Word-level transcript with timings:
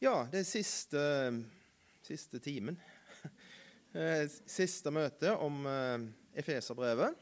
Ja, 0.00 0.22
er 0.32 0.46
siste, 0.48 1.00
siste 2.00 2.40
timen. 2.40 2.80
Eh, 3.90 4.28
siste 4.46 4.86
møte 4.94 5.32
om 5.42 5.64
eh, 5.66 6.02
Efeserbrevet. 6.38 7.16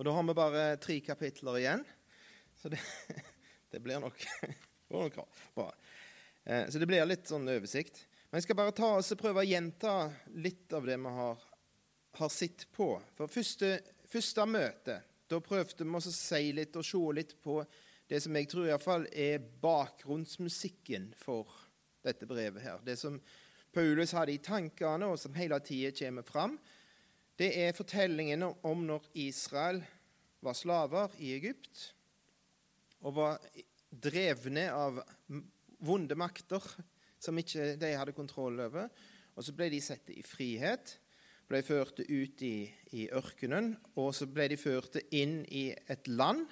Og 0.00 0.06
da 0.06 0.14
har 0.16 0.24
vi 0.24 0.34
bare 0.38 0.62
tre 0.80 0.96
kapitler 1.04 1.58
igjen, 1.60 1.82
så 2.56 2.70
det, 2.72 2.80
det 3.74 3.82
blir 3.84 4.00
nok, 4.00 4.24
nok 4.96 5.18
bra. 5.52 5.66
Eh, 6.48 6.70
så 6.72 6.80
det 6.80 6.88
blir 6.88 7.04
litt 7.04 7.28
sånn 7.28 7.44
oversikt. 7.52 8.00
Men 8.30 8.40
jeg 8.40 8.48
skal 8.48 8.58
bare 8.62 8.74
ta 8.80 8.94
oss 8.96 9.12
og 9.12 9.20
prøve 9.20 9.44
å 9.44 9.50
gjenta 9.50 9.92
litt 10.40 10.72
av 10.72 10.88
det 10.88 10.96
vi 11.04 11.14
har, 11.20 11.44
har 12.22 12.32
sett 12.32 12.64
på. 12.72 12.94
For 13.20 13.28
første, 13.28 13.74
første 14.08 14.48
møte, 14.48 15.02
da 15.28 15.44
prøvde 15.44 15.84
vi 15.84 16.00
å 16.00 16.04
si 16.08 16.42
litt 16.56 16.80
og 16.80 16.90
se 16.94 17.04
litt 17.20 17.36
på 17.44 17.60
det 18.08 18.24
som 18.24 18.40
jeg 18.40 18.48
tror 18.48 18.72
iallfall 18.72 19.04
er 19.12 19.44
bakgrunnsmusikken 19.60 21.12
for 21.20 21.67
dette 22.04 22.26
brevet 22.28 22.62
her. 22.62 22.80
Det 22.84 22.96
som 22.98 23.18
Paulus 23.74 24.14
hadde 24.16 24.34
i 24.34 24.42
tankene, 24.42 25.10
og 25.10 25.18
som 25.20 25.36
hele 25.36 25.58
tida 25.64 25.92
kommer 25.96 26.26
fram, 26.26 26.58
det 27.38 27.52
er 27.54 27.76
fortellingen 27.76 28.42
om 28.46 28.86
når 28.86 29.04
Israel 29.22 29.82
var 30.42 30.56
slaver 30.58 31.14
i 31.22 31.34
Egypt 31.36 31.84
og 33.06 33.14
var 33.14 33.38
drevne 33.90 34.64
av 34.74 34.98
vonde 35.86 36.16
makter 36.18 36.64
som 37.22 37.38
ikke 37.38 37.76
de 37.78 37.92
hadde 37.94 38.16
kontroll 38.16 38.58
over. 38.62 38.88
Og 39.38 39.46
så 39.46 39.54
ble 39.54 39.68
de 39.70 39.78
satt 39.82 40.10
i 40.10 40.22
frihet, 40.26 40.96
ble 41.48 41.62
ført 41.62 42.02
ut 42.02 42.42
i, 42.42 42.66
i 42.98 43.06
ørkenen, 43.14 43.76
og 43.94 44.10
så 44.16 44.26
ble 44.26 44.48
de 44.50 44.58
ført 44.58 44.98
inn 45.14 45.40
i 45.46 45.70
et 45.70 46.10
land 46.10 46.44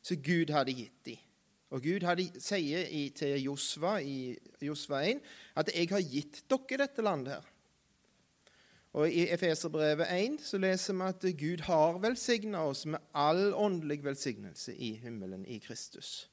som 0.00 0.22
Gud 0.24 0.52
hadde 0.54 0.76
gitt 0.76 1.02
dem. 1.04 1.27
Og 1.70 1.82
Gud 1.84 2.04
hadde, 2.06 2.30
sier 2.40 2.88
i, 2.88 3.08
til 3.12 3.36
Josva 3.42 3.98
i 4.00 4.32
Josva 4.64 5.02
1 5.04 5.20
at 5.56 5.68
'jeg 5.74 5.88
har 5.90 6.00
gitt 6.00 6.42
dere 6.48 6.86
dette 6.86 7.02
landet'. 7.02 7.34
her. 7.34 7.44
Og 8.96 9.10
I 9.12 9.28
Efeserbrevet 9.30 10.08
1 10.10 10.40
så 10.42 10.58
leser 10.58 10.96
vi 10.96 11.02
at 11.02 11.26
Gud 11.38 11.60
har 11.68 11.98
velsigna 11.98 12.64
oss 12.64 12.86
med 12.86 12.98
all 13.14 13.52
åndelig 13.54 14.00
velsignelse 14.04 14.74
i 14.74 14.94
himmelen 15.02 15.44
i 15.46 15.58
Kristus. 15.58 16.30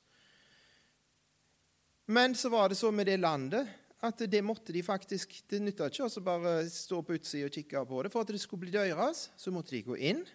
Men 2.08 2.36
så 2.36 2.50
var 2.50 2.70
det 2.70 2.78
så 2.78 2.92
med 2.92 3.06
det 3.06 3.20
landet 3.20 3.68
at 4.06 4.20
det 4.32 4.44
måtte 4.44 4.74
de 4.74 4.84
faktisk 4.84 5.32
Det 5.50 5.62
nytta 5.62 5.90
ikke 5.90 6.06
å 6.06 6.24
bare 6.24 6.70
stå 6.70 7.02
på 7.02 7.16
utsida 7.18 7.48
og 7.48 7.54
kikke 7.54 7.86
på 7.86 8.04
det. 8.04 8.12
For 8.14 8.22
at 8.22 8.28
det 8.28 8.42
skulle 8.42 8.66
bli 8.66 8.72
deres, 8.72 9.30
så 9.38 9.52
måtte 9.52 9.76
de 9.76 9.82
gå 9.82 9.98
inn. 9.98 10.26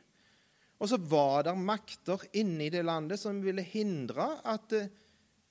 Og 0.80 0.88
så 0.88 0.96
var 0.96 1.44
det 1.44 1.54
makter 1.60 2.22
inne 2.40 2.66
i 2.66 2.72
det 2.72 2.82
landet 2.86 3.20
som 3.20 3.42
ville 3.44 3.64
hindre 3.64 4.32
at 4.48 4.76
eh, 4.76 4.92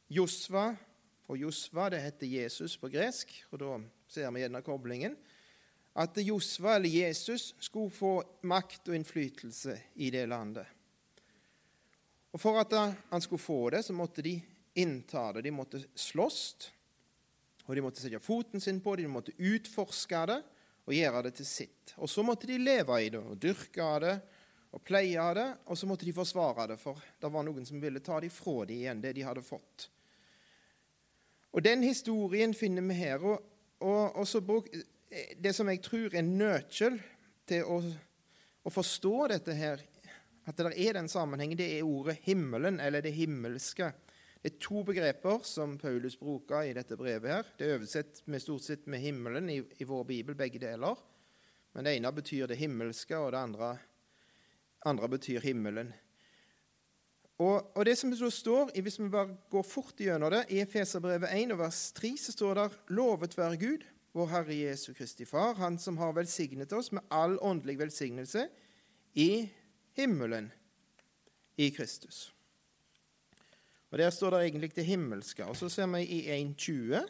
Josva 0.09 0.71
Og 1.29 1.37
Josva, 1.37 1.91
det 1.93 1.99
heter 2.01 2.25
Jesus 2.25 2.73
på 2.81 2.89
gresk, 2.89 3.29
og 3.53 3.59
da 3.61 3.75
ser 4.09 4.31
vi 4.33 4.41
gjerne 4.41 4.63
koblingen. 4.65 5.13
At 5.93 6.17
Josva, 6.17 6.79
eller 6.79 6.89
Jesus, 6.89 7.51
skulle 7.61 7.93
få 7.93 8.13
makt 8.49 8.89
og 8.89 8.95
innflytelse 8.97 9.75
i 10.01 10.09
det 10.09 10.23
landet. 10.25 10.65
Og 12.33 12.41
For 12.41 12.57
at 12.57 12.73
han 13.11 13.21
skulle 13.21 13.45
få 13.45 13.69
det, 13.69 13.83
så 13.85 13.93
måtte 13.93 14.25
de 14.25 14.39
innta 14.81 15.27
det. 15.33 15.45
De 15.45 15.53
måtte 15.53 15.83
slåss, 15.93 16.71
og 17.67 17.75
de 17.77 17.85
måtte 17.85 18.01
sette 18.01 18.21
foten 18.25 18.61
sin 18.61 18.81
på 18.81 18.95
det, 18.97 19.05
de 19.05 19.13
måtte 19.13 19.37
utforske 19.37 20.25
det 20.33 20.41
og 20.89 20.97
gjøre 20.97 21.23
det 21.27 21.35
til 21.37 21.45
sitt. 21.45 21.93
Og 22.01 22.09
så 22.09 22.25
måtte 22.25 22.49
de 22.49 22.57
leve 22.57 22.97
i 23.03 23.13
det 23.13 23.21
og 23.21 23.37
dyrke 23.37 23.93
det 24.01 24.17
og 24.69 24.83
pleie 24.85 25.29
det, 25.33 25.47
og 25.65 25.77
så 25.77 25.87
måtte 25.89 26.05
de 26.05 26.13
forsvare 26.13 26.67
det, 26.69 26.77
for 26.81 26.99
det 27.21 27.31
var 27.33 27.45
noen 27.45 27.65
som 27.65 27.81
ville 27.81 28.01
ta 28.05 28.19
det 28.21 28.29
fra 28.33 28.65
dem 28.69 28.77
igjen, 28.77 29.01
det 29.01 29.15
de 29.17 29.25
hadde 29.25 29.45
fått. 29.45 29.89
Og 31.49 31.63
Den 31.65 31.81
historien 31.83 32.53
finner 32.53 32.85
vi 32.85 32.93
her. 32.99 33.23
og, 33.25 33.41
og, 33.79 34.15
og 34.15 34.43
bruk, 34.45 34.69
Det 35.37 35.55
som 35.55 35.69
jeg 35.69 35.81
tror 35.81 36.13
er 36.13 36.21
nøkkel 36.21 36.99
til 37.49 37.65
å, 37.65 37.79
å, 38.61 38.69
forstå 38.69 39.15
dette 39.33 39.55
her, 39.57 39.81
at 40.45 40.57
det 40.57 40.75
er 40.77 40.93
den 40.93 41.09
sammenhengen, 41.09 41.57
det 41.57 41.79
er 41.79 41.83
ordet 41.83 42.19
'himmelen', 42.25 42.79
eller 42.81 43.01
'det 43.01 43.13
himmelske'. 43.13 43.91
Det 44.41 44.53
er 44.53 44.59
to 44.59 44.83
begreper 44.83 45.41
som 45.43 45.77
Paulus 45.77 46.15
bruker 46.15 46.61
i 46.61 46.73
dette 46.73 46.95
brevet. 46.97 47.31
her. 47.31 47.45
Det 47.57 47.67
er 47.67 47.75
oversett 47.75 48.21
med 48.25 48.41
stort 48.41 48.63
sett 48.63 48.87
med 48.87 49.01
'himmelen' 49.01 49.49
i, 49.49 49.63
i 49.79 49.83
vår 49.83 50.03
bibel, 50.03 50.35
begge 50.35 50.59
deler. 50.59 50.95
Men 51.73 51.85
det 51.85 51.95
ene 51.95 52.11
betyr 52.11 52.47
det 52.47 52.57
himmelske, 52.57 53.17
og 53.17 53.31
det 53.31 53.39
andre 53.39 53.77
andre 54.85 55.09
betyr 55.09 55.43
himmelen. 55.43 55.93
Og, 57.39 57.77
og 57.77 57.85
det 57.85 57.97
som 57.97 58.11
står, 58.31 58.81
Hvis 58.81 58.99
vi 58.99 59.09
bare 59.09 59.37
går 59.49 59.63
fort 59.63 59.95
gjennom 59.97 60.31
det, 60.31 60.45
i 60.49 60.59
Efeserbrevet 60.59 61.29
1 61.31 61.57
vers 61.57 61.91
3 61.91 62.17
så 62.17 62.31
står 62.31 62.53
det 62.55 62.79
Lovet 62.89 63.37
være 63.37 63.57
Gud, 63.57 63.85
vår 64.13 64.27
Herre 64.27 64.55
Jesu 64.55 64.93
Kristi 64.93 65.25
Far, 65.25 65.53
Han 65.53 65.77
som 65.79 65.97
har 65.97 66.11
velsignet 66.13 66.73
oss 66.73 66.91
med 66.91 67.01
all 67.09 67.37
åndelig 67.41 67.79
velsignelse 67.79 68.47
i 69.13 69.49
himmelen 69.95 70.51
i 71.57 71.69
Kristus. 71.69 72.33
Og 73.91 73.97
Der 73.97 74.09
står 74.09 74.29
det 74.29 74.39
egentlig 74.45 74.75
det 74.75 74.85
himmelske. 74.85 75.45
Og 75.45 75.57
så 75.57 75.69
ser 75.69 75.87
vi 75.87 76.03
i 76.03 76.43
1.20 76.43 77.07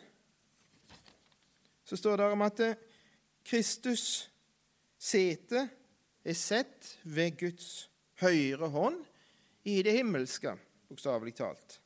så 1.90 1.97
står 1.97 2.18
det 2.18 2.25
om 2.25 2.41
at 2.46 2.59
Kristus 3.44 4.30
seter 4.97 5.68
er 6.25 6.38
sett 6.38 6.96
ved 7.03 7.38
Guds 7.40 7.90
høyre 8.22 8.69
hånd 8.74 9.00
i 9.68 9.80
det 9.85 9.96
himmelske, 9.96 10.56
bokstavelig 10.90 11.35
talt, 11.40 11.80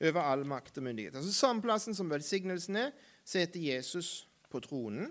over 0.00 0.20
all 0.24 0.44
makt 0.48 0.80
og 0.80 0.86
myndighet. 0.86 1.16
Altså 1.16 1.32
Samme 1.32 1.64
plassen 1.64 1.96
som 1.96 2.10
velsignelsen 2.10 2.78
er, 2.80 2.92
setter 3.24 3.60
Jesus 3.60 4.26
på 4.50 4.60
tronen. 4.64 5.10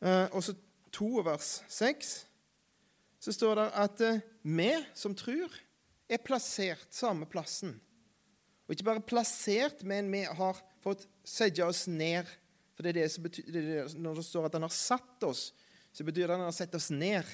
Eh, 0.00 0.26
og 0.32 0.42
så 0.44 0.54
to 0.94 1.20
vers 1.24 1.60
seks 1.70 2.24
så 3.20 3.34
står 3.36 3.58
det 3.58 3.66
at 3.78 4.02
eh, 4.04 4.22
vi 4.42 4.72
som 4.96 5.14
tror, 5.14 5.52
er 6.10 6.22
plassert 6.24 6.88
samme 6.94 7.28
plassen. 7.30 7.76
Og 8.66 8.74
ikke 8.74 8.86
bare 8.88 9.02
plassert, 9.04 9.84
men 9.86 10.08
vi 10.10 10.24
har 10.24 10.58
fått 10.82 11.04
sette 11.26 11.62
oss 11.62 11.84
ned. 11.90 12.26
For 12.74 12.86
det 12.86 12.94
er 12.94 12.98
det 13.02 13.10
som 13.12 13.26
betyr, 13.26 13.46
det 13.52 13.62
er 13.62 13.94
Når 13.98 14.18
det 14.18 14.24
står 14.26 14.48
at 14.48 14.56
han 14.56 14.66
har 14.66 14.74
satt 14.74 15.26
oss 15.28 15.50
så 15.92 16.06
betyr 16.06 16.26
det 16.26 16.34
at 16.34 16.38
han 16.38 16.48
har 16.48 16.56
sett 16.56 16.74
oss 16.78 16.90
ned. 16.94 17.26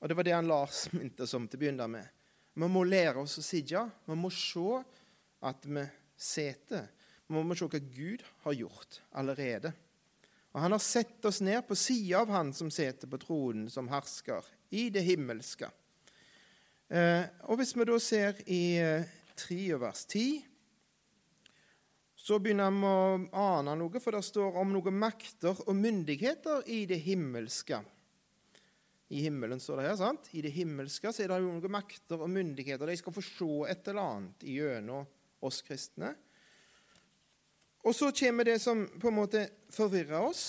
Og 0.00 0.08
det 0.08 0.16
var 0.18 0.26
det 0.26 0.34
han 0.36 0.50
Lars 0.50 0.86
minte 0.92 1.24
oss 1.24 1.34
om 1.38 1.46
til 1.48 1.58
å 1.58 1.62
begynne 1.64 1.88
med. 1.90 2.12
Vi 2.56 2.68
må 2.72 2.84
lære 2.88 3.20
oss 3.20 3.38
å 3.40 3.44
sitte. 3.44 3.84
Vi 4.06 4.16
må 4.16 4.30
se 4.32 4.82
at 5.46 5.66
vi 5.68 5.84
sitter. 6.16 6.86
Vi 7.26 7.42
må 7.42 7.56
se 7.58 7.68
hva 7.68 7.80
Gud 7.80 8.24
har 8.46 8.56
gjort 8.56 9.00
allerede. 9.12 9.72
Og 10.56 10.62
Han 10.62 10.72
har 10.72 10.80
sett 10.80 11.24
oss 11.28 11.42
ned 11.44 11.66
på 11.68 11.76
sida 11.76 12.22
av 12.22 12.30
Han 12.32 12.52
som 12.56 12.70
sitter 12.72 13.10
på 13.12 13.20
tronen 13.20 13.68
som 13.70 13.90
hersker 13.92 14.46
i 14.72 14.88
det 14.90 15.04
himmelske. 15.04 15.68
Eh, 16.88 17.26
og 17.44 17.60
Hvis 17.60 17.74
vi 17.76 17.84
da 17.84 17.98
ser 18.00 18.40
i 18.46 18.62
3 19.36 19.58
eh, 19.66 19.80
vers 19.80 20.06
10 20.06 20.55
så 22.26 22.40
begynner 22.42 22.72
vi 22.74 22.88
å 22.90 23.18
ane 23.38 23.76
noe, 23.78 24.00
for 24.02 24.16
det 24.16 24.24
står 24.26 24.56
om 24.58 24.72
noen 24.74 24.96
makter 24.98 25.54
og 25.62 25.76
myndigheter 25.78 26.64
i 26.74 26.80
det 26.90 26.98
himmelske. 27.04 27.78
I 29.14 29.20
himmelen 29.28 29.62
står 29.62 29.78
det 29.78 29.84
her, 29.86 29.98
sant? 30.00 30.26
I 30.34 30.42
det 30.42 30.50
himmelske 30.56 31.12
så 31.14 31.22
er 31.22 31.30
det 31.30 31.38
noen 31.44 31.70
makter 31.70 32.18
og 32.18 32.32
myndigheter. 32.34 32.90
De 32.90 32.98
skal 32.98 33.14
få 33.14 33.22
se 33.22 33.50
et 33.70 33.92
eller 33.92 34.02
annet 34.02 34.46
gjennom 34.56 35.06
oss 35.46 35.60
kristne. 35.62 36.16
Og 37.86 37.94
så 37.94 38.10
kommer 38.18 38.50
det 38.50 38.58
som 38.58 38.82
på 38.98 39.12
en 39.12 39.18
måte 39.20 39.46
forvirrer 39.70 40.18
oss. 40.18 40.48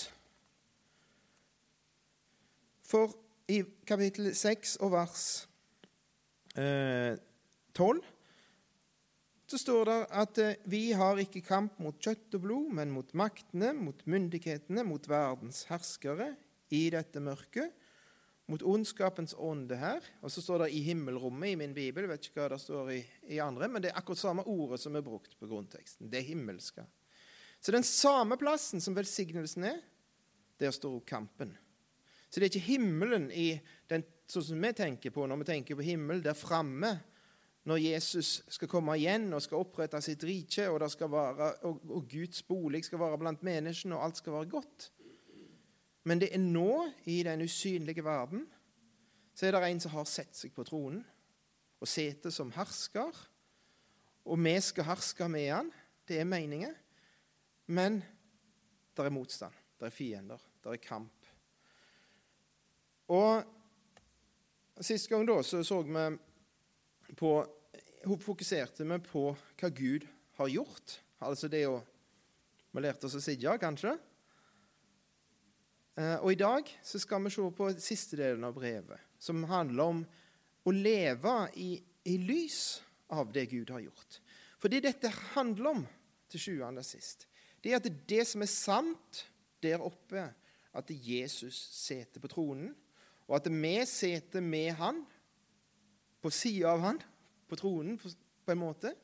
For 2.82 3.14
i 3.46 3.62
kapittel 3.86 4.32
6 4.34 4.80
og 4.82 4.96
vers 4.96 5.24
eh, 6.58 7.14
12 7.78 8.02
så 9.48 9.58
står 9.58 9.88
det 9.88 9.98
at 10.12 10.38
eh, 10.42 10.56
vi 10.68 10.82
har 10.92 11.20
ikke 11.22 11.40
kamp 11.46 11.78
mot 11.80 11.96
kjøtt 12.04 12.36
og 12.36 12.44
blod, 12.44 12.72
men 12.76 12.92
mot 12.92 13.12
maktene, 13.16 13.72
mot 13.72 14.02
myndighetene, 14.04 14.84
mot 14.84 15.08
verdens 15.08 15.62
herskere 15.70 16.34
i 16.74 16.88
dette 16.92 17.22
mørket, 17.24 17.72
mot 18.48 18.64
ondskapens 18.64 19.32
ånde 19.32 19.78
her. 19.80 20.04
Og 20.20 20.32
så 20.32 20.44
står 20.44 20.66
det 20.66 20.70
'i 20.72 20.84
himmelrommet' 20.90 21.52
i 21.52 21.60
min 21.60 21.74
bibel. 21.74 22.04
Jeg 22.04 22.12
vet 22.12 22.28
ikke 22.28 22.40
hva 22.42 22.48
det 22.52 22.60
står 22.60 22.92
i, 22.92 23.00
i 23.28 23.40
andre, 23.40 23.68
men 23.68 23.82
det 23.82 23.90
er 23.90 23.96
akkurat 23.96 24.20
samme 24.20 24.44
ordet 24.44 24.80
som 24.80 24.96
er 24.96 25.04
brukt 25.04 25.38
på 25.40 25.48
grunnteksten. 25.48 26.10
Det 26.10 26.24
himmelske. 26.24 26.84
Så 27.60 27.72
den 27.72 27.84
samme 27.84 28.36
plassen 28.36 28.80
som 28.80 28.96
velsignelsen 28.96 29.64
er, 29.64 29.80
der 30.60 30.70
står 30.70 31.00
kampen. 31.00 31.56
Så 32.30 32.40
det 32.40 32.46
er 32.46 32.52
ikke 32.52 32.72
himmelen 32.72 33.30
i 33.32 33.60
den, 33.88 34.04
sånn 34.28 34.44
som 34.44 34.60
vi 34.60 34.72
tenker 34.76 35.10
på 35.10 35.24
når 35.26 35.40
vi 35.40 35.48
tenker 35.48 35.78
på 35.78 35.86
himmel 35.86 36.20
der 36.22 36.36
framme 36.36 36.98
når 37.68 37.80
Jesus 37.82 38.38
skal 38.48 38.70
komme 38.70 38.94
igjen 38.96 39.26
og 39.36 39.42
skal 39.44 39.60
opprette 39.60 40.00
sitt 40.04 40.22
rike, 40.24 40.68
og, 40.70 40.80
være, 40.80 41.50
og, 41.68 41.82
og, 41.90 42.06
Guds 42.08 42.42
bolig 42.48 42.84
skal 42.86 43.00
være 43.02 43.18
blant 43.20 43.42
menneskene, 43.44 43.96
og 43.96 44.06
alt 44.06 44.20
skal 44.22 44.36
være 44.38 44.50
godt. 44.54 44.86
Men 46.08 46.22
det 46.22 46.30
er 46.32 46.40
nå, 46.40 46.88
i 47.04 47.20
den 47.26 47.44
usynlige 47.44 48.04
verden, 48.04 48.46
så 49.34 49.46
er 49.46 49.54
det 49.54 49.68
en 49.68 49.82
som 49.84 49.92
har 49.92 50.08
sett 50.08 50.34
seg 50.34 50.54
på 50.56 50.64
tronen 50.66 51.02
og 51.78 51.90
setet 51.90 52.34
som 52.34 52.50
hersker. 52.56 53.20
Og 54.26 54.40
vi 54.40 54.54
skal 54.64 54.88
herske 54.88 55.28
med 55.30 55.50
han. 55.52 55.68
Det 56.08 56.18
er 56.18 56.26
meningen. 56.26 56.72
Men 57.68 58.00
det 58.96 59.04
er 59.04 59.14
motstand, 59.14 59.54
det 59.78 59.90
er 59.90 59.94
fiender, 59.94 60.40
det 60.64 60.72
er 60.72 60.82
kamp. 60.82 61.28
Og 63.12 63.44
Sist 64.80 65.08
gang 65.10 65.24
da 65.26 65.40
så, 65.42 65.58
så 65.66 65.80
vi 65.82 66.02
på 67.18 67.32
Fokuserte 68.16 68.86
vi 68.88 68.98
på 69.04 69.24
hva 69.36 69.68
Gud 69.74 70.06
har 70.38 70.48
gjort. 70.48 70.98
Altså 71.20 71.50
det 71.50 71.66
å 71.68 71.80
Vi 72.68 72.82
lærte 72.84 73.08
oss 73.08 73.16
å 73.16 73.20
sidde, 73.24 73.54
kanskje. 73.58 73.94
Eh, 75.98 76.18
og 76.20 76.30
i 76.30 76.38
dag 76.38 76.68
så 76.84 77.00
skal 77.00 77.24
vi 77.24 77.32
se 77.32 77.46
på 77.56 77.68
siste 77.80 78.18
delen 78.20 78.44
av 78.44 78.52
brevet, 78.54 79.00
som 79.18 79.40
handler 79.48 79.94
om 79.94 80.02
å 80.68 80.74
leve 80.74 81.32
i, 81.58 81.70
i 82.04 82.18
lys 82.20 82.82
av 83.08 83.32
det 83.32 83.46
Gud 83.50 83.72
har 83.72 83.82
gjort. 83.82 84.20
For 84.60 84.70
det 84.70 84.84
dette 84.84 85.10
handler 85.32 85.72
om 85.72 85.82
til 86.28 86.44
sjuende 86.44 86.84
og 86.84 86.86
sist, 86.86 87.24
det 87.64 87.72
er 87.72 87.80
at 87.80 87.88
det 87.88 88.20
som 88.28 88.44
er 88.44 88.52
sant 88.52 89.24
der 89.64 89.82
oppe, 89.82 90.28
at 90.76 90.90
Jesus 90.92 91.56
sitter 91.74 92.22
på 92.22 92.30
tronen, 92.30 92.74
og 93.26 93.40
at 93.40 93.48
vi 93.50 93.74
sitter 93.88 94.44
med 94.44 94.76
han, 94.78 95.00
på 96.22 96.30
sida 96.34 96.76
av 96.76 96.84
han, 96.84 97.00
på 97.48 97.56
tronen 97.56 97.98
på 97.98 98.52
en 98.52 98.60
måte, 98.60 98.94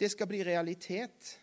det 0.00 0.10
skal 0.10 0.28
bli 0.30 0.40
realitet 0.44 1.34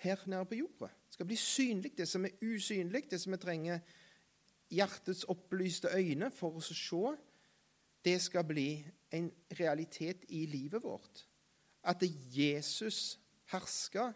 her 0.00 0.20
nede 0.26 0.46
på 0.46 0.60
jorda. 0.60 0.86
Det 0.86 1.18
skal 1.18 1.26
bli 1.26 1.36
synlig, 1.36 1.96
det 1.98 2.06
som 2.08 2.24
er 2.24 2.38
usynlig, 2.42 3.10
det 3.10 3.18
som 3.20 3.34
vi 3.34 3.40
trenger 3.42 3.80
hjertets 4.70 5.24
opplyste 5.28 5.90
øyne 5.96 6.30
for 6.34 6.56
å 6.56 6.62
se. 6.62 7.02
Det 8.04 8.16
skal 8.22 8.46
bli 8.48 8.68
en 9.12 9.28
realitet 9.58 10.24
i 10.28 10.46
livet 10.46 10.82
vårt. 10.82 11.26
At 11.82 12.02
Jesus 12.36 13.18
hersker. 13.50 14.12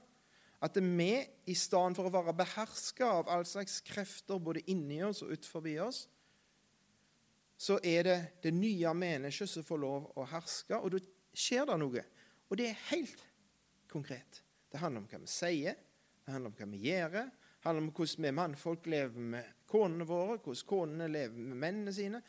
At 0.65 0.79
vi, 0.81 1.13
i 1.47 1.55
stedet 1.55 1.97
for 1.99 2.09
å 2.09 2.15
være 2.15 2.37
beherska 2.39 3.11
av 3.19 3.29
all 3.29 3.45
slags 3.45 3.83
krefter 3.85 4.41
både 4.41 4.63
inni 4.71 5.03
oss 5.05 5.21
og 5.23 5.35
utenfor 5.35 5.67
oss, 5.85 6.07
så 7.59 7.77
er 7.83 8.03
det 8.03 8.19
det 8.43 8.53
nye 8.55 8.95
mennesket 8.95 9.51
som 9.51 9.65
får 9.67 9.81
lov 9.83 10.07
å 10.17 10.25
herske, 10.29 10.79
og 10.79 10.95
da 10.95 11.03
skjer 11.35 11.67
det 11.69 11.79
noe. 11.81 12.05
Og 12.49 12.59
det 12.59 12.71
er 12.71 12.83
helt 12.91 13.25
konkret. 13.91 14.41
Det 14.71 14.81
handler 14.83 15.05
om 15.05 15.11
hva 15.11 15.21
vi 15.23 15.31
sier, 15.31 15.77
det 16.25 16.33
handler 16.33 16.51
om 16.51 16.57
hva 16.59 16.71
vi 16.73 16.81
gjør, 16.89 17.19
det 17.19 17.69
handler 17.69 17.85
om 17.85 17.93
hvordan 17.95 18.27
vi 18.27 18.33
mannfolk 18.39 18.89
lever 18.91 19.29
med 19.35 19.53
konene 19.71 20.07
våre, 20.09 20.39
hvordan 20.39 20.67
konene 20.69 21.09
lever 21.11 21.39
med 21.39 21.61
mennene 21.61 21.95
sine, 21.95 22.21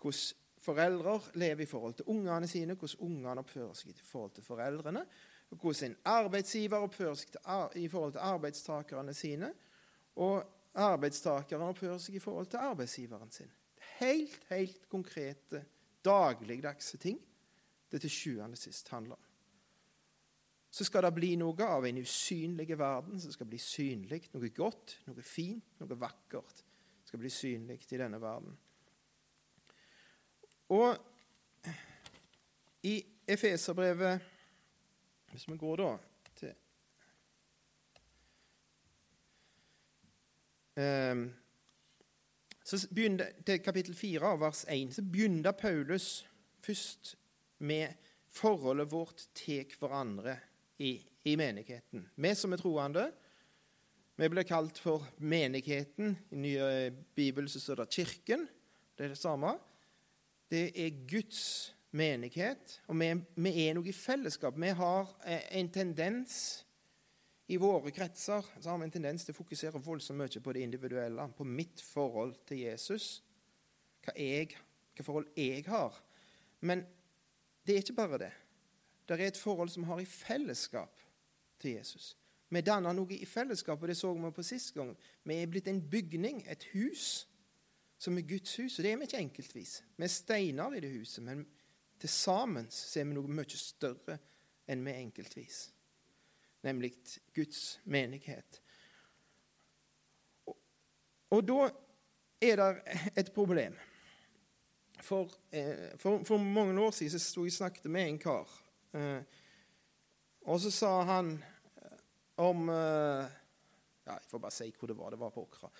hvordan 0.00 0.44
foreldre 0.62 1.14
lever 1.38 1.64
i 1.64 1.70
forhold 1.70 1.96
til 1.98 2.10
ungene 2.12 2.48
sine, 2.50 2.74
hvordan 2.74 3.06
ungene 3.06 3.44
oppfører 3.44 3.74
seg 3.78 3.92
i 3.94 4.06
forhold 4.10 4.34
til 4.36 4.46
foreldrene, 4.46 5.04
hvordan 5.48 5.90
en 5.90 5.96
arbeidsgiver 6.12 6.84
oppfører 6.84 7.18
seg 7.18 7.38
i 7.80 7.88
forhold 7.88 8.16
til 8.16 8.26
arbeidstakerne 8.26 9.14
sine, 9.16 9.52
og 10.18 10.42
arbeidstakerne 10.78 11.70
oppfører 11.72 12.02
seg 12.02 12.18
i 12.18 12.22
forhold 12.22 12.50
til 12.52 12.68
arbeidsgiveren 12.68 13.30
sin 13.32 13.50
helt, 13.98 14.40
helt 14.50 14.88
konkrete, 14.90 15.64
dagligdagse 16.04 16.98
ting 17.02 17.18
det 17.90 18.00
til 18.04 18.12
sjuende 18.12 18.56
sist 18.56 18.88
handler 18.92 19.16
om. 19.16 19.24
Så 20.70 20.84
skal 20.84 21.02
det 21.06 21.14
bli 21.16 21.32
noe 21.40 21.64
av 21.64 21.86
en 21.88 21.98
usynlig 21.98 22.78
verden 22.78 23.20
som 23.20 23.32
skal 23.32 23.48
bli 23.48 23.58
synlig. 23.58 24.26
Noe 24.34 24.50
godt, 24.54 24.98
noe 25.08 25.24
fint, 25.24 25.64
noe 25.80 25.96
vakkert 25.98 26.62
skal 27.08 27.22
bli 27.22 27.30
synlig 27.32 27.80
i 27.88 28.00
denne 28.00 28.20
verden. 28.20 28.52
Og 30.68 30.96
i 32.84 33.00
Efeserbrevet 33.28 34.20
Hvis 35.28 35.48
vi 35.48 35.56
går 35.56 35.76
da 35.76 35.88
til 36.36 36.52
um, 40.76 41.24
så 42.64 42.88
begynner, 42.94 43.26
til 43.46 43.58
kapittel 43.60 43.94
4 43.94 44.40
vers 44.40 44.64
1 44.68 44.94
så 44.94 45.02
begynner 45.02 45.52
Paulus 45.52 46.26
først 46.60 47.16
med 47.58 47.94
forholdet 48.32 48.90
vårt 48.92 49.24
til 49.36 49.66
hverandre 49.78 50.36
i, 50.78 50.98
i 51.24 51.34
menigheten. 51.36 52.04
Vi 52.14 52.34
som 52.38 52.54
er 52.54 52.60
troende, 52.60 53.08
vi 54.18 54.28
blir 54.28 54.46
kalt 54.46 54.78
for 54.82 55.04
menigheten. 55.22 56.16
I 56.34 56.38
nye 56.42 56.68
Bibelen 57.14 57.48
så 57.50 57.60
står 57.62 57.84
det 57.84 57.90
kirken. 57.94 58.46
Det 58.98 59.06
er 59.06 59.14
det 59.14 59.20
samme. 59.20 59.52
Det 60.50 60.72
er 60.74 61.04
Guds 61.06 61.74
menighet, 61.90 62.80
og 62.88 62.98
vi, 63.00 63.06
vi 63.40 63.52
er 63.64 63.76
noe 63.76 63.88
i 63.88 63.94
fellesskap. 63.96 64.56
Vi 64.60 64.72
har 64.76 65.12
en 65.56 65.70
tendens 65.72 66.64
i 67.48 67.56
våre 67.56 67.90
kretser 67.96 68.44
så 68.60 68.68
har 68.68 68.76
vi 68.80 68.84
en 68.84 68.92
tendens 68.92 69.24
til 69.24 69.32
å 69.32 69.38
fokusere 69.38 69.80
voldsomt 69.80 70.20
mye 70.20 70.40
på 70.44 70.52
det 70.52 70.64
individuelle, 70.66 71.24
på 71.32 71.46
mitt 71.48 71.80
forhold 71.80 72.34
til 72.48 72.60
Jesus, 72.66 73.22
hva, 74.04 74.12
jeg, 74.20 74.52
hva 74.92 75.06
forhold 75.06 75.30
jeg 75.38 75.64
har. 75.70 75.96
Men 76.60 76.84
det 77.68 77.74
er 77.74 77.84
ikke 77.84 77.98
bare 77.98 78.18
det. 78.24 78.32
Det 79.08 79.20
er 79.20 79.28
et 79.28 79.40
forhold 79.40 79.68
som 79.68 79.84
har 79.84 80.00
i 80.00 80.08
fellesskap 80.08 81.00
til 81.60 81.76
Jesus. 81.76 82.16
Vi 82.48 82.60
danner 82.64 82.96
noe 82.96 83.12
i 83.12 83.28
fellesskap, 83.28 83.82
og 83.82 83.88
det 83.88 83.96
så 83.96 84.12
vi 84.14 84.30
på 84.32 84.42
sist 84.42 84.72
gang. 84.74 84.94
Vi 85.24 85.36
er 85.36 85.50
blitt 85.52 85.68
en 85.68 85.82
bygning, 85.90 86.42
et 86.48 86.64
hus, 86.72 87.28
som 87.98 88.16
er 88.16 88.24
Guds 88.28 88.56
hus. 88.56 88.78
Og 88.78 88.84
det 88.84 88.92
er 88.92 88.96
vi 88.96 89.08
ikke 89.08 89.20
enkeltvis. 89.20 89.82
Vi 89.96 90.04
er 90.04 90.12
steiner 90.12 90.76
i 90.76 90.80
det 90.80 90.92
huset, 90.96 91.24
men 91.24 91.44
til 92.00 92.08
sammen 92.08 92.68
er 92.68 93.04
vi 93.04 93.16
noe 93.16 93.36
mye 93.40 93.60
større 93.60 94.16
enn 94.68 94.84
vi 94.86 94.96
enkeltvis 94.96 95.66
nemlig 96.62 96.92
Guds 97.34 97.80
menighet. 97.84 98.62
Og, 100.46 100.56
og 101.30 101.44
da 101.48 101.68
er 102.42 102.56
det 102.56 102.98
et 103.16 103.32
problem. 103.34 103.76
For, 105.08 105.30
eh, 105.50 105.96
for, 105.96 106.24
for, 106.28 106.38
mange 106.38 106.80
år 106.84 106.90
siden 106.92 107.14
så 107.16 107.20
sto 107.22 107.46
jeg 107.46 107.54
og 107.54 107.60
snakket 107.62 107.86
med 107.92 108.10
en 108.10 108.18
kar. 108.20 108.50
Eh, 108.92 109.38
og 110.48 110.60
så 110.60 110.72
sa 110.72 110.90
han 111.08 111.30
eh, 111.80 112.02
om 112.44 112.68
eh, 112.72 113.36
Ja, 114.08 114.16
jeg 114.16 114.28
får 114.28 114.42
bare 114.42 114.56
si 114.56 114.68
hvor 114.76 114.90
det 114.90 114.98
var. 114.98 115.12
Det 115.12 115.20
var 115.20 115.32
på 115.32 115.46
Åkra. 115.46 115.72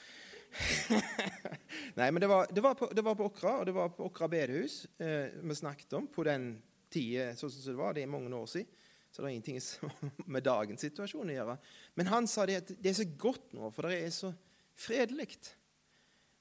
Nei, 1.98 2.08
men 2.08 2.22
det 2.22 2.28
var, 2.28 2.74
på, 2.76 2.88
det 2.92 3.04
var 3.04 3.16
på 3.16 3.28
Åkra, 3.28 3.54
og 3.60 3.68
det 3.68 3.76
var 3.76 3.92
på 3.92 4.08
Åkra 4.08 4.28
bedehus 4.32 4.82
eh, 4.96 5.36
vi 5.40 5.56
snakket 5.56 5.92
om 5.96 6.08
på 6.12 6.24
den 6.28 6.50
tida 6.92 7.34
sånn 7.36 7.52
som 7.52 7.68
det 7.68 7.78
var. 7.80 7.96
Det 7.96 8.04
er 8.04 8.12
mange 8.12 8.32
år 8.36 8.48
siden. 8.48 8.72
Så 9.08 9.22
det 9.22 9.28
har 9.28 9.36
ingenting 9.36 9.60
med 10.34 10.44
dagens 10.44 10.84
situasjon 10.84 11.32
å 11.32 11.36
gjøre. 11.36 11.56
Men 12.00 12.12
han 12.12 12.28
sa 12.28 12.44
det 12.48 12.60
at 12.62 12.74
det 12.76 12.92
er 12.92 13.00
så 13.00 13.08
godt 13.20 13.56
nå, 13.56 13.70
for 13.72 13.88
det 13.88 14.02
er 14.04 14.12
så 14.14 14.32
fredelig. 14.78 15.36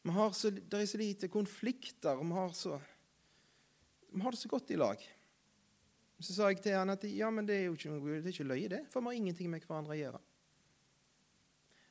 Det 0.08 0.80
er 0.80 0.86
så 0.88 1.00
lite 1.00 1.28
konflikter, 1.32 2.20
vi 2.22 2.32
har, 2.36 2.54
så, 2.56 2.80
vi 4.14 4.22
har 4.22 4.32
det 4.32 4.40
så 4.42 4.52
godt 4.52 4.72
i 4.72 4.80
lag. 4.80 5.02
Så 6.20 6.34
sa 6.34 6.48
jeg 6.50 6.64
til 6.64 6.74
han 6.74 6.90
at 6.90 7.04
ja, 7.12 7.30
men 7.34 7.46
det 7.46 7.60
er 7.60 7.68
jo 7.68 7.76
ikke, 7.78 8.00
det 8.08 8.24
er 8.24 8.34
ikke 8.34 8.48
løye, 8.50 8.70
det, 8.72 8.86
for 8.90 9.04
vi 9.04 9.12
har 9.12 9.20
ingenting 9.20 9.52
med 9.52 9.66
hverandre 9.68 9.94
å 9.94 10.00
gjøre. 10.00 10.22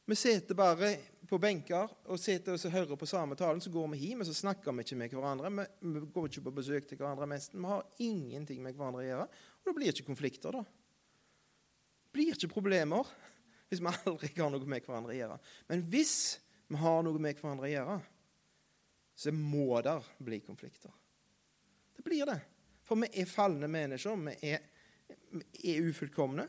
Vi 0.07 0.15
sitter 0.15 0.55
bare 0.55 0.93
på 1.27 1.39
benker 1.43 1.91
og 2.07 2.19
sitter 2.23 2.55
og 2.55 2.73
hører 2.73 2.99
på 2.99 3.09
samme 3.11 3.35
talen, 3.39 3.61
så 3.63 3.73
går 3.75 3.89
vi 3.91 4.05
hjem, 4.05 4.23
og 4.23 4.29
så 4.29 4.35
snakker 4.39 4.75
vi 4.75 4.85
ikke 4.87 4.99
med 5.01 5.15
hverandre. 5.15 5.51
Vi, 5.51 5.65
vi 5.91 6.03
går 6.15 6.29
ikke 6.31 6.45
på 6.47 6.55
besøk 6.55 6.87
til 6.87 7.01
hverandre 7.01 7.27
mest. 7.31 7.55
Vi 7.55 7.67
har 7.67 7.83
ingenting 8.03 8.63
med 8.63 8.79
hverandre 8.79 9.03
å 9.03 9.07
gjøre. 9.07 9.25
Og 9.59 9.71
det 9.71 9.75
blir 9.79 9.91
ikke 9.91 10.07
konflikter, 10.07 10.55
da. 10.55 10.63
Det 10.63 12.15
blir 12.15 12.31
ikke 12.37 12.53
problemer 12.55 13.11
hvis 13.69 13.83
vi 13.83 13.95
aldri 14.07 14.31
har 14.39 14.55
noe 14.55 14.71
med 14.71 14.87
hverandre 14.87 15.15
å 15.15 15.19
gjøre. 15.19 15.41
Men 15.71 15.83
hvis 15.91 16.15
vi 16.69 16.79
har 16.83 17.03
noe 17.07 17.23
med 17.23 17.39
hverandre 17.39 17.69
å 17.69 17.73
gjøre, 17.73 17.97
så 19.17 19.33
må 19.33 19.81
det 19.85 19.97
bli 20.27 20.41
konflikter. 20.45 20.93
Det 21.97 22.05
blir 22.05 22.27
det. 22.29 22.41
For 22.87 23.01
vi 23.01 23.09
er 23.23 23.29
falne 23.31 23.69
mennesker. 23.71 24.19
Vi 24.27 24.51
er, 24.51 24.67
er 25.65 25.87
ufullkomne. 25.89 26.47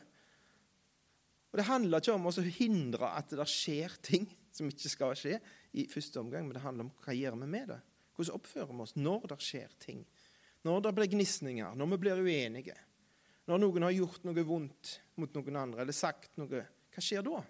Og 1.47 1.59
Det 1.59 1.67
handler 1.69 2.03
ikke 2.03 2.17
om 2.17 2.27
å 2.27 2.33
hindre 2.59 3.13
at 3.17 3.31
det 3.33 3.47
skjer 3.49 3.95
ting 4.03 4.27
som 4.53 4.67
ikke 4.69 4.91
skal 4.91 5.15
skje 5.17 5.37
i 5.77 5.85
første 5.89 6.19
omgang, 6.19 6.47
men 6.47 6.57
det 6.57 6.63
handler 6.65 6.87
om 6.87 6.95
hva 7.05 7.15
gjør 7.15 7.37
vi 7.37 7.49
med 7.49 7.71
det. 7.71 7.79
Hvordan 8.17 8.39
oppfører 8.39 8.73
vi 8.73 8.83
oss 8.83 8.95
når 8.97 9.27
det 9.31 9.37
skjer 9.45 9.73
ting? 9.81 10.01
Når 10.65 10.81
det 10.83 10.93
blir 10.97 11.11
gnisninger, 11.13 11.75
når 11.77 11.91
vi 11.93 11.99
blir 12.01 12.21
uenige, 12.25 12.75
når 13.47 13.61
noen 13.63 13.85
har 13.87 13.95
gjort 13.95 14.25
noe 14.27 14.43
vondt 14.43 14.97
mot 15.21 15.37
noen 15.37 15.59
andre 15.61 15.85
eller 15.85 15.95
sagt 15.95 16.35
noe, 16.41 16.63
hva 16.91 17.03
skjer 17.03 17.23
da? 17.23 17.43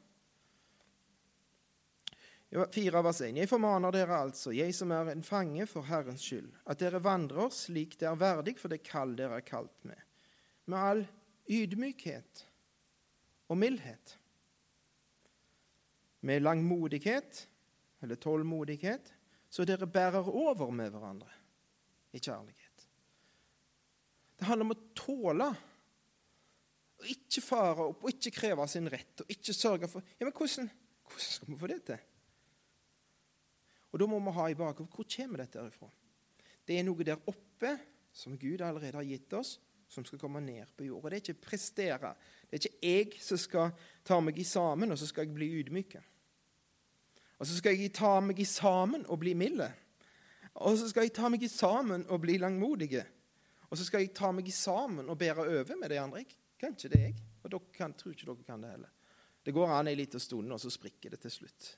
Fire 2.48 3.02
vers 3.04 3.20
1. 3.26 3.36
Jeg 3.42 3.50
formaner 3.52 3.92
dere 3.92 4.22
altså, 4.24 4.54
jeg 4.56 4.72
som 4.76 4.92
er 4.96 5.10
en 5.12 5.24
fange 5.26 5.66
for 5.68 5.84
Herrens 5.90 6.24
skyld, 6.24 6.48
at 6.64 6.80
dere 6.80 7.02
vandrer 7.04 7.52
slik 7.52 7.98
det 8.00 8.08
er 8.08 8.20
verdig 8.20 8.56
for 8.60 8.72
det 8.72 8.86
kall 8.88 9.18
dere 9.20 9.42
er 9.42 9.48
kalt 9.48 9.76
med, 9.88 10.00
med 10.72 10.80
all 10.80 11.04
ydmykhet 11.52 12.46
og 13.52 13.60
mildhet, 13.60 14.16
med 16.24 16.44
langmodighet 16.44 17.44
eller 18.04 18.16
tålmodighet, 18.16 19.12
så 19.52 19.68
dere 19.68 19.88
bærer 19.88 20.28
over 20.28 20.72
med 20.72 20.92
hverandre 20.96 21.32
i 22.16 22.20
kjærlighet. 22.20 22.88
Det 24.40 24.48
handler 24.48 24.70
om 24.70 24.76
å 24.76 24.84
tåle 24.96 25.54
og 26.98 27.10
ikke 27.12 27.44
fare 27.44 27.92
opp 27.92 28.06
og 28.06 28.14
ikke 28.14 28.38
kreve 28.40 28.66
sin 28.72 28.88
rett 28.92 29.24
og 29.24 29.32
ikke 29.36 29.56
sørge 29.56 29.90
for 29.92 30.16
Ja, 30.16 30.26
men 30.26 30.36
hvordan, 30.36 30.70
hvordan 31.04 31.34
skal 31.34 31.52
vi 31.52 31.60
få 31.60 31.70
det 31.76 31.84
til? 31.92 32.06
Og 33.92 34.00
Da 34.00 34.08
må 34.10 34.20
vi 34.20 34.36
ha 34.36 34.50
i 34.50 34.58
bakhodet 34.58 34.94
hvor 34.94 35.08
kommer 35.16 35.44
dette 35.44 35.64
ifra? 35.64 35.90
Det 36.68 36.76
er 36.76 36.84
noe 36.84 37.06
der 37.08 37.22
oppe 37.30 37.78
som 38.12 38.36
Gud 38.38 38.62
allerede 38.62 38.98
har 38.98 39.08
gitt 39.08 39.34
oss, 39.34 39.58
som 39.88 40.04
skal 40.06 40.20
komme 40.20 40.42
ned 40.44 40.68
på 40.76 40.84
jorda. 40.84 41.10
Det 41.10 41.18
er 41.18 41.24
ikke 41.24 41.48
prestere. 41.48 42.14
Det 42.50 42.58
er 42.58 42.66
ikke 42.66 42.88
jeg 42.90 43.24
som 43.24 43.40
skal 43.40 43.72
ta 44.04 44.20
meg 44.20 44.40
i 44.40 44.44
sammen, 44.44 44.92
og 44.92 45.00
så 45.00 45.08
skal 45.08 45.28
jeg 45.28 45.36
bli 45.38 45.48
ydmyk. 45.62 45.96
Og 47.38 47.48
så 47.48 47.60
skal 47.60 47.78
jeg 47.78 47.94
ta 47.96 48.18
meg 48.20 48.40
i 48.42 48.48
sammen 48.50 49.06
og 49.08 49.22
bli 49.22 49.36
milde. 49.38 49.70
Og 50.66 50.78
så 50.80 50.90
skal 50.90 51.06
jeg 51.06 51.14
ta 51.16 51.30
meg 51.30 51.46
i 51.46 51.52
sammen 51.52 52.04
og 52.10 52.22
bli 52.26 52.40
langmodige. 52.42 53.06
Og 53.70 53.78
så 53.78 53.86
skal 53.86 54.04
jeg 54.04 54.16
ta 54.18 54.32
meg 54.34 54.48
i 54.48 54.56
sammen 54.56 55.10
og 55.10 55.20
bære 55.20 55.46
over 55.46 55.76
med 55.80 55.92
de 55.94 56.00
andre. 56.02 56.24
Jeg 56.24 56.60
kan 56.60 56.76
ikke 56.76 56.92
det, 56.94 57.02
jeg. 57.02 57.18
Og 57.44 57.52
dere 57.52 57.76
kan, 57.76 57.94
tror 57.94 58.16
ikke 58.16 58.26
dere 58.26 58.48
kan 58.48 58.64
det 58.64 58.72
heller. 58.72 58.94
Det 59.46 59.54
går 59.56 59.72
an 59.72 59.88
ei 59.88 59.96
lita 59.96 60.20
stund, 60.20 60.52
og 60.52 60.60
så 60.60 60.72
sprikker 60.74 61.14
det 61.14 61.22
til 61.24 61.32
slutt. 61.32 61.78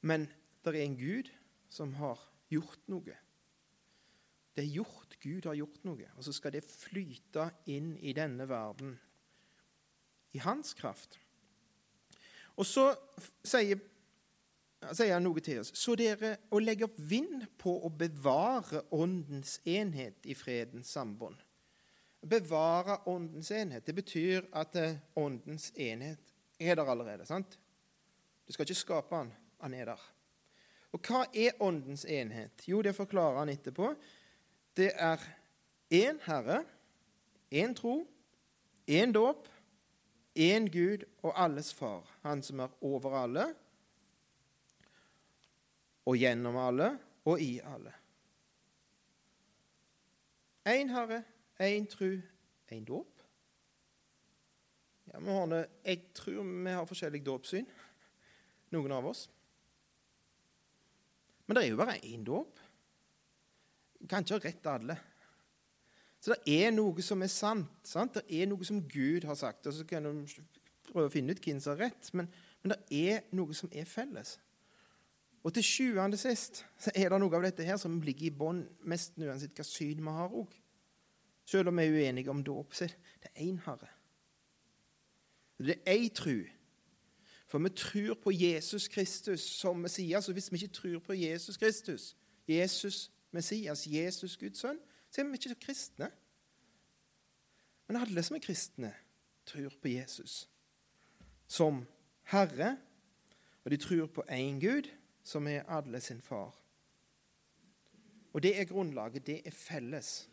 Men 0.00 0.26
det 0.64 0.74
er 0.74 0.84
en 0.84 0.98
Gud 0.98 1.30
som 1.72 1.94
har 2.00 2.20
gjort 2.52 2.82
noe. 2.90 3.16
Det 4.56 4.64
er 4.64 4.72
gjort. 4.78 5.18
Gud 5.20 5.46
har 5.48 5.56
gjort 5.58 5.82
noe. 5.84 6.08
Og 6.16 6.24
så 6.24 6.32
skal 6.32 6.54
det 6.56 6.64
flyte 6.64 7.50
inn 7.70 7.94
i 8.00 8.14
denne 8.16 8.48
verden 8.48 8.96
i 10.36 10.40
hans 10.44 10.74
kraft. 10.76 11.18
Og 12.56 12.64
så 12.64 12.88
sier, 13.44 13.80
sier 14.92 15.12
han 15.12 15.26
noe 15.26 15.42
til 15.44 15.60
oss. 15.60 15.72
Så 15.76 15.96
dere 15.98 16.36
å 16.52 16.60
legge 16.62 16.88
opp 16.88 16.96
vind 16.96 17.44
på 17.60 17.74
å 17.84 17.92
bevare 17.92 18.86
åndens 18.96 19.58
enhet 19.68 20.24
i 20.24 20.36
fredens 20.36 20.92
sambånd. 20.96 21.36
Bevare 22.26 23.02
åndens 23.12 23.52
enhet. 23.54 23.84
Det 23.86 23.94
betyr 23.94 24.48
at 24.56 24.76
eh, 24.80 24.96
åndens 25.20 25.68
enhet 25.76 26.32
er 26.58 26.78
der 26.78 26.88
allerede. 26.88 27.26
sant? 27.28 27.58
Du 28.46 28.54
skal 28.54 28.64
ikke 28.64 28.80
skape 28.80 29.20
den. 29.20 29.34
Han 29.64 29.74
er 29.74 29.84
der. 29.92 30.04
Og 30.92 31.02
hva 31.04 31.26
er 31.34 31.58
åndens 31.60 32.04
enhet? 32.08 32.64
Jo, 32.68 32.80
det 32.82 32.94
forklarer 32.96 33.42
han 33.42 33.52
etterpå. 33.52 33.90
Det 34.76 34.92
er 34.94 35.20
én 35.92 36.18
Herre, 36.24 36.62
én 37.50 37.74
tro, 37.74 38.06
én 38.88 39.12
dåp, 39.12 39.48
én 40.36 40.68
Gud 40.72 41.04
og 41.22 41.32
alles 41.34 41.74
Far, 41.74 42.04
Han 42.22 42.42
som 42.42 42.60
er 42.60 42.68
over 42.80 43.14
alle, 43.22 43.54
og 46.06 46.16
gjennom 46.16 46.56
alle 46.56 46.98
og 47.24 47.40
i 47.40 47.58
alle. 47.64 47.92
Én 50.66 50.88
Herre, 50.88 51.22
én 51.60 51.86
tro, 51.86 52.10
én 52.72 52.84
dåp. 52.84 53.12
Ja, 55.06 55.64
jeg 55.84 56.00
tror 56.14 56.42
vi 56.42 56.70
har 56.70 56.86
forskjellig 56.86 57.22
dåpssyn, 57.26 57.66
noen 58.70 58.92
av 58.92 59.06
oss. 59.06 59.28
Men 61.46 61.56
det 61.56 61.64
er 61.64 61.70
jo 61.70 61.78
bare 61.78 62.00
én 62.04 62.24
dåp. 62.26 62.58
Du 64.00 64.06
Kan 64.06 64.24
ikke 64.24 64.38
ha 64.38 64.44
rett 64.48 64.66
alle. 64.66 64.96
Så 66.20 66.34
det 66.34 66.56
er 66.64 66.72
noe 66.74 67.02
som 67.02 67.22
er 67.22 67.30
sant. 67.30 67.70
sant? 67.86 68.14
Det 68.18 68.24
er 68.42 68.48
noe 68.50 68.64
som 68.66 68.80
Gud 68.82 69.24
har 69.24 69.36
sagt. 69.38 69.66
Og 69.66 69.74
så 69.74 69.84
kan 69.86 70.02
du 70.02 70.26
prøve 70.90 71.06
å 71.06 71.12
finne 71.12 71.34
ut 71.34 71.42
hvem 71.42 71.60
som 71.60 71.74
har 71.74 71.88
rett, 71.88 72.10
men, 72.16 72.28
men, 72.62 72.74
det 72.74 73.00
er 73.12 73.24
noe 73.36 73.54
som 73.54 73.70
er 73.72 73.86
felles. 73.88 74.36
Og 75.46 75.54
til 75.54 75.62
sjuende 75.62 76.18
sist 76.18 76.64
så 76.82 76.90
er 76.98 77.12
det 77.12 77.20
noe 77.22 77.38
av 77.38 77.44
dette 77.46 77.66
her 77.66 77.78
som 77.78 78.00
ligger 78.02 78.26
i 78.26 78.34
bånn 78.34 78.64
mest 78.90 79.14
uansett 79.20 79.54
hva 79.54 79.66
syn 79.66 80.02
vi 80.02 80.14
har 80.16 80.34
òg. 80.34 80.56
Selv 81.46 81.70
om 81.70 81.78
vi 81.78 81.86
er 81.86 81.94
uenige 81.94 82.32
om 82.32 82.42
dåp, 82.42 82.74
så 82.74 82.88
er 82.88 82.96
det 83.22 83.30
én 83.44 83.60
Herre. 83.62 83.92
Det 85.62 85.78
er 85.78 85.92
ei 85.92 86.08
tru. 86.10 86.42
For 87.46 87.58
vi 87.62 87.68
tror 87.68 88.14
på 88.14 88.30
Jesus 88.30 88.88
Kristus 88.88 89.40
som 89.40 89.76
Messias. 89.76 90.28
Og 90.28 90.32
hvis 90.32 90.52
vi 90.52 90.56
ikke 90.56 90.74
tror 90.74 90.98
på 90.98 91.12
Jesus 91.12 91.56
Kristus, 91.56 92.16
Jesus 92.48 93.10
Messias, 93.30 93.86
Jesus 93.86 94.36
Guds 94.36 94.58
sønn, 94.58 94.78
så 95.10 95.20
er 95.20 95.24
vi 95.24 95.38
ikke 95.38 95.66
kristne. 95.66 96.10
Men 97.86 97.96
alle 97.96 98.22
som 98.22 98.36
er 98.36 98.42
kristne, 98.42 98.92
tror 99.46 99.70
på 99.82 99.88
Jesus 99.88 100.48
som 101.46 101.84
Herre, 102.32 102.76
og 103.64 103.70
de 103.70 103.76
tror 103.76 104.06
på 104.06 104.24
én 104.30 104.58
Gud, 104.60 104.90
som 105.22 105.46
er 105.46 105.62
alle 105.70 106.00
sin 106.00 106.20
far. 106.20 106.54
Og 108.32 108.42
det 108.42 108.60
er 108.60 108.64
grunnlaget. 108.64 109.26
Det 109.26 109.40
er 109.46 109.50
felles 109.50 110.28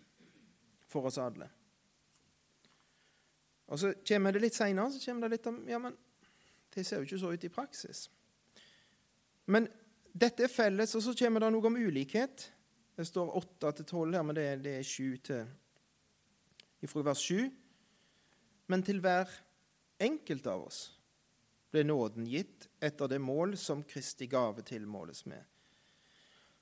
for 0.88 1.06
oss 1.06 1.18
alle. 1.18 1.50
Og 3.68 3.80
så 3.80 3.94
kommer 4.08 4.32
det 4.32 4.42
litt 4.44 4.58
seinere 4.58 4.92
så 4.92 5.00
kommer 5.06 5.28
det 5.28 5.38
litt 5.38 5.48
om 5.50 5.62
ja, 5.70 5.80
men 5.82 5.96
det 6.74 6.86
ser 6.86 7.02
jo 7.02 7.08
ikke 7.08 7.22
så 7.22 7.32
ut 7.34 7.44
i 7.44 7.54
praksis. 7.54 8.08
Men 9.46 9.68
dette 10.14 10.46
er 10.46 10.52
felles, 10.52 10.96
og 10.96 11.04
så 11.06 11.16
kommer 11.18 11.44
det 11.44 11.52
noe 11.54 11.70
om 11.70 11.78
ulikhet. 11.78 12.48
Det 12.94 13.06
står 13.08 13.34
8 13.40 13.72
til 13.80 13.86
12 13.86 14.14
her, 14.14 14.26
men 14.26 14.38
det, 14.38 14.48
det 14.66 14.78
er 14.80 14.88
7 14.88 15.18
til 15.30 15.48
ifra 16.86 17.06
vers 17.08 17.24
7. 17.24 17.48
Men 18.72 18.84
til 18.86 19.02
hver 19.04 19.32
enkelt 20.04 20.48
av 20.48 20.68
oss 20.68 20.84
ble 21.74 21.84
nåden 21.88 22.28
gitt 22.30 22.68
etter 22.84 23.10
det 23.10 23.20
mål 23.22 23.58
som 23.58 23.82
Kristi 23.88 24.28
gave 24.30 24.62
tilmåles 24.66 25.26
med. 25.26 25.42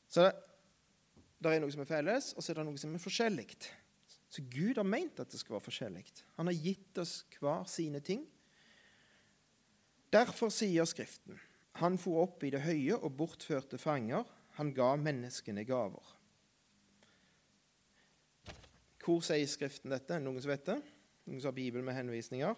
Så 0.07 0.23
det, 0.23 0.31
det 1.41 1.55
er 1.55 1.63
noe 1.63 1.73
som 1.73 1.83
er 1.83 1.89
felles, 1.89 2.31
og 2.35 2.43
så 2.43 2.51
er 2.51 2.61
det 2.61 2.67
noe 2.67 2.79
som 2.79 2.95
er 2.95 3.03
forskjellig. 3.03 3.47
Så 4.31 4.43
Gud 4.47 4.79
har 4.79 4.87
meint 4.87 5.19
at 5.19 5.31
det 5.31 5.39
skal 5.41 5.57
være 5.57 5.67
forskjellig. 5.67 6.05
Han 6.37 6.47
har 6.47 6.55
gitt 6.55 7.01
oss 7.01 7.25
hver 7.39 7.65
sine 7.67 7.99
ting. 8.05 8.23
Derfor 10.11 10.51
sier 10.51 10.85
Skriften 10.89 11.39
han 11.79 11.95
for 12.01 12.25
opp 12.25 12.43
i 12.43 12.51
det 12.51 12.63
høye 12.65 12.97
og 12.97 13.13
bortførte 13.15 13.79
fanger. 13.79 14.25
Han 14.57 14.73
ga 14.75 14.89
menneskene 14.99 15.63
gaver. 15.65 16.09
Hvor 19.01 19.23
sier 19.25 19.47
Skriften 19.49 19.93
dette? 19.93 20.19
Noen 20.21 20.41
som 20.43 20.51
vet 20.51 20.67
det? 20.67 20.81
Noen 21.25 21.39
som 21.39 21.49
har 21.49 21.57
Bibelen 21.57 21.87
med 21.87 21.97
henvisninger? 21.97 22.57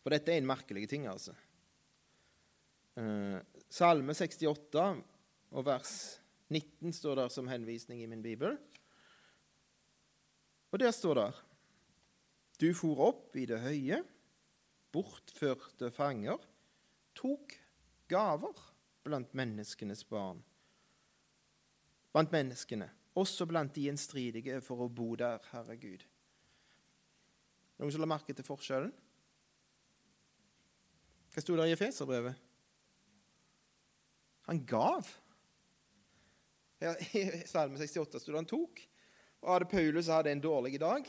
For 0.00 0.12
dette 0.12 0.32
er 0.32 0.40
en 0.40 0.48
merkelig 0.48 0.88
ting, 0.90 1.06
altså. 1.08 1.36
Eh, 2.98 3.38
Salme 3.70 4.16
68 4.16 4.84
og 5.54 5.66
vers 5.66 5.94
19 6.50 6.92
står 6.96 7.20
der 7.20 7.32
som 7.32 7.48
henvisning 7.48 8.02
i 8.02 8.08
min 8.10 8.24
bibel. 8.24 8.56
Og 10.70 10.80
der 10.82 10.90
står 10.94 11.20
det 11.20 11.30
Du 12.60 12.74
for 12.76 12.98
opp 13.06 13.36
i 13.38 13.46
det 13.48 13.60
høye, 13.62 14.02
bortførte 14.94 15.90
fanger, 15.94 16.38
tok 17.14 17.56
gaver 18.10 18.64
blant 19.06 19.34
menneskenes 19.36 20.04
barn. 20.08 20.42
Blant 22.10 22.32
menneskene 22.34 22.90
også 23.18 23.46
blant 23.46 23.74
de 23.74 23.86
gjenstridige, 23.88 24.60
for 24.64 24.84
å 24.84 24.90
bo 24.92 25.12
der, 25.18 25.42
Herre 25.50 25.76
Gud. 25.80 26.04
Noen 27.80 27.92
som 27.92 28.02
la 28.02 28.10
merke 28.10 28.34
til 28.36 28.46
forskjellen? 28.46 28.92
Hva 31.30 31.42
sto 31.42 31.56
der 31.58 31.70
i 31.70 31.74
Efeserbrevet? 31.74 32.46
Han 34.50 34.62
gav. 34.66 35.08
Her, 36.80 36.98
I 37.14 37.44
Salme 37.48 37.78
68 37.80 38.22
sto 38.22 38.32
det 38.32 38.40
han 38.40 38.50
tok. 38.50 38.82
Og 39.40 39.52
hadde 39.54 39.70
Paulus 39.70 40.10
hadde 40.12 40.34
en 40.34 40.42
dårlig 40.42 40.76
dag, 40.82 41.06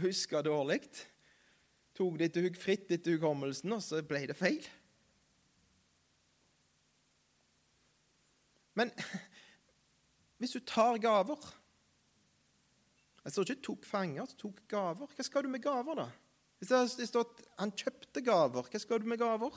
huska 0.00 0.40
dårlig, 0.44 0.86
tok 1.94 2.18
det 2.18 2.30
etter, 2.30 2.48
fritt 2.58 2.90
etter 2.94 3.16
hukommelsen, 3.16 3.72
og 3.76 3.82
så 3.82 4.00
ble 4.06 4.24
det 4.30 4.36
feil. 4.38 4.64
Men 8.74 8.90
hvis 10.42 10.56
du 10.56 10.64
tar 10.66 10.98
gaver 10.98 11.38
Jeg 13.24 13.32
står 13.32 13.42
ikke 13.42 13.62
'tok 13.62 13.84
fanger', 13.88 14.32
tok 14.36 14.58
gaver. 14.68 15.06
Hva 15.16 15.24
skal 15.24 15.42
du 15.42 15.48
med 15.48 15.62
gaver, 15.62 15.94
da? 15.96 16.10
Hvis 16.58 16.96
det 16.98 17.06
står 17.08 17.24
at 17.24 17.38
han 17.58 17.70
kjøpte 17.72 18.20
gaver, 18.20 18.66
hva 18.68 18.80
skal 18.80 19.00
du 19.00 19.06
med 19.08 19.18
gaver? 19.18 19.54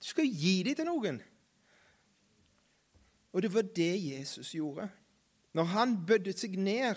Du 0.00 0.06
skal 0.06 0.24
gi 0.24 0.62
dem 0.62 0.78
til 0.78 0.88
noen. 0.88 1.18
Og 3.32 3.42
det 3.42 3.50
var 3.52 3.62
det 3.76 3.92
Jesus 4.00 4.54
gjorde. 4.54 4.88
Når 5.52 5.64
han 5.74 6.06
bødde 6.06 6.32
seg 6.32 6.56
ned, 6.56 6.96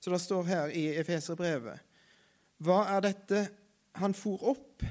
som 0.00 0.12
det 0.12 0.20
står 0.20 0.42
her 0.48 0.74
i 0.74 0.86
Efeserbrevet 0.98 1.78
Hva 2.60 2.82
er 2.92 3.04
dette 3.06 3.38
han 4.02 4.12
for 4.12 4.42
opp? 4.52 4.82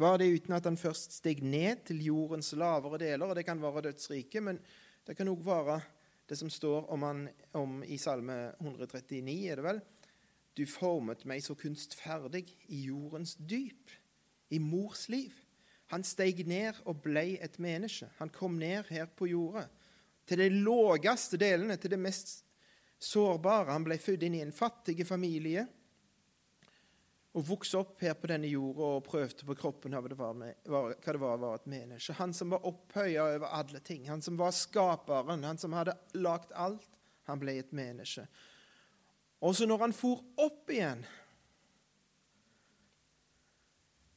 Var 0.00 0.14
det 0.16 0.30
uten 0.32 0.54
at 0.56 0.64
han 0.64 0.78
først 0.80 1.18
steg 1.18 1.42
ned 1.44 1.82
til 1.90 1.98
jordens 2.06 2.54
lavere 2.56 2.96
deler? 3.02 3.28
og 3.28 3.36
Det 3.36 3.44
kan 3.44 3.60
være 3.60 3.82
dødsriket, 3.90 4.40
men 4.42 4.60
det 5.04 5.18
kan 5.18 5.28
òg 5.28 5.42
være 5.44 5.80
det 6.30 6.38
som 6.40 6.48
står 6.48 6.86
om, 6.88 7.02
han, 7.04 7.26
om 7.52 7.82
i 7.84 7.98
Salme 8.00 8.54
139, 8.62 9.34
er 9.50 9.60
det 9.60 9.64
vel? 9.66 9.80
Du 10.56 10.62
formet 10.64 11.26
meg 11.28 11.42
så 11.44 11.52
kunstferdig 11.58 12.46
i 12.72 12.86
jordens 12.86 13.34
dyp, 13.36 13.92
i 14.48 14.58
mors 14.58 15.08
liv. 15.12 15.34
Han 15.92 16.06
steg 16.06 16.40
ned 16.48 16.78
og 16.88 17.02
blei 17.04 17.34
et 17.42 17.58
menneske. 17.60 18.08
Han 18.16 18.32
kom 18.32 18.56
ned 18.62 18.88
her 18.88 19.10
på 19.12 19.28
jorda, 19.28 19.66
til 20.24 20.40
de 20.40 20.48
lågeste 20.48 21.36
delene, 21.36 21.76
til 21.76 21.92
det 21.92 22.00
mest 22.00 22.46
sårbare. 22.96 23.74
Han 23.74 23.84
ble 23.84 23.98
født 24.00 24.24
inn 24.24 24.38
i 24.38 24.42
en 24.46 24.56
fattig 24.56 25.04
familie 25.04 25.66
og 27.30 27.46
vokste 27.46 27.78
opp 27.78 28.00
her 28.02 28.16
på 28.18 28.26
denne 28.32 28.48
jorda 28.50 28.86
og 28.96 29.04
prøvde 29.06 29.46
på 29.46 29.54
kroppen 29.58 29.94
hva 29.94 30.02
det 30.10 30.18
var, 30.18 30.34
med, 30.34 30.56
hva 30.66 30.88
det 30.90 31.20
var 31.22 31.36
å 31.36 31.42
være 31.44 31.60
et 31.60 31.68
menneske. 31.70 32.16
Han 32.18 32.34
som 32.34 32.50
var 32.50 32.66
opphøya 32.66 33.26
over 33.36 33.54
alle 33.60 33.82
ting, 33.86 34.08
han 34.10 34.22
som 34.24 34.38
var 34.40 34.54
skaperen, 34.56 35.46
han 35.46 35.60
som 35.60 35.76
hadde 35.78 35.94
lagd 36.18 36.50
alt, 36.58 36.88
han 37.30 37.38
ble 37.38 37.54
et 37.60 37.70
menneske. 37.76 38.26
Og 39.46 39.54
så 39.56 39.68
når 39.68 39.86
han 39.86 39.94
for 39.96 40.24
opp 40.42 40.72
igjen, 40.74 41.04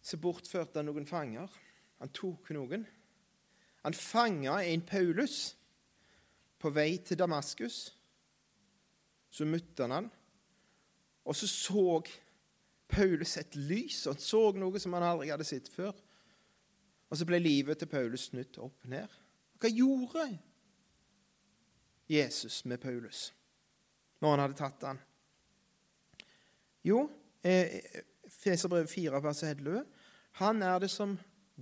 så 0.03 0.19
bortførte 0.19 0.81
han 0.81 0.89
noen 0.89 1.05
fanger. 1.07 1.53
Han 2.01 2.11
tok 2.11 2.49
noen. 2.57 2.83
Han 3.85 3.95
fanga 3.95 4.57
en 4.65 4.81
Paulus 4.83 5.53
på 6.59 6.71
vei 6.73 6.97
til 7.05 7.21
Damaskus. 7.21 7.85
Så 9.33 9.45
møtte 9.49 9.85
han 9.85 9.95
han, 9.95 10.11
og 11.23 11.35
så 11.37 11.47
så 11.49 12.01
Paulus 12.93 13.37
et 13.41 13.55
lys, 13.57 14.05
og 14.07 14.15
han 14.15 14.23
så 14.23 14.41
noe 14.57 14.81
som 14.81 14.95
han 14.97 15.05
aldri 15.07 15.31
hadde 15.33 15.47
sett 15.47 15.69
før. 15.71 15.93
Og 17.09 17.19
så 17.19 17.27
ble 17.29 17.41
livet 17.41 17.77
til 17.81 17.89
Paulus 17.91 18.29
snudd 18.29 18.57
opp 18.63 18.87
ned. 18.89 19.19
Hva 19.61 19.69
gjorde 19.71 20.27
Jesus 22.11 22.63
med 22.69 22.81
Paulus 22.83 23.29
når 24.23 24.33
han 24.33 24.43
hadde 24.43 24.57
tatt 24.59 24.85
han? 24.87 25.01
Jo, 26.83 27.05
eh, 27.41 27.79
Feserbrevet 28.27 28.91
4, 28.91 29.21
vers 29.23 29.43
11. 29.43 29.85
Han 30.41 30.63
er 30.65 30.81
det 30.83 30.89
som 30.91 31.15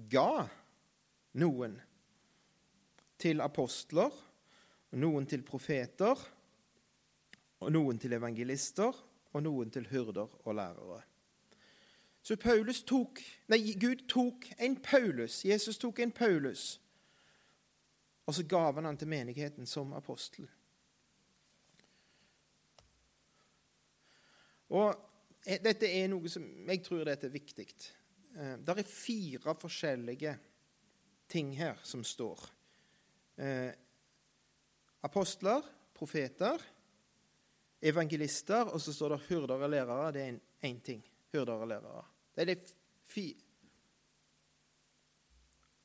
ga 0.09 0.47
noen 1.38 1.75
til 3.21 3.43
apostler, 3.43 4.13
noen 4.97 5.27
til 5.29 5.43
profeter, 5.45 6.25
og 7.61 7.69
noen 7.75 8.00
til 8.01 8.17
evangelister, 8.17 8.95
og 9.31 9.43
noen 9.45 9.69
til 9.71 9.85
hyrder 9.91 10.31
og 10.41 10.55
lærere. 10.57 11.03
Så 12.21 12.35
tok, 12.85 13.21
nei, 13.49 13.73
Gud 13.81 14.07
tok 14.07 14.45
en 14.57 14.75
Paulus, 14.75 15.41
Jesus 15.45 15.77
tok 15.77 15.99
en 15.99 16.11
Paulus, 16.11 16.79
og 18.25 18.35
så 18.35 18.43
gav 18.43 18.75
han 18.75 18.85
han 18.85 18.97
til 18.97 19.07
menigheten 19.07 19.65
som 19.65 19.93
apostel. 19.93 20.45
Og 24.69 25.07
Dette 25.41 25.89
er 25.89 26.05
noe 26.11 26.29
som 26.29 26.43
jeg 26.69 26.83
tror 26.85 27.07
dette 27.07 27.25
er 27.25 27.33
viktig. 27.33 27.65
Eh, 28.37 28.57
det 28.61 28.75
er 28.77 28.85
fire 28.85 29.55
forskjellige 29.57 30.35
ting 31.31 31.55
her 31.57 31.79
som 31.83 32.03
står. 32.05 32.43
Eh, 33.41 33.71
apostler, 35.01 35.65
profeter, 35.97 36.61
evangelister, 37.81 38.69
og 38.69 38.81
så 38.81 38.93
står 38.93 39.15
det 39.15 39.23
hyrder 39.31 39.65
og 39.65 39.73
lærere. 39.73 40.11
Det 40.13 40.27
er 40.27 40.69
én 40.69 40.81
ting. 40.85 41.01
Hyrder 41.31 41.53
og 41.53 41.67
lærere. 41.67 42.03
Det 42.35 42.41
er 42.43 42.53
de 42.53 42.59
fi 43.07 43.25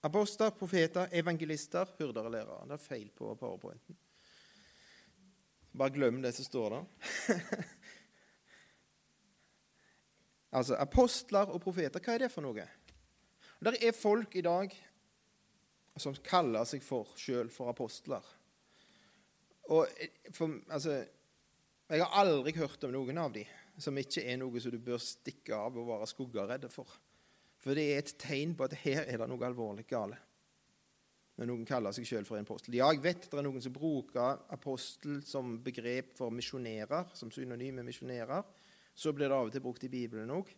Apostler, 0.06 0.50
profeter, 0.50 1.08
evangelister, 1.12 1.86
hyrder 1.98 2.28
og 2.28 2.30
lærere. 2.30 2.64
Det 2.68 2.72
er 2.72 2.82
feil 2.82 3.08
på 3.10 3.34
powerpointen. 3.34 3.96
Bare 5.78 5.90
glem 5.90 6.22
det 6.22 6.34
som 6.34 6.44
står 6.44 6.68
der. 6.70 6.84
altså, 10.56 10.76
apostler 10.78 11.50
og 11.50 11.60
profeter, 11.60 12.00
hva 12.00 12.14
er 12.14 12.24
det 12.24 12.30
for 12.32 12.46
noe? 12.46 12.68
Det 13.66 13.74
er 13.82 13.96
folk 13.96 14.36
i 14.36 14.44
dag 14.46 14.76
som 15.98 16.14
kaller 16.22 16.64
seg 16.68 16.84
for 16.84 17.10
sjøl 17.18 17.50
for 17.50 17.72
apostler. 17.72 18.24
Og 19.74 19.88
for, 20.32 20.60
altså, 20.70 21.04
Jeg 21.88 22.02
har 22.02 22.18
aldri 22.18 22.52
hørt 22.56 22.84
om 22.84 22.90
noen 22.90 23.18
av 23.18 23.32
dem 23.34 23.46
som 23.78 23.99
ikke 24.00 24.25
er 24.25 24.38
noe 24.40 24.61
som 24.62 24.73
du 24.73 24.78
bør 24.83 25.00
stikke 25.02 25.56
av 25.56 25.76
og 25.76 25.90
være 25.90 26.09
skuggeredd 26.11 26.68
for. 26.73 26.88
For 27.62 27.76
det 27.76 27.85
er 27.90 28.00
et 28.00 28.15
tegn 28.21 28.54
på 28.56 28.67
at 28.67 28.76
her 28.84 29.04
er 29.04 29.21
det 29.21 29.28
noe 29.30 29.47
alvorlig 29.49 29.86
gale. 29.89 30.19
Når 31.36 31.50
noen 31.50 31.67
kaller 31.69 31.93
seg 31.93 32.06
sjøl 32.08 32.25
for 32.25 32.39
en 32.39 32.47
apostel. 32.47 32.78
Ja, 32.78 32.89
jeg 32.95 33.02
vet 33.04 33.26
det 33.28 33.36
er 33.36 33.45
noen 33.45 33.60
som 33.60 33.75
bruker 33.75 34.41
apostel 34.54 35.19
som 35.26 35.58
begrep 35.65 36.15
for 36.17 36.32
misjonærer, 36.32 37.10
som 37.12 37.32
synonyme 37.32 37.84
misjonerer. 37.84 38.47
Så 38.97 39.12
blir 39.12 39.28
det 39.28 39.36
av 39.36 39.50
og 39.50 39.52
til 39.52 39.65
brukt 39.65 39.84
i 39.84 39.93
Bibelen 39.93 40.32
òg. 40.32 40.49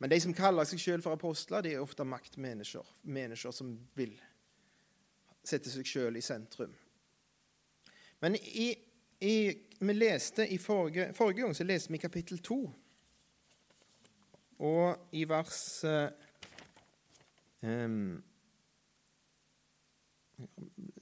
Men 0.00 0.10
de 0.10 0.18
som 0.24 0.34
kaller 0.34 0.66
seg 0.66 0.80
sjøl 0.82 1.04
for 1.04 1.14
apostler, 1.14 1.62
de 1.62 1.76
er 1.76 1.84
ofte 1.84 2.06
maktmennesker. 2.08 2.86
Mennesker 3.12 3.54
som 3.54 3.76
vil 3.94 4.16
sette 5.46 5.70
seg 5.70 5.86
sjøl 5.86 6.18
i 6.18 6.24
sentrum. 6.24 6.72
Men 8.20 8.36
i 8.40 8.72
i, 9.20 9.54
vi 9.80 9.92
leste 9.92 10.48
i 10.48 10.58
forrige, 10.58 11.14
forrige, 11.14 11.42
gang 11.42 11.56
så 11.56 11.64
leste 11.64 11.92
vi 11.92 11.98
kapittel 11.98 12.38
2. 12.38 12.72
Og 14.58 15.08
i 15.12 15.24
vers 15.28 15.84
eh, 15.84 16.10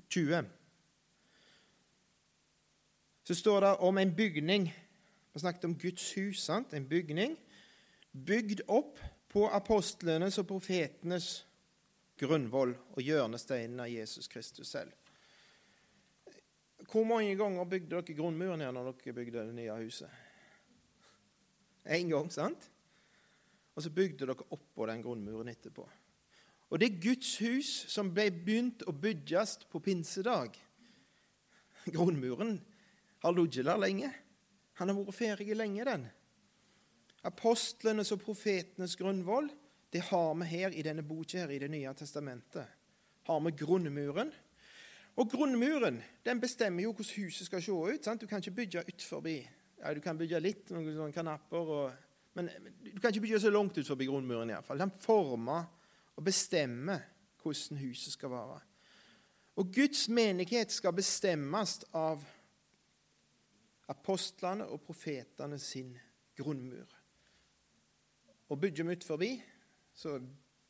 20 0.08 0.44
så 3.24 3.34
står 3.34 3.60
det 3.60 3.76
om 3.76 3.98
en 3.98 4.16
bygning 4.16 4.74
Vi 5.32 5.40
snakket 5.40 5.64
om 5.64 5.78
Guds 5.78 6.14
hus. 6.14 6.40
Sant? 6.40 6.72
En 6.74 6.88
bygning 6.88 7.36
bygd 8.26 8.60
opp 8.68 8.98
på 9.28 9.48
apostlenes 9.48 10.38
og 10.38 10.46
profetenes 10.46 11.46
grunnvoll 12.18 12.72
og 12.96 13.02
hjørnesteinen 13.02 13.80
av 13.84 13.90
Jesus 13.92 14.28
Kristus 14.28 14.72
selv. 14.72 14.92
Hvor 16.88 17.04
mange 17.04 17.36
ganger 17.36 17.68
bygde 17.68 17.90
dere 17.92 18.16
grunnmuren 18.16 18.64
her 18.64 18.72
når 18.72 18.92
dere 18.92 19.14
bygde 19.16 19.44
det 19.44 19.54
nye 19.54 19.76
huset? 19.82 20.08
Én 21.84 22.08
gang, 22.08 22.30
sant? 22.32 22.70
Og 23.76 23.84
så 23.84 23.92
bygde 23.92 24.26
dere 24.26 24.46
oppå 24.50 24.86
den 24.88 25.02
grunnmuren 25.04 25.48
etterpå. 25.52 25.84
Og 26.68 26.80
det 26.80 26.88
er 26.88 27.02
Guds 27.02 27.36
hus 27.40 27.68
som 27.88 28.10
ble 28.12 28.28
begynt 28.32 28.84
å 28.88 28.92
bygges 28.92 29.56
på 29.70 29.80
pinsedag. 29.84 30.56
Grunnmuren 31.94 32.58
har 33.24 33.36
ligget 33.36 33.68
der 33.68 33.80
lenge. 33.80 34.10
Han 34.80 34.90
har 34.90 34.98
vært 34.98 35.16
ferdig 35.16 35.56
lenge, 35.56 35.84
den. 35.84 36.04
Apostlenes 37.28 38.12
og 38.14 38.20
profetenes 38.22 38.96
grunnvoll 38.96 39.48
det 39.92 40.04
har 40.10 40.34
vi 40.36 40.48
her 40.50 40.74
i 40.76 40.84
denne 40.84 41.02
boka 41.02 41.40
her 41.40 41.50
i 41.50 41.58
Det 41.58 41.70
nye 41.72 41.94
testamentet. 41.96 42.66
Har 43.24 43.40
vi 43.40 43.50
grunnmuren, 43.56 44.32
og 45.18 45.30
grunnmuren 45.32 45.98
den 46.26 46.40
bestemmer 46.40 46.84
jo 46.84 46.92
hvordan 46.92 47.24
huset 47.24 47.48
skal 47.48 47.62
se 47.62 47.72
ut. 47.72 48.04
Sant? 48.04 48.20
Du 48.22 48.30
kan 48.30 48.38
ikke 48.38 48.54
bygge 48.60 48.84
ut 48.86 49.02
forbi. 49.02 49.38
Ja, 49.80 49.94
du 49.94 50.00
kan 50.02 50.18
bygge 50.18 50.38
litt, 50.42 50.70
noen 50.70 50.92
sånne 50.94 51.14
kanapper, 51.14 51.72
og, 51.74 52.14
men 52.38 52.50
du 52.82 53.00
kan 53.00 53.10
ikke 53.10 53.24
bygge 53.26 53.40
så 53.42 53.50
langt 53.50 53.78
ut 53.78 53.86
forbi 53.86 54.06
grunnmuren. 54.06 54.50
i 54.50 54.56
alle 54.56 54.66
fall. 54.66 54.78
Den 54.78 54.94
former 55.02 55.66
og 56.16 56.24
bestemmer 56.26 57.02
hvordan 57.42 57.78
huset 57.82 58.14
skal 58.14 58.30
være. 58.30 58.60
Og 59.58 59.72
Guds 59.74 60.08
menighet 60.08 60.70
skal 60.70 60.94
bestemmes 60.94 61.80
av 61.98 62.22
apostlene 63.90 64.68
og 64.70 64.82
profetene 64.86 65.58
sin 65.58 65.96
grunnmur. 66.38 66.94
Og 68.48 68.60
bygger 68.60 68.86
vi 68.86 68.94
ut 68.94 69.04
forbi, 69.04 69.32
så 69.94 70.18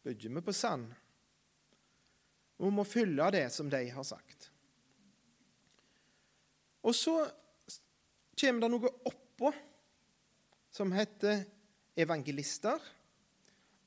bygger 0.04 0.34
vi 0.34 0.44
på 0.44 0.56
sand 0.56 0.88
og 2.58 2.74
må 2.74 2.84
følge 2.86 3.30
det 3.34 3.46
som 3.54 3.70
de 3.70 3.82
har 3.90 4.06
sagt. 4.06 4.50
Og 6.82 6.94
så 6.96 7.14
kommer 8.38 8.64
det 8.64 8.70
noe 8.72 8.92
oppå 9.10 9.52
som 10.74 10.92
heter 10.94 11.42
evangelister 11.98 12.82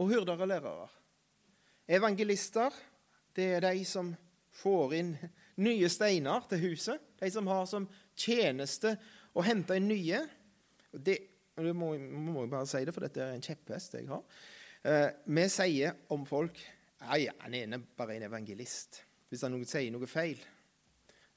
og 0.02 0.12
hyrder 0.12 0.44
og 0.44 0.50
lærere. 0.52 0.90
Evangelister 1.92 2.76
det 3.36 3.48
er 3.56 3.64
de 3.64 3.86
som 3.88 4.12
får 4.62 4.96
inn 4.98 5.12
nye 5.64 5.90
steiner 5.92 6.48
til 6.52 6.66
huset. 6.66 7.00
De 7.20 7.30
som 7.32 7.48
har 7.48 7.68
som 7.70 7.88
tjeneste 8.18 8.98
å 9.32 9.44
hente 9.46 9.78
inn 9.80 9.88
nye. 9.92 10.20
Det 10.92 11.18
må, 11.72 11.94
må 11.96 12.44
jeg 12.44 12.52
bare 12.52 12.68
si 12.68 12.84
det, 12.88 12.94
for 12.96 13.06
dette 13.06 13.24
er 13.24 13.38
en 13.38 13.46
kjepphest 13.46 13.96
jeg 14.00 14.10
har. 14.12 14.24
Eh, 14.84 15.08
vi 15.32 15.48
sier 15.54 15.96
om 16.12 16.26
folk 16.28 16.60
Nei, 17.02 17.26
han 17.42 17.56
er 17.58 17.82
bare 17.98 18.16
en 18.16 18.28
evangelist. 18.28 19.02
Hvis 19.32 19.42
han 19.46 19.56
sier 19.66 19.94
noe 19.94 20.10
feil, 20.10 20.40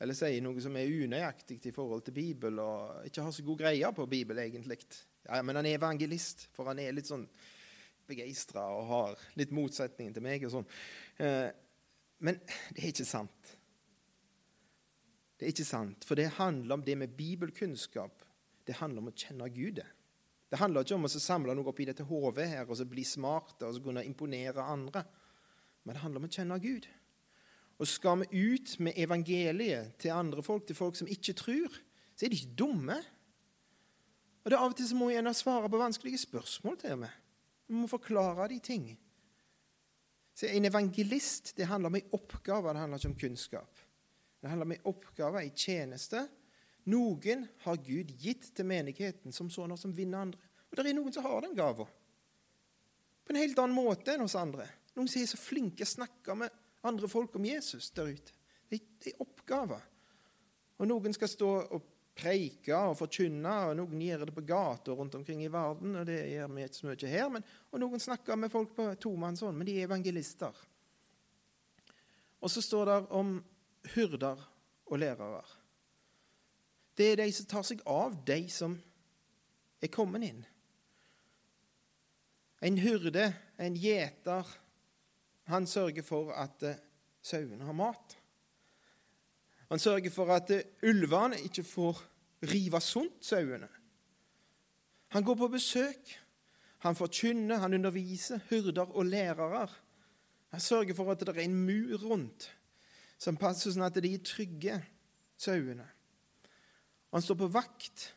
eller 0.02 0.16
sier 0.18 0.42
noe 0.44 0.60
som 0.60 0.74
er 0.76 0.90
unøyaktig 0.90 1.60
i 1.70 1.72
forhold 1.72 2.04
til 2.04 2.16
Bibel, 2.16 2.58
og 2.60 3.06
ikke 3.08 3.24
har 3.24 3.32
så 3.32 3.44
god 3.46 3.62
greie 3.62 3.92
på 3.96 4.06
Bibel, 4.10 4.40
egentlig. 4.42 4.80
Ja, 5.24 5.40
Men 5.42 5.56
han 5.56 5.66
er 5.66 5.78
evangelist, 5.78 6.48
for 6.52 6.68
han 6.68 6.82
er 6.82 6.92
litt 6.92 7.08
sånn 7.08 7.24
begeistra 8.04 8.66
og 8.76 8.88
har 8.90 9.26
litt 9.40 9.54
motsetning 9.56 10.12
til 10.12 10.24
meg. 10.26 10.44
og 10.44 10.52
sånn. 10.52 10.66
Eh, 11.16 11.48
men 12.18 12.40
det 12.74 12.82
er 12.82 12.92
ikke 12.92 13.08
sant. 13.08 13.56
Det 15.38 15.46
er 15.46 15.54
ikke 15.54 15.66
sant, 15.66 16.04
for 16.04 16.14
det 16.14 16.36
handler 16.36 16.76
om 16.76 16.84
det 16.84 16.98
med 16.98 17.16
bibelkunnskap. 17.16 18.22
Det 18.64 18.76
handler 18.78 19.02
om 19.02 19.10
å 19.10 19.16
kjenne 19.16 19.48
Gud. 19.52 19.80
Det 20.48 20.60
handler 20.60 20.84
ikke 20.84 20.98
om 20.98 21.08
å 21.08 21.10
samle 21.10 21.56
noe 21.56 21.72
oppi 21.72 21.88
dette 21.88 22.04
hodet 22.06 22.46
her 22.52 22.68
og 22.68 22.76
så 22.78 22.86
bli 22.86 23.02
smarte 23.04 23.66
og 23.66 23.74
så 23.74 23.82
kunne 23.82 24.04
imponere 24.06 24.62
andre 24.62 25.02
men 25.84 25.94
det 25.94 26.02
handler 26.02 26.22
om 26.22 26.28
å 26.28 26.32
kjenne 26.32 26.60
Gud. 26.62 26.86
Og 27.78 27.88
skal 27.90 28.22
vi 28.22 28.44
ut 28.54 28.76
med 28.80 28.96
evangeliet 28.96 29.96
til 30.00 30.14
andre 30.14 30.42
folk, 30.42 30.66
til 30.66 30.78
folk 30.78 30.96
som 30.96 31.10
ikke 31.10 31.34
tror, 31.36 31.80
så 32.14 32.26
er 32.26 32.32
de 32.32 32.38
ikke 32.38 32.58
dumme. 32.58 32.98
Og 34.44 34.50
det 34.50 34.56
er 34.56 34.62
Av 34.62 34.70
og 34.70 34.76
til 34.78 34.88
så 34.88 34.98
må 34.98 35.10
vi 35.10 35.34
svare 35.34 35.70
på 35.70 35.80
vanskelige 35.80 36.22
spørsmål 36.22 36.78
til 36.78 37.00
meg. 37.02 37.10
Vi 37.66 37.74
må 37.74 37.88
forklare 37.90 38.48
de 38.48 38.58
ting. 38.60 38.86
Så 40.34 40.46
En 40.46 40.64
evangelist 40.64 41.56
det 41.56 41.66
handler 41.66 41.88
om 41.88 41.94
en 41.94 42.12
oppgave, 42.12 42.72
det 42.72 42.80
handler 42.80 42.98
ikke 42.98 43.08
om 43.08 43.18
kunnskap. 43.18 43.78
Det 44.40 44.50
handler 44.50 44.66
om 44.66 44.72
en 44.72 44.86
oppgave, 44.90 45.42
en 45.42 45.56
tjeneste. 45.56 46.28
Noen 46.84 47.46
har 47.64 47.76
Gud 47.76 48.10
gitt 48.20 48.50
til 48.54 48.66
menigheten 48.66 49.32
som 49.32 49.50
sånne 49.50 49.76
som 49.80 49.94
vinner 49.96 50.20
andre. 50.20 50.40
Og 50.68 50.76
det 50.76 50.90
er 50.90 50.96
noen 50.98 51.12
som 51.14 51.24
har 51.24 51.40
den 51.40 51.54
gava. 51.56 51.86
På 53.24 53.32
en 53.32 53.40
helt 53.40 53.58
annen 53.58 53.76
måte 53.76 54.12
enn 54.12 54.26
oss 54.26 54.36
andre. 54.36 54.66
Noen 54.94 55.10
som 55.10 55.22
er 55.22 55.30
så 55.30 55.40
flinke 55.40 55.86
å 55.86 55.90
snakke 55.90 56.36
med 56.38 56.62
andre 56.86 57.08
folk 57.10 57.34
om 57.38 57.48
Jesus 57.48 57.90
der 57.96 58.12
ute. 58.14 58.36
Det 58.70 58.80
er 59.10 59.20
oppgaver. 59.22 59.82
Og 60.78 60.88
noen 60.90 61.14
skal 61.14 61.30
stå 61.30 61.50
og 61.74 61.90
preike 62.14 62.76
og 62.76 62.96
forkynne, 62.98 63.54
og 63.68 63.76
noen 63.78 64.02
gjør 64.02 64.28
det 64.28 64.34
på 64.36 64.44
gata 64.46 64.94
rundt 64.94 65.16
omkring 65.18 65.42
i 65.42 65.50
verden, 65.50 65.96
og 65.98 66.06
det 66.06 66.20
gjør 66.30 66.52
vi 66.54 66.66
ikke 66.66 66.78
så 66.78 66.88
mye 66.88 67.10
her, 67.10 67.26
men, 67.34 67.46
og 67.72 67.82
noen 67.82 68.02
snakker 68.02 68.38
med 68.38 68.52
folk 68.52 68.74
på 68.76 68.86
tomannshånd, 69.02 69.58
men 69.58 69.66
de 69.66 69.76
er 69.80 69.88
evangelister. 69.88 70.62
Og 72.44 72.52
så 72.52 72.62
står 72.62 72.90
det 72.90 72.98
om 73.18 73.36
hyrder 73.94 74.42
og 74.86 74.98
lærere. 75.00 75.44
Det 76.94 77.12
er 77.12 77.22
de 77.24 77.30
som 77.34 77.48
tar 77.50 77.64
seg 77.66 77.80
av 77.90 78.14
de 78.26 78.44
som 78.52 78.76
er 79.82 79.90
kommet 79.90 80.26
inn. 80.28 80.44
En 82.64 82.78
hyrde, 82.80 83.32
en 83.60 83.74
gjeter, 83.76 84.48
han 85.44 85.66
sørger 85.66 86.02
for 86.02 86.32
at 86.32 86.62
eh, 86.62 86.80
sauene 87.22 87.64
har 87.64 87.76
mat. 87.76 88.18
Han 89.68 89.78
sørger 89.78 90.10
for 90.10 90.32
at 90.32 90.50
eh, 90.50 90.64
ulvene 90.82 91.40
ikke 91.40 91.64
får 91.64 92.02
rive 92.52 92.80
sunt 92.80 93.24
sauene. 93.24 93.68
Han 95.08 95.24
går 95.24 95.34
på 95.34 95.48
besøk. 95.48 96.20
Han 96.78 96.96
forkynner, 96.96 97.56
han 97.56 97.74
underviser 97.74 98.40
hyrder 98.50 98.96
og 98.96 99.06
lærere. 99.06 99.68
Han 100.50 100.60
sørger 100.60 100.94
for 100.94 101.10
at 101.10 101.20
det 101.20 101.28
er 101.28 101.40
en 101.40 101.66
mur 101.66 101.96
rundt 102.02 102.50
som 103.18 103.38
passer 103.40 103.72
sånn 103.72 103.86
at 103.86 103.96
de 104.02 104.10
er 104.14 104.24
trygge, 104.26 104.74
sauene. 105.40 105.86
Han 107.14 107.22
står 107.22 107.38
på 107.40 107.48
vakt. 107.54 108.10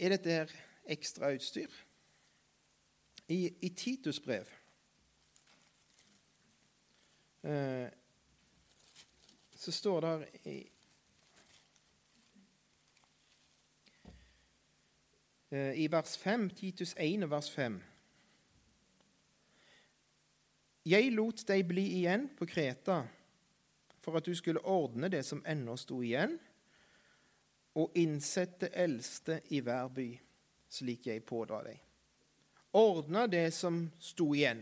er 0.00 0.14
dette 0.14 0.32
her 0.32 0.52
ekstra 0.88 1.34
utstyr? 1.36 1.68
I, 3.30 3.44
i 3.60 3.70
Titus 3.74 4.18
brev 4.22 4.48
Eh, 7.42 7.88
så 9.56 9.72
står 9.72 10.00
det 10.00 10.28
i 10.44 10.70
eh, 15.50 15.72
I 15.80 15.86
vers 15.88 16.18
5, 16.18 16.50
Titus 16.50 16.94
1 16.98 17.30
vers 17.30 17.50
5 17.50 17.80
Jeg 20.84 21.12
lot 21.12 21.46
deg 21.48 21.64
bli 21.68 21.86
igjen 22.02 22.28
på 22.36 22.44
Kreta 22.44 23.06
for 24.00 24.20
at 24.20 24.28
du 24.28 24.34
skulle 24.36 24.60
ordne 24.60 25.08
det 25.08 25.24
som 25.24 25.40
ennå 25.48 25.76
sto 25.76 26.02
igjen, 26.02 26.38
og 27.76 27.92
innsette 28.00 28.70
eldste 28.72 29.42
i 29.52 29.60
hver 29.60 29.88
by, 29.92 30.08
slik 30.72 31.06
jeg 31.06 31.24
pådrar 31.24 31.68
deg. 31.68 31.89
Ordne 32.76 33.24
det 33.26 33.48
som 33.54 33.82
sto 33.98 34.28
igjen. 34.34 34.60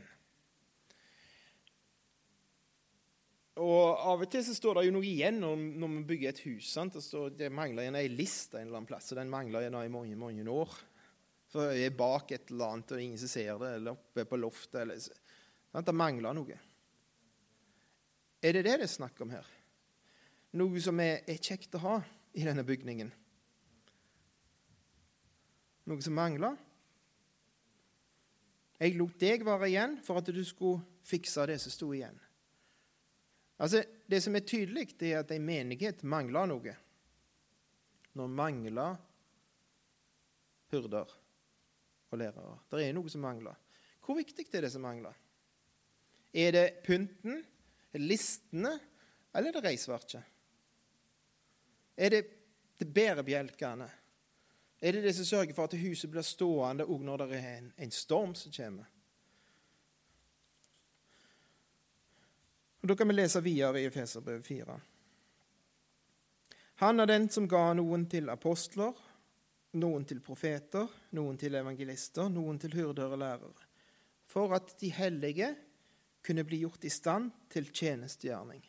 Og 3.59 3.99
Av 3.99 4.23
og 4.23 4.31
til 4.31 4.45
så 4.47 4.55
står 4.55 4.79
det 4.79 4.85
jo 4.87 4.95
noe 4.95 5.07
igjen 5.07 5.41
når, 5.43 5.57
når 5.83 5.91
vi 5.97 6.05
bygger 6.13 6.31
et 6.31 6.45
hus. 6.47 6.71
Sant? 6.71 6.95
Det, 6.95 7.03
står, 7.05 7.33
det 7.37 7.51
mangler 7.53 7.89
en 7.89 7.99
ei 7.99 8.07
list 8.13 8.55
en 8.55 8.63
eller 8.63 8.79
annen 8.79 8.89
plass, 8.89 9.11
og 9.13 9.19
den 9.19 9.33
mangler 9.33 9.67
en 9.67 9.81
i 9.83 9.91
mange 9.93 10.17
mange 10.17 10.47
år. 10.53 10.77
For 11.49 11.73
jeg 11.73 11.91
er 11.91 11.97
bak 11.97 12.33
et 12.37 12.53
eller 12.53 12.75
annet, 12.77 12.95
og 12.95 13.03
ingen 13.03 13.21
som 13.21 13.33
ser 13.33 13.59
det, 13.61 13.75
eller 13.79 13.97
oppe 13.97 14.25
på 14.29 14.39
loftet. 14.39 14.83
Eller, 14.85 15.01
sant? 15.01 15.89
Det 15.89 15.97
mangler 15.97 16.37
noe. 16.37 16.59
Er 18.39 18.55
det 18.55 18.63
det 18.69 18.77
det 18.79 18.87
er 18.87 18.93
snakk 18.93 19.19
om 19.25 19.33
her? 19.35 19.49
Noe 20.57 20.81
som 20.81 21.01
er, 21.03 21.25
er 21.27 21.43
kjekt 21.43 21.75
å 21.77 21.83
ha 21.83 21.97
i 22.39 22.47
denne 22.47 22.65
bygningen? 22.65 23.11
Noe 25.89 26.05
som 26.05 26.15
mangler? 26.15 26.55
Jeg 28.79 28.95
lot 28.95 29.19
deg 29.19 29.43
være 29.47 29.69
igjen 29.73 29.97
for 30.07 30.21
at 30.21 30.31
du 30.31 30.43
skulle 30.47 30.85
fikse 31.07 31.47
det 31.51 31.59
som 31.63 31.75
sto 31.75 31.91
igjen. 31.95 32.19
Altså, 33.59 33.83
Det 34.09 34.23
som 34.23 34.37
er 34.37 34.47
tydelig, 34.47 34.99
det 34.99 35.13
er 35.13 35.21
at 35.21 35.33
en 35.35 35.45
menighet 35.45 36.03
mangler 36.03 36.47
noe. 36.47 36.75
Når 38.15 38.29
mangler 38.31 38.97
hyrder 40.71 41.11
og 42.09 42.19
lærere. 42.19 42.59
Det 42.71 42.87
er 42.87 42.95
noe 42.97 43.11
som 43.11 43.25
mangler. 43.25 43.57
Hvor 44.05 44.17
viktig 44.17 44.47
er 44.55 44.65
det 44.65 44.73
som 44.73 44.85
mangler? 44.87 45.17
Er 46.33 46.53
det 46.53 46.67
pynten, 46.85 47.43
listene, 47.99 48.79
eller 49.35 49.51
er 49.51 49.59
det 49.59 49.65
reisverket? 49.65 50.23
Er 51.99 52.15
det 52.15 52.23
det 52.79 52.89
bærebjelkene? 52.95 53.89
Er 54.81 54.93
det 54.93 55.03
det 55.03 55.15
som 55.15 55.25
sørger 55.25 55.55
for 55.55 55.67
at 55.67 55.75
huset 55.81 56.11
blir 56.11 56.23
stående 56.23 56.87
òg 56.87 57.03
når 57.03 57.25
det 57.25 57.39
er 57.39 57.49
en, 57.57 57.73
en 57.77 57.95
storm 57.95 58.35
som 58.39 58.53
kommer? 58.55 58.87
Og 62.79 62.89
Da 62.89 62.95
kan 62.95 63.09
vi 63.09 63.19
lese 63.19 63.43
videre 63.43 63.83
i 63.83 63.89
Efeserbrevet 63.89 64.47
4. 64.47 64.79
Han 66.79 67.01
er 67.01 67.11
den 67.11 67.27
som 67.29 67.49
ga 67.51 67.73
noen 67.75 68.07
til 68.07 68.31
apostler, 68.31 68.95
noen 69.83 70.05
til 70.07 70.21
profeter, 70.23 70.87
noen 71.19 71.37
til 71.37 71.59
evangelister, 71.59 72.31
noen 72.31 72.59
til 72.63 72.77
hyrder 72.79 73.17
og 73.17 73.19
lærere, 73.19 73.67
for 74.31 74.55
at 74.55 74.77
de 74.81 74.93
hellige 74.95 75.51
kunne 76.23 76.45
bli 76.47 76.63
gjort 76.63 76.87
i 76.87 76.93
stand 76.93 77.33
til 77.51 77.67
tjenestegjerning. 77.75 78.63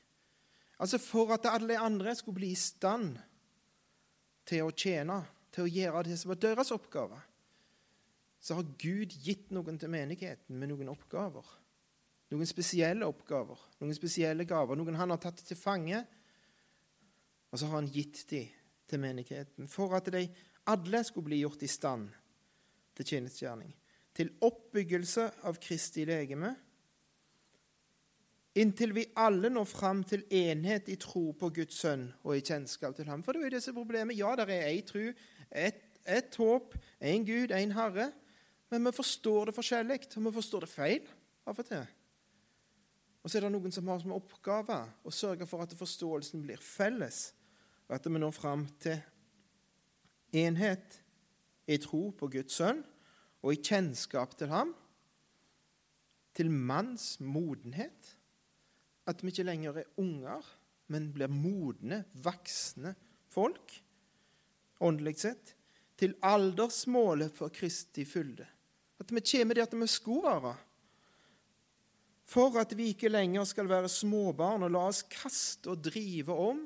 Altså 0.80 0.98
for 0.98 1.36
at 1.36 1.46
alle 1.46 1.78
andre 1.78 2.16
skulle 2.16 2.40
bli 2.42 2.54
i 2.56 2.58
stand 2.58 3.18
til 4.50 4.66
å 4.66 4.74
tjene, 4.74 5.22
til 5.60 5.68
å 5.68 5.74
gjøre 5.76 6.06
det 6.08 6.16
som 6.20 6.32
var 6.32 6.40
deres 6.40 6.72
oppgave, 6.72 7.20
så 8.40 8.56
har 8.56 8.70
Gud 8.80 9.12
gitt 9.20 9.50
noen 9.52 9.76
til 9.80 9.92
menigheten 9.92 10.56
med 10.56 10.72
noen 10.72 10.94
oppgaver. 10.94 11.44
Noen 12.32 12.48
spesielle 12.48 13.08
oppgaver, 13.10 13.60
noen 13.82 13.98
spesielle 13.98 14.46
gaver. 14.48 14.80
Noen 14.80 14.96
han 14.96 15.12
har 15.12 15.20
tatt 15.20 15.42
til 15.44 15.60
fange, 15.60 16.00
og 17.50 17.60
så 17.60 17.68
har 17.68 17.82
han 17.82 17.92
gitt 17.92 18.22
dem 18.30 18.48
til 18.90 19.02
menigheten 19.02 19.68
for 19.70 19.94
at 19.98 20.08
de 20.14 20.24
alle 20.70 21.02
skulle 21.06 21.28
bli 21.28 21.42
gjort 21.42 21.66
i 21.66 21.70
stand 21.70 22.08
til 22.98 23.12
tjenestegjerning. 23.12 23.74
Til 24.16 24.32
oppbyggelse 24.46 25.26
av 25.50 25.60
Kristi 25.62 26.06
legeme, 26.08 26.54
inntil 28.56 28.96
vi 28.96 29.06
alle 29.18 29.50
når 29.54 29.68
fram 29.70 30.02
til 30.04 30.24
enhet 30.34 30.90
i 30.90 30.98
tro 31.00 31.32
på 31.38 31.52
Guds 31.54 31.78
sønn 31.82 32.08
og 32.24 32.38
i 32.38 32.44
kjennskap 32.46 32.96
til 32.98 33.10
ham. 33.12 33.24
For 33.24 33.34
det 33.34 33.44
er 33.44 33.50
jo 33.52 33.58
disse 33.58 33.74
problemet. 33.76 34.18
Ja, 34.18 34.34
det 34.36 34.50
er 34.50 34.72
én 34.72 34.86
tro, 34.88 35.06
ett 35.52 35.86
et 36.10 36.36
håp, 36.36 36.76
én 37.02 37.26
Gud, 37.26 37.52
én 37.52 37.74
Herre. 37.74 38.12
Men 38.70 38.86
vi 38.86 38.92
forstår 38.94 39.50
det 39.50 39.56
forskjellig, 39.56 40.00
og 40.16 40.26
vi 40.26 40.32
forstår 40.34 40.66
det 40.66 40.72
feil 40.72 41.08
av 41.46 41.58
og 41.58 41.66
til. 41.66 41.86
Og 43.24 43.30
så 43.30 43.38
er 43.38 43.46
det 43.46 43.54
noen 43.54 43.74
som 43.74 43.88
har 43.92 44.00
som 44.02 44.16
oppgave 44.16 44.78
å 45.04 45.14
sørge 45.14 45.48
for 45.50 45.66
at 45.66 45.76
forståelsen 45.76 46.44
blir 46.46 46.62
felles, 46.64 47.34
og 47.90 47.98
at 47.98 48.06
vi 48.08 48.22
når 48.22 48.36
fram 48.36 48.68
til 48.82 49.00
enhet 50.40 51.00
i 51.70 51.78
tro 51.82 52.10
på 52.16 52.30
Guds 52.32 52.60
sønn 52.62 52.84
og 53.42 53.54
i 53.54 53.62
kjennskap 53.62 54.36
til 54.38 54.52
ham, 54.54 54.76
til 56.38 56.52
manns 56.54 57.18
modenhet. 57.20 58.16
At 59.10 59.24
vi 59.24 59.34
ikke 59.34 59.48
lenger 59.48 59.82
er 59.82 59.92
unger, 60.02 60.46
men 60.94 61.10
blir 61.14 61.32
modne, 61.32 62.04
voksne 62.22 62.94
folk, 63.34 63.74
åndelig 64.86 65.18
sett. 65.26 65.56
Til 66.00 66.14
aldersmålet 66.24 67.34
for 67.36 67.52
Kristi 67.52 68.06
fylde. 68.08 68.46
At 69.00 69.12
vi 69.12 69.24
kommer 69.32 69.58
dit 69.58 69.80
vi 69.80 69.88
skulle 69.90 70.36
være 70.40 70.58
for 72.30 72.60
at 72.62 72.76
vi 72.78 72.92
ikke 72.94 73.10
lenger 73.10 73.46
skal 73.50 73.70
være 73.70 73.90
småbarn 73.90 74.68
og 74.68 74.74
la 74.76 74.84
oss 74.92 75.02
kaste 75.10 75.72
og 75.72 75.82
drive 75.88 76.36
om, 76.36 76.62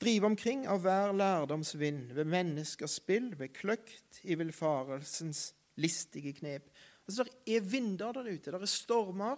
drive 0.00 0.30
omkring 0.30 0.64
av 0.70 0.80
hver 0.84 1.12
lærdomsvind, 1.16 2.14
ved 2.16 2.28
menneskers 2.32 2.96
spill, 3.00 3.32
ved 3.36 3.52
kløkt 3.56 4.22
i 4.24 4.36
villfarelsens 4.40 5.50
listige 5.80 6.32
knep. 6.38 6.70
Altså, 7.04 7.24
Det 7.24 7.56
er 7.56 7.60
vinder 7.60 8.12
der 8.12 8.30
ute, 8.30 8.50
det 8.50 8.62
er 8.62 8.66
stormer, 8.66 9.36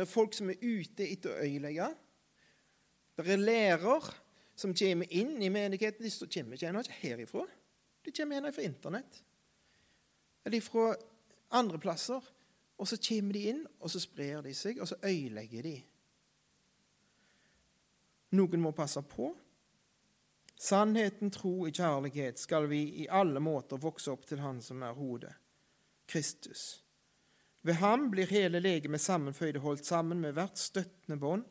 det 0.00 0.08
er 0.08 0.10
folk 0.10 0.34
som 0.34 0.50
er 0.50 0.62
ute 0.62 1.06
etter 1.06 1.32
å 1.32 1.44
øyelegge. 1.44 1.88
Det 3.14 3.30
er 3.30 3.42
lærer 3.42 4.08
som 4.58 4.74
kommer 4.74 5.10
inn 5.14 5.36
i 5.42 5.50
menigheten. 5.52 6.02
De 6.02 6.28
kommer 6.34 6.58
ikke 6.58 6.98
herifra, 7.02 7.46
de 8.04 8.12
kommer 8.12 8.36
gjerne 8.36 8.52
fra 8.54 8.66
Internett 8.66 9.22
eller 10.44 10.60
fra 10.60 10.94
andre 11.56 11.78
plasser. 11.78 12.20
Og 12.76 12.88
så 12.88 12.98
kommer 12.98 13.32
de 13.32 13.42
inn, 13.48 13.66
og 13.80 13.90
så 13.90 14.00
sprer 14.02 14.42
de 14.42 14.52
seg, 14.54 14.80
og 14.82 14.88
så 14.90 14.98
øyelegger 15.06 15.62
de. 15.62 15.76
Noen 18.34 18.60
må 18.60 18.74
passe 18.74 19.02
på. 19.06 19.30
Sannheten, 20.58 21.30
tro 21.30 21.68
i 21.68 21.72
kjærlighet 21.74 22.40
skal 22.42 22.66
vi 22.70 22.82
i 23.04 23.06
alle 23.10 23.40
måter 23.42 23.78
vokse 23.78 24.10
opp 24.10 24.26
til 24.26 24.42
Han 24.42 24.60
som 24.62 24.82
er 24.82 24.94
hodet, 24.98 25.34
Kristus. 26.10 26.83
Ved 27.64 27.78
ham 27.80 28.10
blir 28.12 28.28
hele 28.28 28.60
legemet 28.60 29.00
sammenføyd 29.00 29.56
og 29.56 29.68
holdt 29.68 29.88
sammen 29.88 30.20
med 30.20 30.36
hvert 30.36 30.60
støttende 30.60 31.16
bånd, 31.20 31.46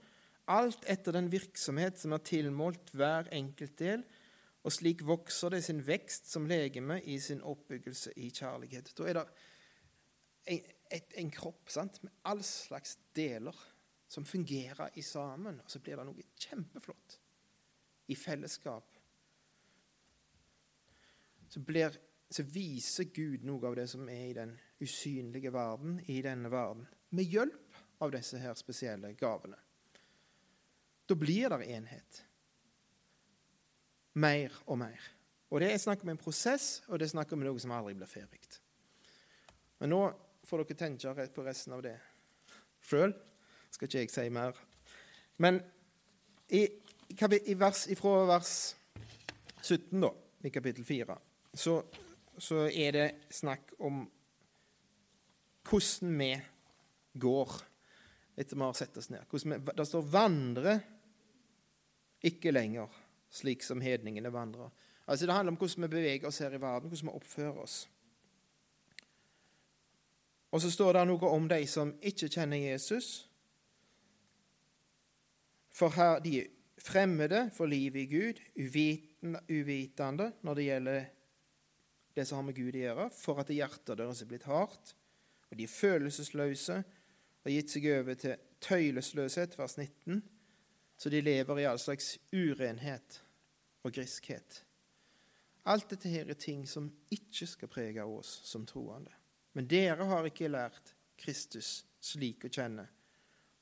alt 0.52 0.84
etter 0.92 1.16
den 1.16 1.32
virksomhet 1.32 1.98
som 1.98 2.14
er 2.14 2.22
tilmålt 2.28 2.92
hver 2.94 3.30
enkelt 3.34 3.78
del, 3.80 4.04
og 4.64 4.72
slik 4.72 5.02
vokser 5.08 5.56
det 5.56 5.64
sin 5.66 5.82
vekst 5.84 6.30
som 6.32 6.46
legeme 6.48 7.00
i 7.10 7.18
sin 7.20 7.42
oppbyggelse 7.42 8.14
i 8.20 8.30
kjærlighet. 8.30 8.94
Da 8.96 9.08
er 9.10 9.18
det 9.18 9.26
en, 10.54 10.72
et, 10.92 11.16
en 11.20 11.32
kropp 11.34 11.72
sant? 11.72 12.00
med 12.04 12.14
all 12.30 12.44
slags 12.46 12.98
deler 13.16 13.58
som 14.08 14.28
fungerer 14.28 14.94
i 15.00 15.02
sammen, 15.02 15.60
og 15.64 15.72
så 15.72 15.82
blir 15.82 15.98
det 15.98 16.06
noe 16.08 16.28
kjempeflott 16.46 17.18
i 18.14 18.16
fellesskap. 18.20 19.00
Så, 21.50 21.60
blir, 21.60 21.96
så 22.30 22.46
viser 22.46 23.10
Gud 23.14 23.46
noe 23.48 23.68
av 23.68 23.78
det 23.80 23.88
som 23.90 24.06
er 24.10 24.28
i 24.30 24.38
den 24.38 24.54
usynlige 24.84 25.54
verden, 25.54 26.00
i 26.08 26.22
denne 26.22 26.52
verden, 26.52 26.86
med 27.10 27.30
hjelp 27.30 27.82
av 28.04 28.12
disse 28.14 28.40
her 28.42 28.56
spesielle 28.60 29.14
gavene. 29.18 29.58
Da 31.08 31.16
blir 31.20 31.50
det 31.52 31.68
enhet 31.72 32.24
mer 34.14 34.54
og 34.66 34.78
mer. 34.78 35.10
Og 35.50 35.60
Det 35.62 35.72
er 35.72 35.78
snakk 35.78 36.04
om 36.04 36.10
en 36.10 36.18
prosess, 36.18 36.84
og 36.88 37.00
det 37.00 37.06
er 37.06 37.14
snakk 37.14 37.32
om 37.34 37.44
noe 37.46 37.60
som 37.60 37.72
aldri 37.72 37.94
blir 37.94 38.10
ferdig. 38.10 38.42
Men 39.80 39.92
nå 39.94 40.02
får 40.48 40.64
dere 40.64 40.78
tenke 40.78 41.28
på 41.36 41.46
resten 41.46 41.74
av 41.74 41.84
det 41.86 41.98
sjøl. 42.82 43.14
Skal 43.70 43.88
ikke 43.88 44.00
jeg 44.00 44.12
si 44.14 44.30
mer. 44.34 44.58
Men 45.38 45.62
i, 46.50 46.64
i 46.66 47.56
vers, 47.58 47.86
ifra 47.88 48.26
vers 48.30 48.76
17 49.62 50.02
da, 50.02 50.10
i 50.44 50.50
kapittel 50.50 50.86
4 50.86 51.18
så, 51.54 51.78
så 52.38 52.66
er 52.68 52.92
det 52.96 53.08
snakk 53.32 53.76
om 53.80 54.04
hvordan 55.70 56.18
vi 56.20 56.32
går 57.14 57.56
etter 58.36 58.58
vi 58.58 58.66
har 58.66 58.74
sett 58.74 58.98
oss 58.98 59.10
ned. 59.10 59.26
Vi, 59.32 59.58
det 59.76 59.86
står 59.86 60.02
'vandre 60.02 60.80
ikke 62.24 62.52
lenger' 62.52 63.02
slik 63.30 63.64
som 63.64 63.82
hedningene 63.82 64.34
vandrer. 64.34 64.70
Altså 65.08 65.26
Det 65.26 65.34
handler 65.34 65.52
om 65.52 65.58
hvordan 65.58 65.84
vi 65.84 65.88
beveger 65.88 66.28
oss 66.28 66.38
her 66.38 66.54
i 66.54 66.62
verden, 66.62 66.90
hvordan 66.90 67.10
vi 67.10 67.16
oppfører 67.16 67.58
oss. 67.58 67.90
Og 70.52 70.62
så 70.62 70.72
står 70.72 70.94
det 70.94 71.08
noe 71.10 71.30
om 71.34 71.48
de 71.50 71.68
som 71.68 71.96
ikke 72.02 72.30
kjenner 72.30 72.58
Jesus. 72.58 73.28
For 75.74 75.90
her 75.90 76.20
de 76.20 76.40
er 76.44 76.52
fremmede 76.78 77.48
for 77.56 77.66
livet 77.66 78.04
i 78.04 78.06
Gud, 78.12 78.40
uvitende 79.50 80.32
når 80.42 80.56
det 80.56 80.66
gjelder 80.68 81.06
det 82.16 82.28
som 82.28 82.38
har 82.38 82.46
med 82.46 82.56
Gud 82.56 82.76
å 82.76 82.84
gjøre, 82.84 83.08
for 83.10 83.42
at 83.42 83.50
hjertet 83.50 83.98
deres 83.98 84.22
er 84.22 84.30
blitt 84.30 84.46
hardt, 84.46 84.94
og 85.54 85.60
de 85.60 85.70
følelsesløse 85.70 86.80
har 87.44 87.54
gitt 87.54 87.70
seg 87.70 87.86
over 87.94 88.18
til 88.18 88.40
tøylesløshet, 88.64 89.54
vers 89.60 89.76
19, 89.78 90.24
så 90.98 91.12
de 91.14 91.22
lever 91.22 91.60
i 91.62 91.68
all 91.70 91.82
slags 91.82 92.16
urenhet 92.34 93.20
og 93.84 93.94
griskhet. 93.94 94.64
Alt 95.70 95.94
dette 95.94 96.10
her 96.10 96.32
er 96.32 96.40
ting 96.40 96.66
som 96.68 96.90
ikke 97.14 97.48
skal 97.48 97.72
prege 97.72 98.04
oss 98.04 98.40
som 98.50 98.66
troende. 98.66 99.14
Men 99.54 99.70
dere 99.70 100.08
har 100.10 100.26
ikke 100.26 100.50
lært 100.50 100.96
Kristus 101.22 101.84
slik 102.04 102.48
å 102.48 102.52
kjenne, 102.52 102.88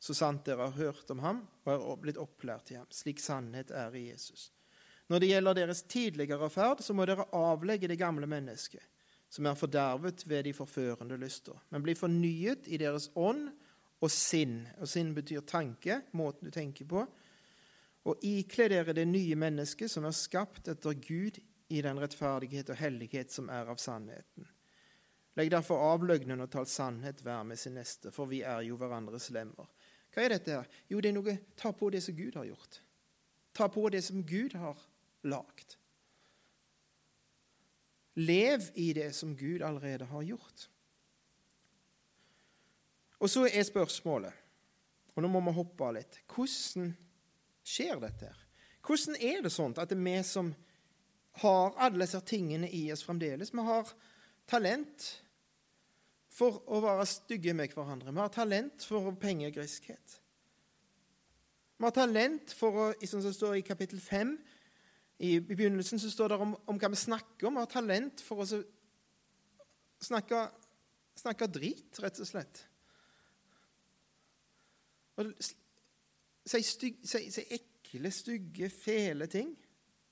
så 0.01 0.15
sant 0.17 0.47
dere 0.47 0.69
har 0.69 0.79
hørt 0.79 1.11
om 1.13 1.19
ham 1.21 1.43
og 1.67 1.73
er 1.75 1.99
blitt 2.05 2.21
opplært 2.21 2.71
i 2.71 2.79
ham, 2.79 2.87
slik 2.89 3.19
sannhet 3.21 3.73
er 3.75 3.93
i 3.99 4.07
Jesus. 4.07 4.47
Når 5.11 5.19
det 5.19 5.29
gjelder 5.33 5.59
deres 5.59 5.83
tidligere 5.91 6.49
ferd, 6.49 6.79
så 6.81 6.95
må 6.95 7.05
dere 7.05 7.27
avlegge 7.35 7.91
det 7.91 7.99
gamle 7.99 8.29
mennesket, 8.31 8.81
som 9.31 9.47
er 9.47 9.55
fordervet 9.55 10.25
ved 10.27 10.43
de 10.43 10.53
forførende 10.53 11.17
lyster, 11.17 11.55
men 11.71 11.83
bli 11.83 11.95
fornyet 11.95 12.67
i 12.67 12.79
deres 12.81 13.09
ånd 13.15 13.47
og 14.01 14.11
sinn. 14.11 14.65
Og 14.81 14.89
sinn 14.91 15.13
betyr 15.15 15.45
tanke, 15.47 16.01
måten 16.17 16.49
du 16.49 16.53
tenker 16.53 16.87
på, 16.89 17.05
og 18.01 18.25
ikle 18.25 18.67
dere 18.71 18.95
det 18.97 19.05
nye 19.07 19.37
mennesket 19.37 19.91
som 19.93 20.07
er 20.09 20.17
skapt 20.17 20.67
etter 20.71 20.97
Gud 20.97 21.37
i 21.71 21.83
den 21.85 22.01
rettferdighet 22.01 22.73
og 22.73 22.79
hellighet 22.81 23.31
som 23.31 23.49
er 23.53 23.69
av 23.71 23.79
sannheten. 23.79 24.47
Legg 25.39 25.51
derfor 25.53 25.79
av 25.93 26.03
løgnen 26.03 26.43
og 26.43 26.49
tal 26.51 26.67
sannhet 26.67 27.21
hver 27.23 27.45
med 27.47 27.59
sin 27.59 27.77
neste, 27.77 28.11
for 28.11 28.27
vi 28.27 28.41
er 28.43 28.65
jo 28.67 28.75
hverandres 28.79 29.29
lemmer. 29.31 29.69
Hva 30.11 30.25
er 30.25 30.33
dette? 30.33 30.57
her? 30.57 30.79
Jo, 30.91 30.99
det 30.99 31.11
er 31.11 31.15
noe 31.15 31.37
Ta 31.55 31.71
på 31.71 31.87
det 31.93 32.01
som 32.03 32.17
Gud 32.17 32.35
har 32.35 32.49
gjort. 32.49 32.81
Ta 33.55 33.69
på 33.71 33.85
det 33.93 34.01
som 34.03 34.25
Gud 34.27 34.57
har 34.59 34.81
lagd. 35.23 35.77
Lev 38.19 38.71
i 38.75 38.91
det 38.93 39.13
som 39.15 39.35
Gud 39.37 39.61
allerede 39.61 40.05
har 40.05 40.23
gjort. 40.27 40.67
Og 43.21 43.29
så 43.29 43.45
er 43.47 43.63
spørsmålet, 43.63 44.33
og 45.15 45.23
nå 45.23 45.29
må 45.29 45.41
vi 45.45 45.53
hoppe 45.55 45.85
av 45.85 45.95
litt 45.99 46.17
Hvordan 46.31 46.93
skjer 47.67 47.99
dette? 48.01 48.31
her? 48.31 48.45
Hvordan 48.81 49.17
er 49.21 49.43
det 49.45 49.51
sånn 49.53 49.75
at 49.77 49.91
det 49.91 49.97
er 49.99 50.05
vi 50.07 50.15
som 50.25 50.53
har 51.41 51.75
alle 51.79 52.01
disse 52.03 52.19
tingene 52.27 52.69
i 52.73 52.87
oss 52.91 53.05
fremdeles 53.05 53.53
Vi 53.53 53.65
har 53.67 53.91
talent 54.49 55.05
for 56.31 56.63
å 56.71 56.79
være 56.83 57.05
stygge 57.07 57.53
med 57.55 57.73
hverandre. 57.75 58.11
Vi 58.11 58.23
har 58.23 58.33
talent 58.33 58.83
for 58.87 59.11
pengegriskhet. 59.19 60.17
Vi 61.77 61.85
har 61.87 61.95
talent 61.95 62.53
for 62.55 62.77
å, 62.77 62.87
som 63.07 63.23
det 63.23 63.33
står 63.35 63.59
i 63.59 63.65
kapittel 63.67 63.99
5 64.01 64.35
i 65.21 65.35
begynnelsen, 65.45 65.99
så 66.01 66.09
står 66.09 66.33
det 66.33 66.41
om, 66.41 66.53
om 66.65 66.79
hva 66.81 66.89
vi 66.89 66.97
snakker 66.97 67.47
om. 67.47 67.59
Vi 67.59 67.61
har 67.61 67.69
talent 67.69 68.23
for 68.25 68.41
å 68.41 68.61
snakke, 70.01 70.43
snakke 71.21 71.49
drit, 71.53 71.99
rett 72.01 72.21
og 72.23 72.29
slett. 72.29 72.63
Og 75.21 75.33
Si, 76.41 76.57
styg, 76.65 77.03
si, 77.05 77.27
si 77.29 77.43
ekle, 77.53 78.09
stygge, 78.11 78.69
fæle 78.73 79.27
ting. 79.29 79.51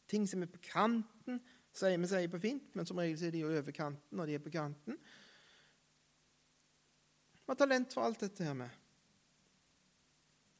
Ting 0.09 0.27
som 0.29 0.43
er 0.45 0.51
på 0.51 0.61
kanten, 0.61 1.39
sier 1.73 1.97
vi 1.97 2.09
sier 2.09 2.29
på 2.29 2.41
fint, 2.41 2.67
men 2.77 2.85
som 2.85 3.01
regel 3.01 3.27
er 3.27 3.33
de 3.33 3.41
over 3.47 3.73
kanten 3.73 4.17
når 4.17 4.29
de 4.29 4.35
er 4.37 4.43
på 4.43 4.53
kanten. 4.53 4.99
Vi 7.39 7.49
har 7.49 7.57
talent 7.57 7.93
for 7.93 8.05
alt 8.05 8.21
dette 8.21 8.45
her 8.45 8.53
med. 8.57 8.69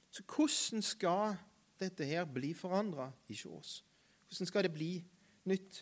Så 0.10 0.26
hvordan 0.26 0.82
skal 0.82 1.38
dette 1.80 2.08
her 2.10 2.26
bli 2.26 2.56
forandra 2.58 3.12
hos 3.30 3.46
oss? 3.46 3.76
Hvordan 4.30 4.48
skal 4.48 4.68
det 4.68 4.74
bli 4.74 4.92
nytt? 5.50 5.82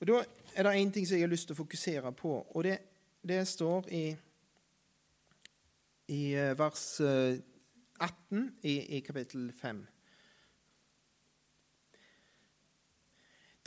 Og 0.00 0.06
Da 0.06 0.22
er 0.54 0.62
det 0.62 0.74
én 0.78 0.92
ting 0.92 1.06
som 1.06 1.18
jeg 1.18 1.26
har 1.26 1.32
lyst 1.32 1.48
til 1.50 1.56
å 1.56 1.62
fokusere 1.62 2.12
på, 2.16 2.32
og 2.54 2.64
det, 2.64 2.78
det 3.26 3.42
står 3.48 3.88
i, 3.92 4.04
i 6.14 6.22
eh, 6.32 6.58
vers 6.58 7.00
18 7.98 8.44
i, 8.62 8.74
i 8.96 9.00
kapittel 9.00 9.50
5. 9.52 9.82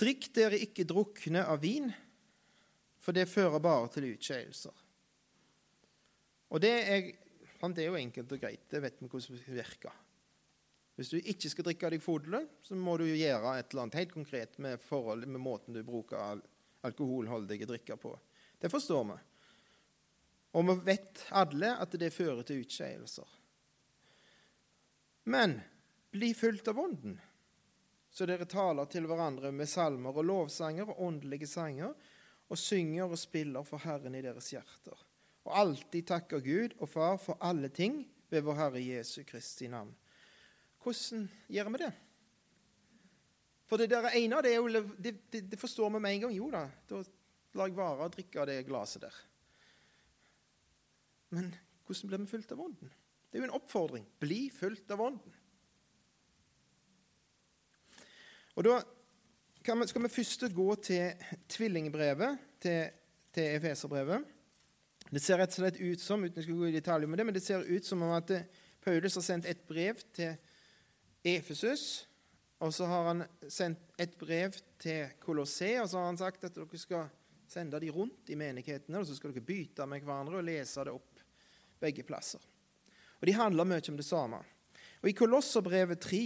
Drikk 0.02 0.32
dere 0.34 0.58
ikke 0.58 0.88
drukne 0.88 1.44
av 1.46 1.62
vin, 1.62 1.92
for 3.02 3.14
det 3.14 3.30
fører 3.30 3.62
bare 3.62 3.90
til 3.94 4.08
utskeielser. 4.14 4.74
Og 6.52 6.62
det 6.64 6.72
er, 6.72 7.12
det 7.62 7.84
er, 7.84 7.88
jo 7.88 8.00
enkelt 8.00 8.34
og 8.34 8.42
greit. 8.42 8.64
Det 8.72 8.82
vet 8.82 8.98
vi 9.00 9.10
hvordan 9.12 9.38
det 9.38 9.58
virker. 9.60 10.01
Hvis 10.96 11.10
du 11.14 11.18
ikke 11.18 11.50
skal 11.50 11.66
drikke 11.66 11.92
deg 11.94 12.04
fodle, 12.04 12.44
så 12.62 12.76
må 12.76 12.98
du 13.00 13.06
jo 13.08 13.18
gjøre 13.18 13.56
et 13.58 13.72
eller 13.72 13.86
annet 13.86 14.00
helt 14.02 14.14
konkret 14.14 14.58
med, 14.62 14.82
forhold, 14.84 15.26
med 15.26 15.42
måten 15.42 15.76
du 15.76 15.82
bruker 15.88 16.42
alkoholholdige 16.86 17.70
drikker 17.70 18.00
på. 18.02 18.14
Det 18.60 18.70
forstår 18.70 19.06
vi. 19.10 19.18
Og 20.60 20.68
vi 20.68 20.76
vet 20.92 21.24
alle 21.32 21.76
at 21.80 21.96
det 22.00 22.12
fører 22.14 22.44
til 22.46 22.66
utskeielser. 22.66 23.38
Men 25.32 25.60
bli 26.12 26.34
fulgt 26.36 26.68
av 26.68 26.80
Ånden, 26.82 27.20
så 28.12 28.28
dere 28.28 28.46
taler 28.50 28.90
til 28.92 29.06
hverandre 29.08 29.54
med 29.56 29.70
salmer 29.72 30.18
og 30.18 30.28
lovsanger 30.28 30.90
og 30.92 31.00
åndelige 31.08 31.48
sanger, 31.48 31.94
og 32.52 32.60
synger 32.60 33.08
og 33.08 33.20
spiller 33.20 33.64
for 33.64 33.80
Herren 33.86 34.18
i 34.18 34.24
deres 34.26 34.50
hjerter. 34.52 34.98
Og 35.48 35.54
alltid 35.56 36.10
takker 36.10 36.44
Gud 36.44 36.76
og 36.82 36.90
Far 36.92 37.16
for 37.22 37.40
alle 37.40 37.72
ting 37.72 38.04
ved 38.30 38.44
vår 38.44 38.60
Herre 38.60 38.82
Jesu 38.84 39.22
Kristi 39.28 39.70
navn. 39.72 39.94
Hvordan 40.82 41.28
gjør 41.52 41.70
vi 41.74 41.82
det? 41.84 41.92
For 43.70 43.80
det 43.80 43.92
der 43.94 44.10
ene 44.18 44.42
det, 44.44 44.56
jo, 44.58 44.68
det, 44.68 45.12
det, 45.32 45.44
det 45.52 45.60
forstår 45.60 45.94
vi 45.94 46.00
med 46.04 46.16
en 46.16 46.24
gang. 46.26 46.34
Jo 46.36 46.50
da, 46.52 46.66
da 46.90 47.04
lar 47.56 47.70
jeg 47.70 47.78
være 47.78 48.08
å 48.08 48.12
drikke 48.12 48.42
av 48.42 48.50
det 48.50 48.58
glasset 48.68 49.06
der. 49.06 49.20
Men 51.32 51.54
hvordan 51.88 52.10
blir 52.10 52.24
vi 52.26 52.32
fulgt 52.34 52.52
av 52.52 52.66
Ånden? 52.66 52.92
Det 53.32 53.40
er 53.40 53.46
jo 53.46 53.48
en 53.48 53.56
oppfordring. 53.56 54.04
Bli 54.20 54.42
fulgt 54.52 54.92
av 54.92 55.06
Ånden. 55.06 55.38
Og 58.60 58.68
Da 58.68 58.82
vi, 59.78 59.88
skal 59.88 60.04
vi 60.04 60.10
først 60.10 60.44
gå 60.52 60.68
til 60.84 61.26
tvillingbrevet, 61.48 62.40
til, 62.60 62.90
til 63.32 63.56
Efeserbrevet. 63.56 64.24
Det 65.12 65.22
ser 65.22 65.38
rett 65.40 65.54
og 65.54 65.62
slett 65.62 65.80
ut 65.80 66.02
som 66.02 66.24
uten 66.24 66.40
jeg 66.40 66.48
skal 66.48 66.58
gå 66.58 66.70
i 66.70 66.76
detalj 66.76 67.08
med 67.08 67.20
det, 67.20 67.26
men 67.28 67.36
det 67.36 67.44
ser 67.44 67.64
ut 67.68 67.86
som 67.86 68.02
om 68.04 68.16
at 68.16 68.32
Paulus 68.82 69.16
har 69.20 69.26
sendt 69.26 69.48
et 69.48 69.62
brev 69.68 70.00
til 70.16 70.34
Efesus. 71.24 72.08
Og 72.62 72.74
så 72.74 72.86
har 72.86 73.08
han 73.08 73.24
sendt 73.50 73.96
et 73.98 74.14
brev 74.20 74.54
til 74.82 75.16
Kolosse, 75.22 75.74
og 75.82 75.90
så 75.90 75.98
har 75.98 76.12
han 76.12 76.20
sagt 76.20 76.44
at 76.46 76.56
dere 76.56 76.78
skal 76.78 77.10
sende 77.50 77.80
de 77.82 77.90
rundt 77.92 78.30
i 78.30 78.38
menighetene, 78.38 79.02
og 79.02 79.08
så 79.08 79.18
skal 79.18 79.34
dere 79.34 79.46
bytte 79.46 79.88
med 79.90 80.06
hverandre 80.06 80.40
og 80.40 80.46
lese 80.46 80.86
det 80.86 80.94
opp 80.94 81.24
begge 81.82 82.06
plasser. 82.06 82.42
Og 83.20 83.28
De 83.28 83.34
handler 83.34 83.68
mye 83.68 83.82
om 83.90 83.98
det 83.98 84.06
samme. 84.06 84.40
Og 85.02 85.10
I 85.10 85.18
Kolosserbrevet 85.18 86.02
3 86.02 86.24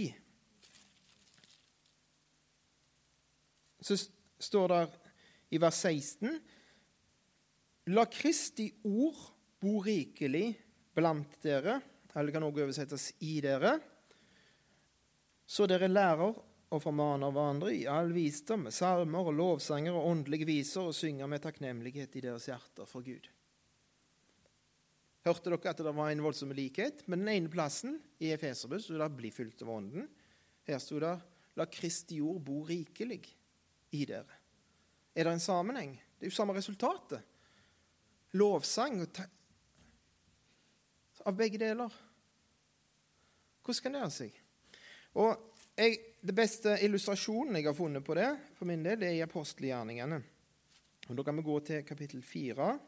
så 3.86 3.96
står 4.42 4.72
det 4.72 4.84
i 5.54 5.60
vers 5.62 5.80
16 5.86 6.32
La 7.94 8.02
Kristi 8.10 8.66
ord 8.84 9.20
bo 9.62 9.78
rikelig 9.84 10.48
blant 10.96 11.36
dere, 11.44 11.78
eller 12.12 12.28
det 12.28 12.34
kan 12.34 12.46
også 12.48 12.64
oversettes 12.64 13.04
i 13.22 13.36
dere, 13.44 13.76
så 15.46 15.66
dere 15.70 15.88
lærer 15.88 16.34
og 16.74 16.82
formaner 16.82 17.30
hverandre 17.30 17.72
i 17.74 17.86
all 17.90 18.10
visdom, 18.14 18.66
med 18.66 18.74
salmer 18.74 19.30
og 19.30 19.36
lovsanger 19.38 19.94
og 19.94 20.08
åndelige 20.10 20.48
viser, 20.48 20.88
og 20.90 20.96
synger 20.98 21.30
med 21.30 21.44
takknemlighet 21.44 22.18
i 22.18 22.24
deres 22.24 22.48
hjerter 22.50 22.88
for 22.90 23.06
Gud. 23.06 23.28
Hørte 25.26 25.50
dere 25.50 25.70
at 25.70 25.82
det 25.82 25.94
var 25.94 26.10
en 26.10 26.22
voldsom 26.22 26.52
likhet? 26.54 27.02
Men 27.10 27.24
den 27.24 27.32
ene 27.32 27.50
plassen 27.50 27.96
i 28.22 28.30
Efeserbus 28.34 28.86
sto 28.86 28.98
det 28.98 29.10
'bli 29.16 29.30
fylt 29.30 29.62
av 29.62 29.68
Ånden'. 29.74 30.08
Her 30.66 30.78
sto 30.78 31.00
det 31.00 31.20
'la 31.56 31.66
Kristi 31.66 32.16
jord 32.16 32.44
bo 32.44 32.62
rikelig 32.62 33.34
i 33.90 34.04
dere'. 34.06 34.38
Er 35.14 35.24
det 35.24 35.32
en 35.32 35.40
sammenheng? 35.40 36.00
Det 36.18 36.26
er 36.26 36.30
jo 36.30 36.36
samme 36.36 36.54
resultatet. 36.54 37.22
Lovsang 38.32 39.00
av 41.26 41.36
begge 41.36 41.58
deler. 41.58 41.90
Hvordan 43.64 43.82
kan 43.82 43.92
det 43.92 44.00
ha 44.00 44.10
seg? 44.10 44.45
Og 45.16 45.52
jeg, 45.76 45.98
Det 46.26 46.34
beste 46.34 46.72
illustrasjonen 46.82 47.54
jeg 47.54 47.68
har 47.68 47.74
funnet 47.76 48.02
på 48.04 48.14
det, 48.18 48.28
for 48.58 48.66
min 48.66 48.82
del, 48.82 48.98
det 48.98 49.08
er 49.12 49.18
i 49.20 49.22
apostelgjerningene. 49.22 50.16
Og 51.08 51.16
Da 51.16 51.22
kan 51.22 51.36
vi 51.36 51.42
gå 51.42 51.60
til 51.60 51.84
kapittel 51.86 52.22
fire. 52.22 52.78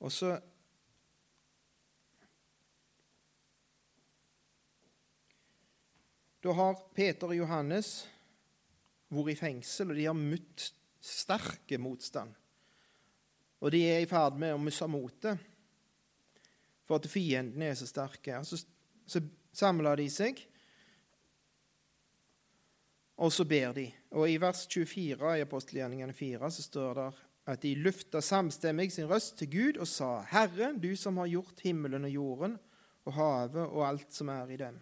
Og 0.00 0.12
så 0.12 0.38
Da 6.40 6.52
har 6.56 6.78
Peter 6.94 7.26
og 7.26 7.36
Johannes 7.36 8.08
vært 9.10 9.34
i 9.34 9.36
fengsel, 9.36 9.90
og 9.90 9.98
de 9.98 10.06
har 10.06 10.16
møtt 10.16 10.70
sterke 11.04 11.76
motstand. 11.76 12.39
Og 13.60 13.72
de 13.72 13.80
er 13.84 14.00
i 14.00 14.08
ferd 14.08 14.38
med 14.40 14.54
å 14.54 14.60
miste 14.60 14.88
motet 14.88 15.40
for 16.88 16.98
at 16.98 17.10
fiendene 17.10 17.70
er 17.70 17.76
så 17.78 17.86
sterke. 17.86 18.40
Så, 18.44 18.62
så 19.06 19.20
samler 19.52 20.00
de 20.00 20.08
seg, 20.10 20.40
og 23.20 23.32
så 23.32 23.44
ber 23.44 23.74
de. 23.76 23.86
Og 24.16 24.30
i 24.30 24.38
vers 24.40 24.64
24 24.66 25.36
i 25.36 25.44
apostelgjerningene 25.44 26.16
4 26.16 26.50
så 26.56 26.64
står 26.64 26.94
det 26.98 27.08
at 27.50 27.62
de 27.62 27.74
lufta 27.76 28.22
samstemmig 28.24 28.88
sin 28.92 29.08
røst 29.10 29.36
til 29.38 29.50
Gud 29.52 29.80
og 29.80 29.88
sa:" 29.88 30.22
Herre, 30.30 30.72
du 30.72 30.96
som 30.96 31.16
har 31.20 31.28
gjort 31.28 31.60
himmelen 31.60 32.04
og 32.08 32.10
jorden 32.10 32.58
og 33.04 33.12
havet 33.12 33.66
og 33.66 33.86
alt 33.86 34.14
som 34.14 34.28
er 34.28 34.50
i 34.50 34.56
dem. 34.56 34.78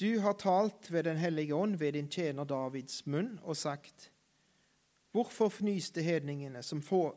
Du 0.00 0.20
har 0.20 0.32
talt 0.32 0.92
ved 0.92 1.04
Den 1.04 1.16
hellige 1.16 1.54
ånd 1.54 1.76
ved 1.76 1.92
din 1.92 2.08
tjener 2.08 2.44
Davids 2.44 3.06
munn 3.06 3.38
og 3.42 3.56
sagt:" 3.56 4.10
Hvorfor 5.12 5.48
fnyste 5.48 6.02
hedningene 6.02 6.62
som 6.62 6.82
få, 6.82 7.16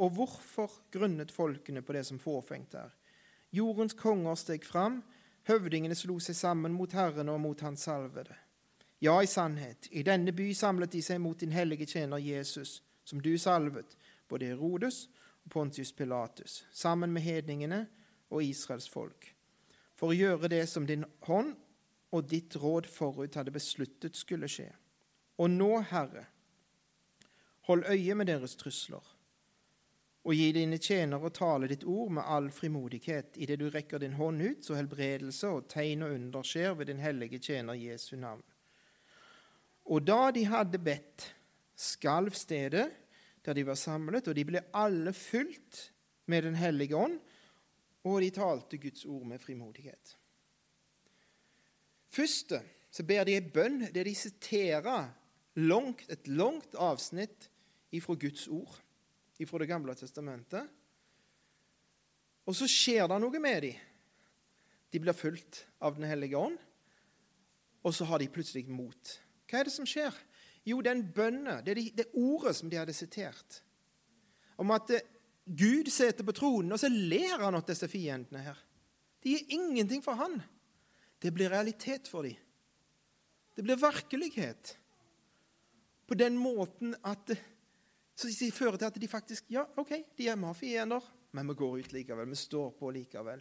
og 0.00 0.14
hvorfor 0.16 0.72
grunnet 0.92 1.32
folkene 1.32 1.82
på 1.84 1.92
det 1.92 2.06
som 2.08 2.18
fåfengt 2.18 2.74
er? 2.74 2.92
Jordens 3.52 3.92
konger 3.98 4.38
steg 4.38 4.64
fram, 4.64 5.02
høvdingene 5.48 5.96
slo 5.98 6.16
seg 6.22 6.38
sammen 6.38 6.72
mot 6.72 6.92
Herren 6.96 7.28
og 7.28 7.40
mot 7.42 7.60
Hans 7.60 7.84
salvede. 7.84 8.36
Ja, 9.00 9.18
i 9.22 9.28
sannhet, 9.28 9.88
i 9.90 10.04
denne 10.04 10.32
by 10.36 10.50
samlet 10.56 10.92
de 10.92 11.02
seg 11.04 11.20
mot 11.20 11.40
din 11.40 11.52
hellige 11.52 11.88
tjener 11.88 12.20
Jesus, 12.20 12.80
som 13.04 13.20
du 13.20 13.32
salvet, 13.38 13.96
både 14.28 14.52
Herodes 14.52 15.08
og 15.44 15.52
Pontius 15.52 15.92
Pilatus, 15.92 16.64
sammen 16.72 17.12
med 17.12 17.24
hedningene 17.24 17.86
og 18.30 18.44
Israels 18.44 18.88
folk, 18.88 19.34
for 19.96 20.12
å 20.12 20.16
gjøre 20.16 20.52
det 20.52 20.66
som 20.68 20.86
din 20.88 21.04
hånd 21.26 21.56
og 22.12 22.28
ditt 22.28 22.56
råd 22.56 22.88
forut 22.88 23.36
hadde 23.36 23.52
besluttet 23.54 24.16
skulle 24.16 24.48
skje. 24.48 24.70
Og 25.40 25.50
nå, 25.52 25.72
Herre, 25.90 26.26
hold 27.68 27.88
øye 27.88 28.14
med 28.16 28.28
deres 28.28 28.56
trusler 28.60 29.04
og 30.20 30.36
gi 30.36 30.50
dine 30.52 30.76
tjenere 30.76 31.30
tale 31.32 31.68
ditt 31.70 31.84
ord 31.88 32.10
med 32.18 32.28
all 32.28 32.50
frimodighet 32.52 33.38
idet 33.40 33.58
du 33.60 33.68
rekker 33.72 34.02
din 34.02 34.18
hånd 34.18 34.42
ut, 34.42 34.64
så 34.64 34.76
helbredelse 34.76 35.48
og 35.48 35.68
tegn 35.72 36.04
og 36.04 36.16
under 36.16 36.44
skjer 36.44 36.74
ved 36.76 36.90
din 36.90 37.00
hellige 37.00 37.40
tjener 37.40 37.78
Jesu 37.78 38.16
navn. 38.20 38.42
Og 39.88 40.04
da 40.04 40.28
de 40.34 40.44
hadde 40.44 40.78
bedt, 40.78 41.30
skalv 41.74 42.36
stedet 42.36 42.90
der 43.40 43.56
de 43.56 43.64
var 43.64 43.78
samlet, 43.80 44.28
og 44.28 44.36
de 44.36 44.44
ble 44.44 44.60
alle 44.76 45.14
fylt 45.16 45.86
med 46.28 46.42
Den 46.42 46.54
hellige 46.54 46.96
ånd, 46.96 47.16
og 48.04 48.20
de 48.20 48.30
talte 48.30 48.78
Guds 48.78 49.04
ord 49.04 49.24
med 49.26 49.38
frimodighet. 49.40 50.18
Først 52.10 52.52
så 52.90 53.02
ber 53.06 53.24
de 53.24 53.36
en 53.36 53.50
bønn 53.50 53.80
der 53.94 54.04
de 54.04 54.14
siterer 54.14 55.08
et 55.56 56.28
langt 56.28 56.74
avsnitt 56.74 57.50
ifra 57.92 58.14
Guds 58.14 58.46
ord 58.48 58.80
fra 59.48 59.60
Det 59.62 59.68
gamle 59.70 59.94
testamentet. 59.94 60.68
Og 62.48 62.56
så 62.56 62.66
skjer 62.70 63.06
det 63.08 63.20
noe 63.22 63.42
med 63.42 63.62
dem. 63.62 63.78
De 64.90 64.98
blir 64.98 65.14
fulgt 65.14 65.66
av 65.78 65.94
Den 65.94 66.08
hellige 66.08 66.36
ånd, 66.36 66.58
og 67.86 67.94
så 67.94 68.04
har 68.04 68.18
de 68.18 68.28
plutselig 68.28 68.66
mot. 68.68 69.12
Hva 69.48 69.60
er 69.60 69.68
det 69.68 69.74
som 69.74 69.86
skjer? 69.88 70.14
Jo, 70.66 70.80
den 70.84 71.04
bønne, 71.14 71.60
det 71.64 71.72
er 71.72 71.78
de, 71.78 71.86
det 72.02 72.08
ordet 72.18 72.56
som 72.58 72.68
de 72.68 72.78
hadde 72.80 72.94
sitert, 72.96 73.62
om 74.60 74.74
at 74.74 74.90
eh, 74.92 75.06
Gud 75.46 75.88
sitter 75.90 76.26
på 76.26 76.34
tronen, 76.36 76.74
og 76.74 76.80
så 76.82 76.90
ler 76.92 77.40
han 77.40 77.56
åt 77.56 77.70
disse 77.70 77.88
fiendene 77.90 78.42
her. 78.44 78.58
De 79.22 79.32
gir 79.32 79.54
ingenting 79.56 80.02
for 80.04 80.18
han. 80.20 80.36
Det 81.20 81.32
blir 81.34 81.50
realitet 81.52 82.08
for 82.08 82.26
dem. 82.26 82.36
Det 83.56 83.64
blir 83.64 83.80
virkelighet. 83.80 84.76
På 86.06 86.14
den 86.14 86.36
måten 86.40 86.94
at 87.04 87.32
så 88.20 88.28
det 88.28 88.50
fører 88.52 88.76
til 88.76 88.90
at 88.90 88.98
de 89.00 89.08
faktisk 89.08 89.48
Ja, 89.52 89.64
OK, 89.80 89.94
de 90.18 90.28
er 90.28 90.36
mafianer, 90.36 91.04
men 91.32 91.48
vi 91.48 91.56
går 91.56 91.78
ut 91.80 91.92
likevel. 91.94 92.28
Vi 92.28 92.36
står 92.36 92.74
på 92.76 92.90
likevel. 92.92 93.40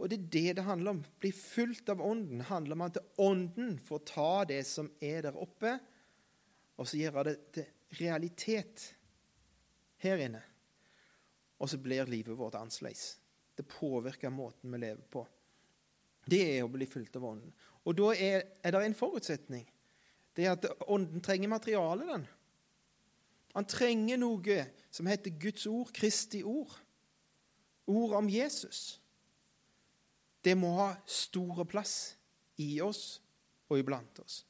Og 0.00 0.08
det 0.08 0.16
er 0.16 0.28
det 0.32 0.56
det 0.56 0.64
handler 0.64 0.94
om. 0.94 1.02
Bli 1.20 1.32
fulgt 1.36 1.90
av 1.92 2.00
Ånden 2.00 2.40
handler 2.48 2.78
om 2.78 2.86
at 2.86 3.00
Ånden 3.20 3.74
får 3.84 4.04
ta 4.08 4.30
det 4.48 4.62
som 4.64 4.88
er 5.04 5.26
der 5.26 5.36
oppe, 5.36 5.74
og 6.80 6.88
så 6.88 6.96
gjøre 6.96 7.26
det 7.28 7.34
til 7.52 7.98
realitet 8.00 8.86
her 10.00 10.24
inne. 10.24 10.40
Og 11.60 11.68
så 11.68 11.76
blir 11.76 12.08
livet 12.08 12.38
vårt 12.38 12.56
annerledes. 12.56 13.18
Det 13.52 13.68
påvirker 13.68 14.32
måten 14.32 14.72
vi 14.72 14.80
lever 14.80 15.04
på. 15.12 15.26
Det 16.24 16.40
er 16.54 16.64
å 16.64 16.72
bli 16.72 16.88
fulgt 16.88 17.20
av 17.20 17.28
Ånden. 17.34 17.52
Og 17.84 18.00
da 18.00 18.14
er, 18.16 18.46
er 18.64 18.72
det 18.72 18.86
en 18.86 18.96
forutsetning. 18.96 19.68
Det 20.32 20.46
er 20.46 20.56
at 20.56 20.64
Ånden 20.88 21.20
trenger 21.20 21.52
materiale, 21.52 22.08
den. 22.08 22.24
Han 23.54 23.66
trenger 23.66 24.20
noe 24.20 24.64
som 24.90 25.08
heter 25.10 25.34
Guds 25.40 25.66
ord, 25.66 25.90
Kristi 25.94 26.42
ord. 26.46 26.72
Ord 27.90 28.14
om 28.20 28.28
Jesus. 28.30 29.00
Det 30.40 30.54
må 30.56 30.70
ha 30.78 30.92
store 31.06 31.66
plass 31.68 32.14
i 32.62 32.78
oss 32.84 33.18
og 33.68 33.80
iblant 33.80 34.22
oss. 34.22 34.44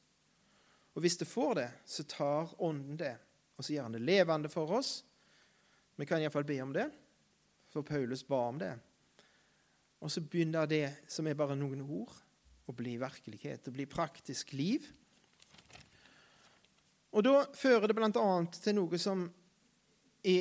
Og 0.93 1.01
Hvis 1.01 1.17
det 1.17 1.27
får 1.27 1.53
det, 1.55 1.69
så 1.85 2.03
tar 2.03 2.51
Ånden 2.61 2.97
det, 2.99 3.15
og 3.55 3.63
så 3.63 3.73
gjør 3.73 3.87
han 3.87 3.95
det 3.95 4.03
levende 4.03 4.51
for 4.51 4.71
oss. 4.75 5.01
Vi 5.95 6.05
kan 6.05 6.21
iallfall 6.21 6.47
be 6.47 6.57
om 6.63 6.73
det, 6.75 6.87
for 7.71 7.87
Paulus 7.87 8.23
ba 8.27 8.41
om 8.49 8.59
det. 8.59 8.73
Og 10.01 10.11
så 10.11 10.23
begynner 10.25 10.65
det 10.65 10.85
som 11.11 11.27
er 11.27 11.37
bare 11.37 11.55
noen 11.55 11.83
ord, 11.85 12.11
å 12.69 12.73
bli 12.75 12.95
virkelighet, 13.01 13.67
å 13.67 13.75
bli 13.75 13.85
praktisk 13.89 14.53
liv. 14.53 14.85
Og 17.11 17.23
Da 17.23 17.45
fører 17.53 17.87
det 17.87 17.95
bl.a. 17.95 18.27
til 18.55 18.75
noe 18.75 18.97
som 19.01 19.25
i 20.23 20.37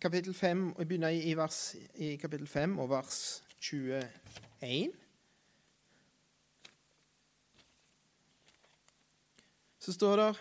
kapittel 0.00 0.34
5, 0.34 0.66
og 0.76 0.86
begynner 0.86 1.14
i, 1.14 1.34
vers, 1.34 1.74
i 1.94 2.16
kapittel 2.16 2.46
5 2.46 2.78
og 2.78 2.90
vers 2.90 3.42
21 3.62 4.92
Så 9.82 9.92
står 9.92 10.16
det 10.16 10.36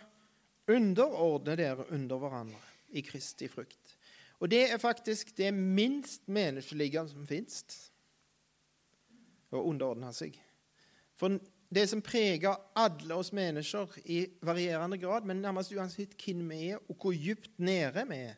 'underordne 0.67 1.55
dere 1.57 1.91
under 1.91 2.17
hverandre 2.17 2.59
i 2.89 3.01
Kristi 3.01 3.47
frukt'. 3.47 3.95
Og 4.39 4.51
det 4.51 4.71
er 4.71 4.77
faktisk 4.77 5.37
det 5.37 5.53
minst 5.53 6.27
menneskelige 6.27 7.07
som 7.09 7.27
fins, 7.27 7.91
å 9.51 9.63
underordne 9.65 10.13
seg. 10.13 10.37
For 11.15 11.39
det 11.71 11.85
som 11.87 12.01
preger 12.03 12.57
alle 12.75 13.15
oss 13.15 13.31
mennesker 13.31 13.93
i 14.11 14.25
varierende 14.43 14.97
grad, 14.99 15.25
men 15.25 15.39
nærmest 15.41 15.71
uansett 15.71 16.17
hvem 16.19 16.43
vi 16.51 16.65
er, 16.73 16.81
og 16.89 16.97
hvor 16.99 17.15
dypt 17.15 17.59
nede 17.63 18.05
vi 18.09 18.23
er, 18.27 18.37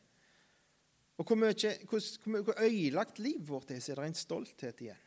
Og 1.18 1.28
hvor, 1.28 1.38
mye, 1.38 1.74
hvor, 1.90 2.42
hvor 2.42 2.62
øyelagt 2.62 3.20
livet 3.20 3.50
vårt 3.50 3.72
er, 3.72 3.80
så 3.80 3.92
er 3.92 4.02
det 4.02 4.06
en 4.06 4.18
stolthet 4.18 4.80
igjen. 4.82 5.04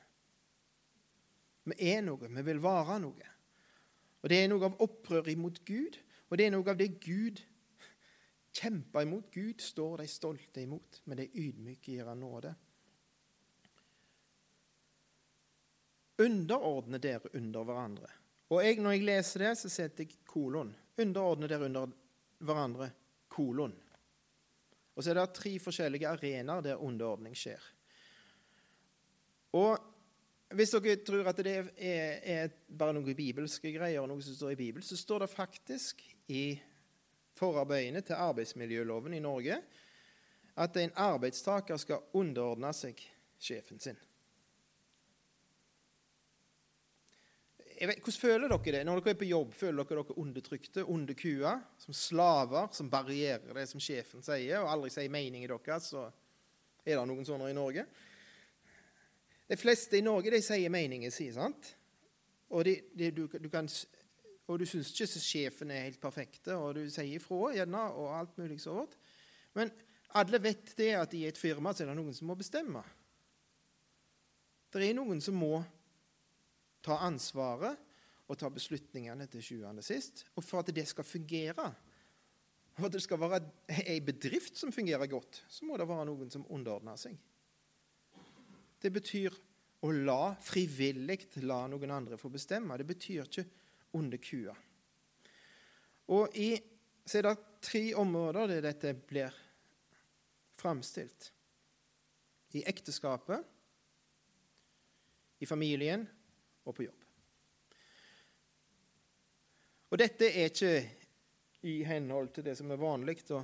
Vi 1.67 1.75
er 1.91 2.05
noe, 2.07 2.29
vi 2.31 2.45
vil 2.47 2.63
være 2.63 3.01
noe. 3.03 3.33
Og 4.23 4.31
Det 4.31 4.39
er 4.39 4.49
noe 4.51 4.69
av 4.69 4.79
opprør 4.83 5.29
imot 5.29 5.65
Gud, 5.67 5.99
og 6.31 6.39
det 6.39 6.47
er 6.47 6.55
noe 6.55 6.71
av 6.71 6.79
det 6.79 6.89
Gud 7.03 7.43
kjemper 8.55 9.03
imot. 9.03 9.29
Gud 9.35 9.63
står 9.63 10.03
de 10.03 10.07
stolte 10.11 10.63
imot, 10.63 11.03
men 11.05 11.19
de 11.19 11.27
ydmyke 11.27 11.93
gir 11.93 12.07
han 12.07 12.23
nåde. 12.23 12.55
Underordne 16.23 16.99
dere 17.03 17.33
under 17.37 17.65
hverandre. 17.67 18.11
Og 18.49 18.63
jeg, 18.65 18.79
Når 18.81 18.93
jeg 18.93 19.05
leser 19.05 19.45
det, 19.45 19.55
så 19.59 19.69
setter 19.69 20.05
jeg 20.05 20.23
kolon. 20.25 20.75
Underordne 20.99 21.49
dere 21.51 21.67
under 21.67 21.91
hverandre. 22.39 22.91
Kolon. 23.29 23.75
Og 24.97 25.05
så 25.05 25.11
er 25.11 25.19
det 25.19 25.27
tre 25.37 25.59
forskjellige 25.61 26.09
arenaer 26.09 26.63
der 26.65 26.81
underordning 26.81 27.37
skjer. 27.37 27.61
Og 29.53 29.77
hvis 30.55 30.73
dere 30.73 30.97
tror 31.05 31.29
at 31.29 31.43
det 31.43 31.57
er, 31.57 31.69
er 32.23 32.55
bare 32.69 32.95
noen 32.97 33.17
bibelske 33.19 33.73
greier, 33.75 34.01
og 34.01 34.09
noe 34.09 34.25
som 34.25 34.37
står 34.37 34.55
i 34.55 34.61
Bibelen, 34.61 34.87
så 34.87 34.97
står 34.97 35.25
det 35.25 35.33
faktisk 35.33 36.05
i 36.33 36.57
forarbeidene 37.37 38.01
til 38.01 38.17
arbeidsmiljøloven 38.17 39.19
i 39.19 39.21
Norge 39.21 39.59
at 40.57 40.77
en 40.81 40.95
arbeidstaker 40.97 41.77
skal 41.77 42.07
underordne 42.17 42.73
seg 42.73 43.01
sjefen 43.43 43.83
sin. 43.83 43.99
Vet, 47.77 47.99
hvordan 48.01 48.21
føler 48.21 48.49
dere 48.49 48.73
det 48.79 48.85
når 48.89 49.03
dere 49.03 49.13
er 49.13 49.19
på 49.21 49.29
jobb? 49.29 49.55
Føler 49.57 49.85
dere 49.85 50.03
dere 50.03 50.19
undertrykte, 50.23 50.85
underkua, 50.85 51.53
som 51.83 51.97
slaver, 51.97 52.71
som 52.73 52.89
barrierer 52.91 53.53
det 53.59 53.67
som 53.69 53.83
sjefen 53.83 54.25
sier, 54.25 54.63
og 54.63 54.71
aldri 54.73 54.93
sier 54.95 55.13
meningen 55.13 55.51
deres? 55.53 55.91
Så 55.93 56.07
er 56.87 56.97
det 56.97 57.05
noen 57.11 57.27
sånne 57.29 57.51
i 57.53 57.57
Norge. 57.57 57.85
De 59.47 59.59
fleste 59.61 59.99
i 59.99 60.05
Norge 60.05 60.33
de 60.33 60.41
sier 60.43 60.73
meningen 60.73 61.13
sin, 61.13 61.35
sant? 61.37 61.75
Og, 62.49 62.65
de, 62.65 62.79
de, 62.97 63.11
du, 63.13 63.27
du 63.29 63.49
kan, 63.53 63.69
og 64.47 64.61
du 64.63 64.67
syns 64.69 64.95
ikke 64.95 65.21
sjefen 65.21 65.75
er 65.75 65.89
helt 65.91 66.01
perfekte, 66.01 66.57
og 66.57 66.79
du 66.79 66.87
sier 66.89 67.19
ifra 67.19 67.53
gjerne, 67.59 67.83
og 67.93 68.15
alt 68.17 68.41
mulig 68.41 68.61
sånt. 68.63 68.97
Men 69.59 69.73
alle 70.17 70.41
vet 70.41 70.73
det 70.79 70.93
at 70.97 71.15
i 71.19 71.27
et 71.29 71.39
firma 71.39 71.75
så 71.75 71.85
er 71.85 71.93
det 71.93 71.99
noen 71.99 72.15
som 72.17 72.31
må 72.31 72.39
bestemme. 72.39 72.81
Det 74.73 74.85
er 74.85 74.97
noen 74.97 75.21
som 75.25 75.37
må 75.39 75.59
ta 76.87 77.01
ansvaret 77.07 77.83
og 78.27 78.39
ta 78.39 78.51
beslutningene 78.51 79.27
til 79.31 79.45
sjuende 79.45 79.85
sist. 79.87 80.25
Og 80.35 80.45
for 80.45 80.63
at 80.63 80.73
det 80.75 80.87
skal 80.89 81.07
fungere, 81.07 81.67
for 82.77 82.89
at 82.89 82.95
det 82.95 83.03
skal 83.05 83.21
være 83.23 83.43
ei 83.87 83.99
bedrift 84.05 84.59
som 84.59 84.75
fungerer 84.75 85.11
godt, 85.11 85.43
så 85.49 85.67
må 85.67 85.79
det 85.79 85.89
være 85.89 86.07
noen 86.09 86.33
som 86.33 86.47
underordner 86.53 86.99
seg. 87.01 87.17
Det 88.83 88.93
betyr 88.93 89.35
å 89.87 89.93
la 89.93 90.35
frivillig 90.43 91.21
la 91.47 91.65
noen 91.71 91.93
andre 91.95 92.19
få 92.21 92.31
bestemme. 92.33 92.77
Det 92.79 92.87
betyr 92.89 93.25
ikke 93.25 93.47
onde 93.97 94.19
kua. 94.21 94.55
Og 96.13 96.37
i, 96.39 96.53
så 97.07 97.19
er 97.19 97.29
det 97.29 97.37
tre 97.67 97.83
områder 97.99 98.51
der 98.51 98.67
dette 98.69 98.93
blir 99.09 99.35
framstilt. 100.57 101.33
I 102.57 102.63
ekteskapet, 102.69 103.43
i 105.43 105.49
familien 105.49 106.07
og 106.67 106.75
på 106.77 106.87
jobb. 106.87 107.03
Og 109.91 109.99
dette 110.03 110.29
er 110.29 110.51
ikke 110.51 110.73
i 111.67 111.79
henhold 111.87 112.33
til 112.35 112.47
det 112.47 112.57
som 112.59 112.71
er 112.75 112.81
vanlig 112.81 113.21
å, 113.35 113.41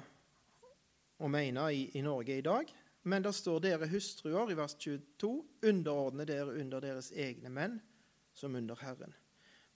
å 1.22 1.30
mene 1.30 1.68
i, 1.72 1.86
i 1.98 2.02
Norge 2.04 2.36
i 2.36 2.44
dag. 2.44 2.70
Men 3.02 3.24
det 3.24 3.32
står 3.34 3.62
dere 3.62 3.88
hustruer 3.90 4.52
i 4.52 4.58
vers 4.58 4.74
22, 4.78 5.30
underordne 5.70 6.26
dere 6.26 6.54
under 6.60 6.82
deres 6.82 7.10
egne 7.12 7.50
menn, 7.50 7.80
som 8.34 8.54
under 8.58 8.78
Herren. 8.82 9.14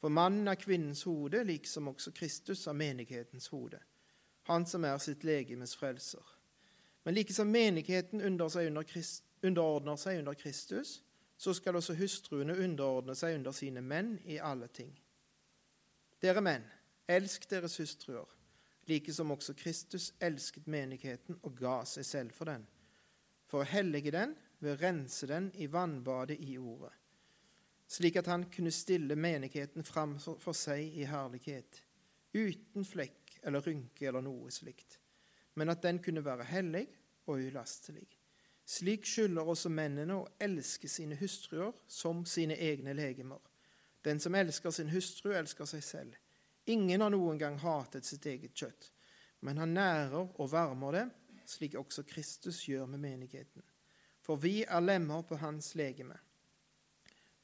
For 0.02 0.12
mannen 0.12 0.46
er 0.48 0.60
kvinnens 0.60 1.02
hode, 1.08 1.42
liksom 1.46 1.90
også 1.90 2.12
Kristus 2.14 2.66
er 2.66 2.76
menighetens 2.76 3.48
hode, 3.50 3.80
han 4.46 4.66
som 4.68 4.84
er 4.86 4.98
sitt 5.02 5.24
legemes 5.26 5.74
frelser. 5.78 6.22
Men 7.06 7.14
like 7.14 7.34
som 7.34 7.50
menigheten 7.50 8.22
under 8.22 8.50
seg 8.50 8.68
under 8.70 8.86
underordner 9.46 9.98
seg 9.98 10.20
under 10.20 10.34
Kristus, 10.34 11.00
så 11.36 11.52
skal 11.54 11.76
også 11.76 11.96
hustruene 11.98 12.56
underordne 12.56 13.14
seg 13.14 13.36
under 13.38 13.52
sine 13.52 13.82
menn 13.84 14.16
i 14.24 14.38
alle 14.38 14.68
ting. 14.72 14.92
Dere 16.22 16.40
menn, 16.40 16.64
elsk 17.08 17.44
deres 17.50 17.76
hustruer, 17.80 18.30
like 18.88 19.12
som 19.12 19.30
også 19.34 19.54
Kristus 19.58 20.12
elsket 20.22 20.66
menigheten 20.70 21.38
og 21.42 21.58
ga 21.58 21.82
seg 21.84 22.06
selv 22.08 22.34
for 22.36 22.48
den 22.48 22.64
for 23.46 23.62
å 23.62 23.70
hellige 23.70 24.12
den 24.14 24.34
ved 24.62 24.74
å 24.74 24.80
rense 24.80 25.26
den 25.30 25.50
i 25.60 25.68
vannbadet 25.70 26.38
i 26.42 26.56
ordet, 26.58 26.92
slik 27.86 28.18
at 28.20 28.30
han 28.30 28.48
kunne 28.52 28.74
stille 28.74 29.18
menigheten 29.18 29.86
fram 29.86 30.16
for 30.18 30.56
seg 30.56 30.96
i 30.98 31.06
herlighet, 31.08 31.82
uten 32.34 32.86
flekk 32.86 33.38
eller 33.46 33.64
rynke 33.64 34.08
eller 34.08 34.24
noe 34.24 34.50
slikt, 34.52 34.98
men 35.54 35.70
at 35.72 35.84
den 35.84 36.02
kunne 36.02 36.24
være 36.26 36.48
hellig 36.50 36.86
og 37.26 37.44
ulastelig. 37.46 38.08
Slik 38.66 39.06
skylder 39.06 39.46
også 39.46 39.70
mennene 39.70 40.16
å 40.18 40.26
elske 40.42 40.88
sine 40.90 41.18
hustruer 41.20 41.74
som 41.86 42.24
sine 42.26 42.56
egne 42.58 42.96
legemer. 42.98 43.38
Den 44.04 44.18
som 44.20 44.34
elsker 44.34 44.74
sin 44.74 44.90
hustru, 44.90 45.32
elsker 45.34 45.68
seg 45.70 45.84
selv. 45.84 46.16
Ingen 46.66 47.00
har 47.00 47.12
noen 47.14 47.38
gang 47.38 47.60
hatet 47.62 48.06
sitt 48.06 48.26
eget 48.26 48.54
kjøtt, 48.58 48.90
men 49.46 49.58
han 49.62 49.74
nærer 49.76 50.34
og 50.34 50.50
varmer 50.50 50.98
det 50.98 51.06
slik 51.46 51.74
også 51.78 52.02
Kristus 52.02 52.64
gjør 52.68 52.86
med 52.86 52.98
menigheten. 52.98 53.62
For 54.22 54.36
vi 54.36 54.64
er 54.64 54.80
lemmer 54.80 55.22
på 55.22 55.38
hans 55.38 55.74
legeme. 55.74 56.16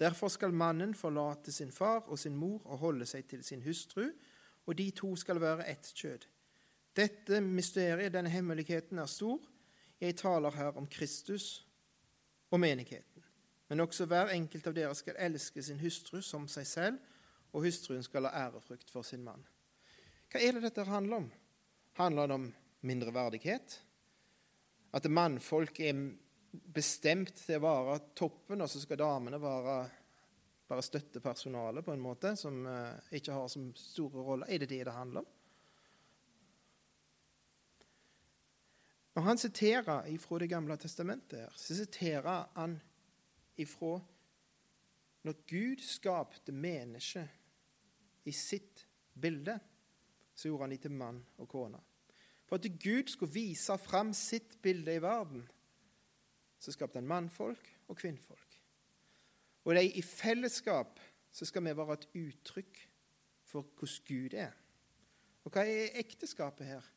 Derfor 0.01 0.29
skal 0.29 0.55
mannen 0.55 0.95
forlate 0.95 1.53
sin 1.53 1.71
far 1.73 2.09
og 2.09 2.19
sin 2.19 2.37
mor 2.37 2.63
og 2.65 2.79
holde 2.79 3.07
seg 3.07 3.29
til 3.31 3.45
sin 3.45 3.63
hustru, 3.63 4.09
og 4.67 4.79
de 4.79 4.91
to 4.91 5.15
skal 5.17 5.41
være 5.41 5.69
ett 5.71 5.93
kjød. 5.95 6.27
Dette 6.97 7.41
mysteriet, 7.41 8.13
denne 8.13 8.31
hemmeligheten, 8.31 8.99
er 8.99 9.07
stor. 9.07 9.39
Jeg 10.03 10.17
taler 10.19 10.51
her 10.51 10.75
om 10.79 10.87
Kristus 10.91 11.63
og 12.51 12.61
menigheten. 12.61 13.23
Men 13.69 13.85
også 13.85 14.09
hver 14.11 14.33
enkelt 14.35 14.67
av 14.67 14.75
dere 14.75 14.95
skal 14.99 15.21
elske 15.23 15.63
sin 15.63 15.79
hustru 15.79 16.19
som 16.27 16.49
seg 16.51 16.67
selv, 16.67 16.99
og 17.53 17.63
hustruen 17.69 18.03
skal 18.03 18.27
ha 18.27 18.49
ærefrykt 18.49 18.91
for 18.91 19.07
sin 19.07 19.23
mann. 19.23 19.45
Hva 20.33 20.43
er 20.43 20.57
det 20.57 20.65
dette 20.67 20.89
handler 20.89 21.23
om? 21.23 21.29
Handler 22.01 22.29
det 22.29 22.39
om 22.41 22.49
mindreverdighet? 22.89 23.77
At 24.93 25.07
mannfolk 25.09 25.79
er 25.81 26.03
bestemt 26.51 27.37
til 27.45 27.61
å 27.61 27.65
være 27.65 27.99
toppen, 28.19 28.65
og 28.65 28.69
så 28.73 28.83
skal 28.83 29.01
damene 29.01 29.41
være 29.41 29.77
bare 30.73 30.85
støttepersonalet, 30.85 31.85
på 31.85 31.95
en 31.95 32.03
måte, 32.03 32.35
som 32.37 32.65
uh, 32.67 32.97
ikke 33.13 33.37
har 33.37 33.49
så 33.53 33.63
store 33.77 34.25
roller. 34.25 34.49
Er 34.49 34.65
det 34.65 34.71
det 34.73 34.83
det 34.89 34.97
handler 34.97 35.23
om? 35.23 35.31
Når 39.23 39.29
han 39.29 39.39
siterer 39.39 40.07
ifra 40.11 40.39
Det 40.39 40.49
gamle 40.51 40.77
testamentet, 40.77 41.39
her, 41.39 41.51
så 41.57 41.75
siterer 41.79 42.49
han 42.57 42.81
ifra 43.57 44.01
når 45.23 45.37
Gud 45.47 45.83
skapte 45.87 46.53
mennesket 46.53 47.29
i 48.27 48.33
sitt 48.35 48.83
bilde, 49.15 49.55
så 50.35 50.49
gjorde 50.49 50.65
han 50.65 50.71
dem 50.71 50.81
til 50.83 50.91
mann 50.91 51.21
og 51.39 51.49
kone. 51.49 51.79
For 52.49 52.59
at 52.59 52.67
Gud 52.83 53.13
skulle 53.13 53.33
vise 53.33 53.77
fram 53.79 54.11
sitt 54.13 54.57
bilde 54.63 54.97
i 54.97 55.03
verden, 55.03 55.45
så 56.59 56.75
skapte 56.75 56.99
han 56.99 57.07
mannfolk 57.07 57.69
og 57.87 57.97
kvinnfolk. 57.97 58.59
Og 59.65 59.75
de 59.79 59.85
i 59.87 60.03
fellesskap 60.03 60.99
så 61.31 61.47
skal 61.47 61.63
vi 61.63 61.77
være 61.77 61.93
et 62.01 62.09
uttrykk 62.25 62.83
for 63.45 63.71
hvordan 63.79 64.03
Gud 64.09 64.35
er. 64.35 64.59
Og 65.45 65.55
hva 65.55 65.63
er 65.63 65.95
ekteskapet 66.03 66.67
her? 66.67 66.91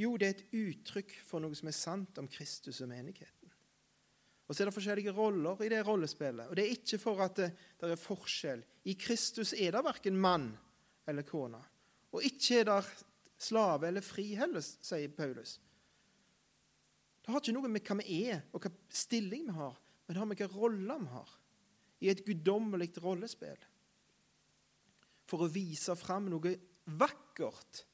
Jo, 0.00 0.16
det 0.18 0.26
er 0.26 0.34
et 0.34 0.54
uttrykk 0.58 1.12
for 1.22 1.42
noe 1.42 1.54
som 1.54 1.70
er 1.70 1.76
sant 1.76 2.18
om 2.18 2.28
Kristus 2.30 2.80
og 2.82 2.90
menigheten. 2.90 3.52
Og 4.44 4.52
så 4.52 4.62
er 4.62 4.68
det 4.68 4.76
forskjellige 4.76 5.14
roller 5.16 5.62
i 5.64 5.70
det 5.72 5.80
rollespillet. 5.86 6.50
Og 6.50 6.56
det 6.56 6.64
er 6.64 6.74
ikke 6.74 6.98
for 7.00 7.22
at 7.24 7.38
det, 7.38 7.50
det 7.80 7.94
er 7.94 8.00
forskjell. 8.00 8.64
I 8.90 8.96
Kristus 9.00 9.54
er 9.56 9.72
det 9.72 9.84
verken 9.86 10.18
mann 10.20 10.50
eller 11.08 11.24
kone. 11.24 11.60
Og 12.12 12.26
ikke 12.26 12.60
er 12.60 12.68
det 12.68 12.80
slave 13.40 13.88
eller 13.88 14.04
fri 14.04 14.34
heller, 14.36 14.62
sier 14.62 15.14
Paulus. 15.16 15.56
Det 17.24 17.32
har 17.32 17.40
ikke 17.40 17.54
noe 17.56 17.70
med 17.72 17.86
hva 17.88 17.96
vi 18.02 18.18
er, 18.28 18.42
og 18.52 18.66
hva 18.66 18.70
stilling 18.92 19.46
vi 19.48 19.56
har, 19.56 19.78
men 20.04 20.12
det 20.12 20.20
har 20.20 20.28
med 20.28 20.40
hvilken 20.42 20.60
rolle 20.60 20.98
vi 21.00 21.12
har 21.14 21.32
i 22.04 22.10
et 22.12 22.20
guddommelig 22.26 22.90
rollespill. 23.00 23.62
For 25.24 25.46
å 25.46 25.48
vise 25.48 25.96
fram 25.96 26.28
noe 26.28 26.52
vakkert 27.00 27.86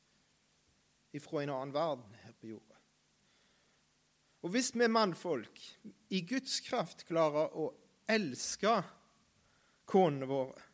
ifra 1.16 1.42
en 1.42 1.52
annen 1.54 1.74
verden 1.74 2.18
her 2.24 2.34
på 2.38 2.52
jorda. 2.52 2.78
Og 4.40 4.54
hvis 4.54 4.72
vi 4.74 4.88
mannfolk 4.88 5.60
i 6.08 6.22
Guds 6.24 6.60
kraft 6.64 7.04
klarer 7.08 7.52
å 7.52 7.68
elske 8.10 8.78
konene 9.90 10.28
våre, 10.30 10.66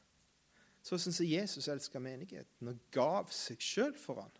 så 0.87 0.99
syns 1.03 1.19
jeg 1.19 1.41
Jesus 1.41 1.67
elsker 1.73 2.03
menigheten 2.03 2.71
og 2.71 2.83
gav 2.95 3.33
seg 3.35 3.63
sjøl 3.63 3.97
for 3.99 4.23
han. 4.23 4.35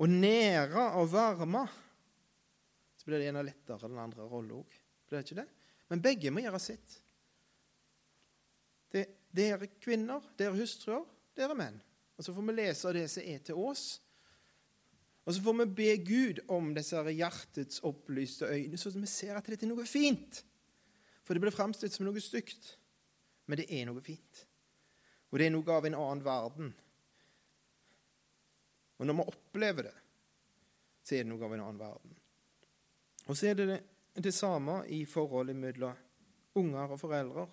Å 0.00 0.06
nære 0.08 0.84
og 1.00 1.10
varme 1.12 1.64
så 2.96 3.08
blir 3.08 3.18
det 3.18 3.30
ene 3.32 3.42
lettere 3.44 3.88
enn 3.88 3.96
den 3.96 4.04
andre 4.04 4.28
rolla 4.28 4.60
òg. 4.60 4.76
Blir 5.08 5.18
det 5.18 5.26
ikke 5.26 5.40
det? 5.40 5.48
Men 5.90 6.02
begge 6.04 6.30
må 6.30 6.44
gjøre 6.44 6.60
sitt. 6.62 6.98
Dere 9.30 9.66
kvinner, 9.82 10.22
dere 10.38 10.58
hustruer, 10.58 11.02
dere 11.38 11.56
menn. 11.58 11.78
Og 12.20 12.24
Så 12.24 12.34
får 12.36 12.44
vi 12.50 12.52
lese 12.52 12.92
det 12.92 13.06
som 13.08 13.24
er 13.24 13.38
til 13.40 13.56
oss. 13.56 13.84
Og 15.24 15.32
så 15.32 15.40
får 15.40 15.54
vi 15.62 15.66
be 15.78 15.92
Gud 16.04 16.40
om 16.52 16.74
disse 16.76 17.00
hjertets 17.00 17.80
opplyste 17.86 18.44
øyne, 18.44 18.76
så 18.76 18.92
vi 18.92 19.06
ser 19.08 19.38
at 19.38 19.46
dette 19.48 19.64
er 19.64 19.70
noe 19.70 19.86
fint. 19.88 20.42
For 21.24 21.32
det 21.32 21.40
blir 21.40 21.54
framstilt 21.54 21.96
som 21.96 22.04
noe 22.04 22.20
stygt. 22.20 22.74
Men 23.48 23.62
det 23.62 23.70
er 23.72 23.88
noe 23.88 24.04
fint. 24.04 24.44
Og 25.30 25.40
det 25.40 25.46
er 25.46 25.54
noe 25.54 25.72
av 25.72 25.88
en 25.88 25.96
annen 25.96 26.24
verden. 26.26 26.74
Og 29.00 29.08
når 29.08 29.16
vi 29.16 29.28
opplever 29.32 29.88
det, 29.88 29.96
så 31.00 31.16
er 31.16 31.24
det 31.24 31.30
noe 31.32 31.48
av 31.48 31.56
en 31.56 31.64
annen 31.70 31.80
verden. 31.80 32.18
Og 33.30 33.38
så 33.38 33.48
er 33.48 33.56
det 33.56 33.68
det, 33.70 33.80
det 34.28 34.34
samme 34.36 34.82
i 34.92 35.06
forholdet 35.08 35.56
mellom 35.56 35.96
unger 36.60 36.98
og 36.98 37.00
foreldre. 37.00 37.48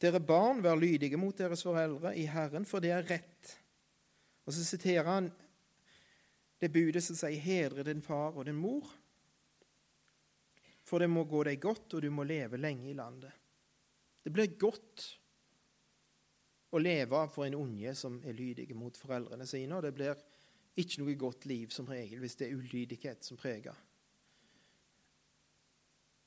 Dere 0.00 0.20
barn, 0.24 0.62
vær 0.64 0.78
lydige 0.80 1.18
mot 1.20 1.36
deres 1.36 1.62
foreldre 1.66 2.14
i 2.16 2.24
Herren, 2.30 2.64
for 2.64 2.80
det 2.80 2.94
er 2.94 3.04
rett. 3.04 3.50
Og 4.48 4.54
så 4.56 4.64
siterer 4.64 5.04
han 5.04 5.28
det 6.60 6.72
budet 6.72 7.02
som 7.04 7.16
sier 7.16 7.40
'hedre 7.40 7.84
din 7.84 8.02
far 8.02 8.36
og 8.36 8.44
din 8.46 8.56
mor', 8.56 8.96
for 10.84 10.98
det 10.98 11.10
må 11.10 11.24
gå 11.24 11.44
deg 11.44 11.60
godt, 11.60 11.94
og 11.94 12.02
du 12.02 12.10
må 12.10 12.22
leve 12.22 12.56
lenge 12.56 12.90
i 12.90 12.96
landet. 12.96 13.32
Det 14.24 14.32
blir 14.32 14.58
godt 14.58 15.18
å 16.70 16.78
leve 16.78 17.28
for 17.34 17.46
en 17.46 17.54
unge 17.54 17.94
som 17.94 18.20
er 18.24 18.32
lydig 18.32 18.74
mot 18.76 18.96
foreldrene 18.96 19.46
sine, 19.46 19.76
og 19.76 19.82
det 19.82 19.94
blir 19.94 20.18
ikke 20.76 21.02
noe 21.02 21.14
godt 21.14 21.46
liv 21.50 21.70
som 21.74 21.88
regel 21.90 22.20
hvis 22.22 22.36
det 22.40 22.48
er 22.48 22.58
ulydighet 22.58 23.24
som 23.24 23.38
preger. 23.40 23.76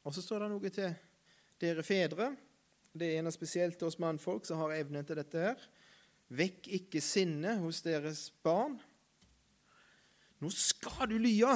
Og 0.04 0.14
så 0.16 0.22
står 0.22 0.44
det 0.44 0.50
noe 0.52 0.74
til 0.74 0.96
dere 1.60 1.84
fedre. 1.84 2.34
Det 2.94 3.08
er 3.18 3.24
noe 3.26 3.34
spesielt 3.34 3.80
til 3.80 3.90
oss 3.90 3.98
mannfolk 4.02 4.46
som 4.46 4.60
har 4.62 4.76
evnen 4.76 5.06
til 5.08 5.18
dette 5.18 5.40
her. 5.42 5.62
Vekk 6.34 6.68
ikke 6.78 7.02
sinnet 7.02 7.62
hos 7.62 7.82
deres 7.86 8.28
barn. 8.46 8.76
Nå 10.44 10.52
skal 10.54 11.10
du 11.10 11.16
lye! 11.22 11.56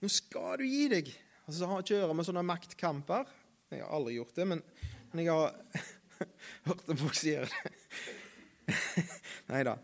Nå 0.00 0.08
skal 0.10 0.62
du 0.62 0.64
gi 0.64 0.86
deg! 0.90 1.10
Og 1.44 1.56
så 1.58 1.68
kjører 1.68 2.14
vi 2.16 2.24
sånne 2.24 2.44
maktkamper. 2.46 3.28
Jeg 3.72 3.82
har 3.84 3.92
aldri 3.92 4.14
gjort 4.16 4.36
det, 4.38 4.46
men, 4.48 4.62
jeg 5.12 5.28
har 5.28 5.52
hørt 6.68 6.88
folk 7.02 7.18
sier 7.18 7.44
det. 7.48 7.74
Nei 9.52 9.60
da. 9.68 9.76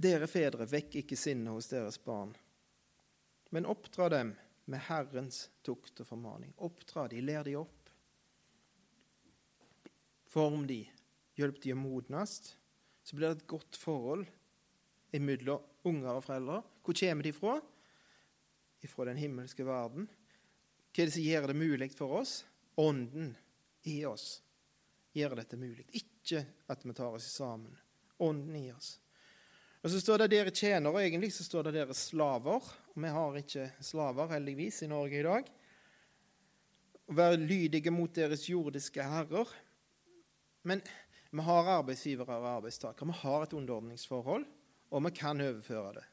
Dere 0.00 0.28
fedre, 0.30 0.64
vekk 0.70 1.02
ikke 1.02 1.18
sinnet 1.18 1.52
hos 1.52 1.68
deres 1.68 1.98
barn, 2.00 2.32
men 3.52 3.68
oppdra 3.68 4.08
dem 4.12 4.32
med 4.70 4.86
Herrens 4.86 5.50
tukt 5.66 6.00
og 6.00 6.08
formaning. 6.08 6.54
Oppdra 6.64 7.04
de, 7.12 7.20
ler 7.20 7.44
de 7.44 7.58
opp. 7.60 7.79
Form 10.30 10.66
de, 10.68 10.84
hjelp 11.38 11.58
de 11.62 11.74
å 11.74 11.78
modnes. 11.78 12.36
Så 13.02 13.16
blir 13.16 13.28
det 13.28 13.40
et 13.40 13.50
godt 13.50 13.78
forhold 13.80 14.28
mellom 15.18 15.64
unger 15.88 16.12
og 16.14 16.24
foreldre. 16.26 16.60
Hvor 16.84 16.98
kommer 17.02 17.26
de 17.26 17.34
fra? 17.34 17.58
Fra 18.90 19.06
den 19.10 19.20
himmelske 19.20 19.66
verden. 19.66 20.06
Hva 20.90 21.02
er 21.02 21.10
det 21.10 21.14
som 21.16 21.26
gjør 21.26 21.50
det 21.50 21.58
mulig 21.58 21.90
for 21.96 22.20
oss? 22.20 22.40
Ånden 22.80 23.34
i 23.90 24.00
oss 24.08 24.40
gjør 25.16 25.36
dette 25.40 25.58
mulig. 25.58 25.86
Ikke 25.98 26.44
at 26.70 26.84
vi 26.86 26.94
tar 26.96 27.16
oss 27.16 27.28
sammen. 27.34 27.74
Ånden 28.22 28.56
i 28.58 28.68
oss. 28.72 28.98
Og 29.80 29.88
så 29.92 30.00
står 30.02 30.22
det 30.22 30.32
dere 30.34 30.52
tjenere, 30.52 31.00
egentlig 31.06 31.30
så 31.32 31.44
står 31.46 31.68
det 31.68 31.78
dere 31.78 31.96
slaver. 31.96 32.66
Og 32.92 33.00
vi 33.00 33.12
har 33.14 33.38
ikke 33.40 33.70
slaver, 33.84 34.28
heldigvis, 34.34 34.82
i 34.84 34.90
Norge 34.90 35.20
i 35.20 35.24
dag. 35.24 35.48
Å 37.10 37.16
være 37.16 37.40
lydige 37.40 37.92
mot 37.94 38.12
deres 38.14 38.44
jordiske 38.50 39.02
herrer. 39.02 39.48
Men 40.62 40.82
vi 41.30 41.44
har 41.46 41.68
arbeidsgivere 41.78 42.38
og 42.40 42.48
arbeidstakere. 42.56 43.08
Vi 43.12 43.20
har 43.22 43.44
et 43.44 43.52
underordningsforhold, 43.56 44.46
og 44.90 45.04
vi 45.06 45.12
kan 45.16 45.40
overføre 45.40 45.92
det. 45.98 46.06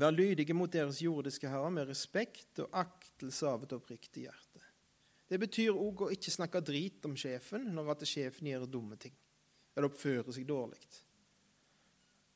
Vær 0.00 0.14
lydige 0.14 0.54
mot 0.56 0.72
deres 0.72 1.02
jordiske 1.04 1.48
herrer 1.52 1.72
med 1.74 1.90
respekt 1.90 2.62
og 2.64 2.70
aktelse 2.80 3.48
av 3.48 3.66
et 3.66 3.74
oppriktig 3.76 4.24
hjerte. 4.24 4.62
Det 5.28 5.40
betyr 5.40 5.76
òg 5.76 6.06
å 6.06 6.12
ikke 6.12 6.32
snakke 6.32 6.62
drit 6.64 7.04
om 7.08 7.16
sjefen 7.16 7.68
når 7.74 7.92
at 7.94 8.06
sjefen 8.08 8.48
gjør 8.48 8.68
dumme 8.68 8.96
ting 9.00 9.14
eller 9.72 9.88
oppfører 9.88 10.32
seg 10.36 10.44
dårlig. 10.48 10.80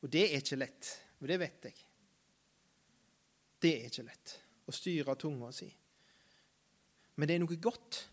Og 0.01 0.09
det 0.13 0.23
er 0.27 0.39
ikke 0.41 0.59
lett, 0.59 0.89
og 1.21 1.29
det 1.29 1.37
vet 1.41 1.67
jeg. 1.69 1.83
Det 3.61 3.73
er 3.73 3.89
ikke 3.89 4.05
lett 4.05 4.33
å 4.69 4.73
styre 4.75 5.15
tunga 5.17 5.51
si. 5.55 5.69
Men 7.17 7.29
det 7.29 7.37
er 7.37 7.43
noe 7.43 7.57
godt. 7.61 8.03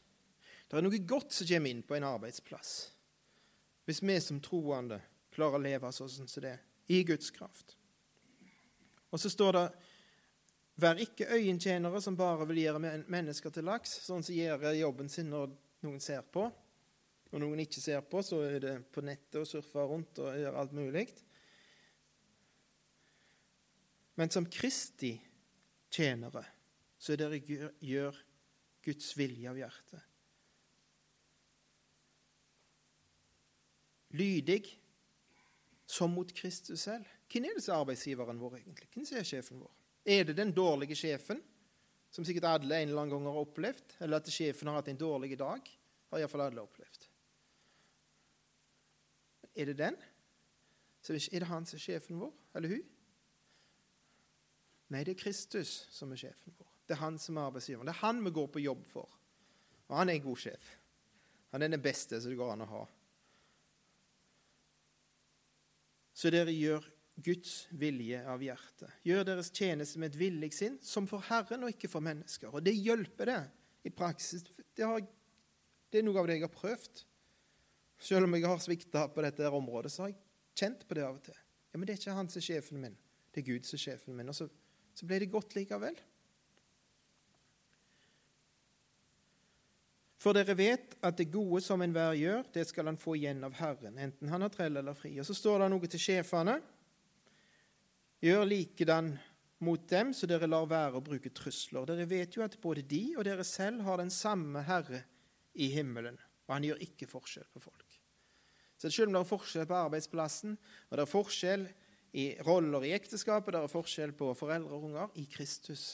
Det 0.75 0.81
er 0.81 0.87
noe 0.89 0.99
godt 1.07 1.31
som 1.31 1.47
kommer 1.47 1.71
inn 1.71 1.83
på 1.87 1.95
en 1.95 2.07
arbeidsplass. 2.09 2.71
Hvis 3.87 4.03
vi 4.03 4.17
som 4.19 4.41
troende 4.43 4.99
klarer 5.35 5.61
å 5.61 5.63
leve 5.63 5.93
sånn 5.95 6.11
som 6.11 6.27
det, 6.43 6.57
i 6.91 7.05
Guds 7.07 7.31
kraft. 7.31 7.77
Og 9.15 9.21
så 9.23 9.31
står 9.31 9.59
det 9.59 9.67
Vær 10.83 10.99
ikke 10.99 11.29
øyentjenere 11.31 12.01
som 12.03 12.17
bare 12.19 12.49
vil 12.51 12.59
gjøre 12.65 12.81
mennesker 13.07 13.53
til 13.55 13.69
laks, 13.69 13.93
sånn 14.03 14.25
som 14.27 14.35
gjør 14.35 14.73
jobben 14.75 15.07
sin 15.09 15.29
når 15.31 15.53
noen 15.87 16.01
ser 16.03 16.25
på. 16.27 16.49
Og 17.31 17.39
noen 17.39 17.63
ikke 17.63 17.79
ser 17.79 18.03
på, 18.03 18.25
så 18.27 18.41
er 18.43 18.59
det 18.59 18.73
på 18.91 19.05
nettet 19.07 19.39
og 19.39 19.47
surfer 19.47 19.87
rundt 19.87 20.19
og 20.19 20.35
gjør 20.35 20.59
alt 20.59 20.75
mulig 20.75 21.07
men 24.15 24.31
som 24.31 24.47
Kristi 24.47 25.17
tjenere, 25.91 26.45
så 26.99 27.15
er 27.15 27.23
dere 27.25 27.71
gjør 27.83 28.19
Guds 28.85 29.15
vilje 29.19 29.51
av 29.51 29.59
hjertet. 29.59 30.14
Lydig 34.15 34.63
som 35.87 36.13
mot 36.15 36.31
Kristus 36.37 36.87
selv. 36.87 37.09
Hvem 37.31 37.49
er 37.49 37.59
disse 37.59 37.75
arbeidsgiveren 37.75 38.39
vår, 38.41 38.61
egentlig? 38.61 38.89
Hvem 38.95 39.09
er 39.19 39.27
sjefen 39.27 39.61
vår? 39.63 39.73
Er 40.05 40.29
det 40.29 40.37
den 40.39 40.53
dårlige 40.55 40.97
sjefen, 40.99 41.41
som 42.15 42.25
sikkert 42.27 42.47
alle 42.47 42.79
en 42.79 42.89
eller 42.89 43.03
annen 43.03 43.15
gang 43.17 43.27
har 43.27 43.41
opplevd? 43.41 43.97
Eller 44.05 44.21
at 44.21 44.31
sjefen 44.31 44.71
har 44.71 44.79
hatt 44.79 44.91
en 44.93 45.01
dårlig 45.01 45.39
dag? 45.41 45.71
Har 46.13 46.23
iallfall 46.23 46.45
alle 46.47 46.63
opplevd. 46.63 47.09
Er 49.55 49.71
det 49.71 49.79
den? 49.79 49.97
Så 51.03 51.15
er 51.15 51.43
det 51.43 51.51
han 51.51 51.67
som 51.67 51.79
er 51.79 51.85
sjefen 51.85 52.21
vår, 52.21 52.33
eller 52.57 52.77
hun? 52.77 52.85
Nei, 54.93 55.03
det 55.05 55.15
er 55.15 55.21
Kristus 55.21 55.73
som 55.93 56.13
er 56.13 56.21
sjefen 56.21 56.55
vår. 56.57 56.71
Det 56.87 56.97
er 56.97 57.03
han 57.03 57.19
som 57.19 57.39
er 57.39 57.49
arbeidsgiveren. 57.49 57.89
Det 57.89 57.95
er 57.97 58.05
han 58.05 58.23
vi 58.25 58.33
går 58.37 58.49
på 58.53 58.63
jobb 58.63 58.85
for. 58.89 59.21
Og 59.89 59.97
han 59.99 60.11
er 60.11 60.19
en 60.19 60.27
god 60.27 60.41
sjef. 60.41 60.69
Han 61.53 61.63
er 61.63 61.73
den 61.73 61.83
beste 61.83 62.21
som 62.21 62.33
det 62.33 62.39
går 62.39 62.53
an 62.55 62.65
å 62.65 62.71
ha. 62.71 62.83
Så 66.15 66.31
dere 66.33 66.55
gjør 66.55 66.87
Guds 67.25 67.67
vilje 67.79 68.21
av 68.31 68.43
hjertet. 68.43 68.91
Gjør 69.07 69.27
deres 69.27 69.51
tjeneste 69.55 70.01
med 70.03 70.13
et 70.13 70.19
villig 70.19 70.51
sinn, 70.55 70.79
som 70.83 71.07
for 71.11 71.23
Herren 71.29 71.67
og 71.67 71.75
ikke 71.75 71.91
for 71.91 72.05
mennesker. 72.05 72.55
Og 72.55 72.65
det 72.67 72.75
hjelper 72.75 73.31
det 73.31 73.41
i 73.87 73.93
praksis. 73.95 74.47
Det, 74.75 74.83
har, 74.83 75.03
det 75.91 76.01
er 76.01 76.07
noe 76.07 76.23
av 76.23 76.31
det 76.31 76.39
jeg 76.39 76.47
har 76.47 76.55
prøvd. 76.55 77.05
Selv 78.05 78.27
om 78.27 78.35
jeg 78.35 78.47
har 78.51 78.63
svikta 78.63 79.07
på 79.15 79.23
dette 79.25 79.51
området, 79.51 79.93
så 79.95 80.07
har 80.07 80.15
jeg 80.15 80.21
kjent 80.59 80.87
på 80.89 80.99
det 80.99 81.07
av 81.07 81.19
og 81.19 81.25
til. 81.27 81.39
Ja, 81.71 81.79
Men 81.79 81.87
det 81.87 81.95
er 81.95 82.03
ikke 82.03 82.19
han 82.19 82.31
som 82.31 82.43
er 82.43 82.49
sjefen 82.49 82.83
min. 82.83 82.99
Det 83.35 83.43
er 83.43 83.51
Gud 83.53 83.67
som 83.67 83.79
er 83.79 83.85
sjefen 83.87 84.19
min. 84.19 84.31
Og 84.31 84.39
så 84.39 84.51
så 84.95 85.07
ble 85.09 85.21
det 85.23 85.33
godt 85.33 85.57
likevel. 85.59 85.97
For 90.25 90.33
dere 90.33 90.57
vet 90.57 90.95
at 91.05 91.19
det 91.21 91.29
gode 91.29 91.61
som 91.61 91.83
enhver 91.85 92.15
gjør, 92.17 92.47
det 92.55 92.63
skal 92.71 92.89
han 92.89 92.97
få 93.01 93.19
igjen 93.19 93.45
av 93.45 93.59
Herren, 93.59 93.99
enten 94.01 94.31
han 94.33 94.41
har 94.41 94.53
trell 94.55 94.81
eller 94.81 94.97
fri. 94.97 95.13
Og 95.21 95.27
så 95.29 95.37
står 95.37 95.61
det 95.61 95.67
noe 95.75 95.91
til 95.93 96.01
sjefene. 96.01 96.55
Gjør 98.25 98.47
likedan 98.49 99.11
mot 99.65 99.85
dem, 99.91 100.15
så 100.17 100.29
dere 100.29 100.49
lar 100.49 100.65
være 100.71 100.97
å 100.97 101.05
bruke 101.05 101.33
trusler. 101.37 101.85
Dere 101.91 102.09
vet 102.09 102.39
jo 102.39 102.45
at 102.45 102.57
både 102.63 102.87
de 102.89 103.03
og 103.19 103.29
dere 103.29 103.45
selv 103.45 103.85
har 103.85 104.01
den 104.01 104.13
samme 104.13 104.65
Herre 104.65 105.03
i 105.61 105.69
himmelen, 105.77 106.17
og 106.49 106.57
han 106.57 106.71
gjør 106.71 106.81
ikke 106.89 107.11
forskjell 107.11 107.51
på 107.53 107.63
folk. 107.67 108.01
Så 108.81 108.89
selv 108.89 109.13
om 109.13 109.19
det 109.19 109.23
er 109.27 109.29
forskjell 109.29 109.69
på 109.69 109.77
arbeidsplassen, 109.77 110.57
og 110.89 110.97
det 110.97 111.05
er 111.05 111.13
forskjell 111.13 111.69
i 112.17 112.27
roller 112.49 112.89
i 112.89 112.97
ekteskapet. 112.97 113.53
Det 113.53 113.61
er 113.61 113.77
forskjell 113.77 114.17
på 114.17 114.33
foreldre 114.41 114.73
og 114.73 114.89
unger. 114.89 115.15
I 115.21 115.29
Kristus 115.29 115.87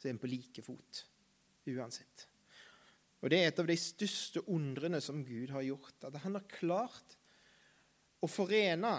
så 0.00 0.08
er 0.08 0.16
vi 0.16 0.24
på 0.24 0.34
like 0.38 0.64
fot 0.64 1.04
uansett. 1.68 2.29
Og 3.20 3.30
Det 3.30 3.38
er 3.38 3.50
et 3.50 3.58
av 3.60 3.68
de 3.68 3.76
største 3.76 4.42
undrene 4.48 5.00
som 5.04 5.24
Gud 5.24 5.50
har 5.52 5.64
gjort. 5.66 5.96
At 6.08 6.16
han 6.22 6.38
har 6.38 6.46
klart 6.48 7.16
å 8.20 8.28
forene 8.28 8.94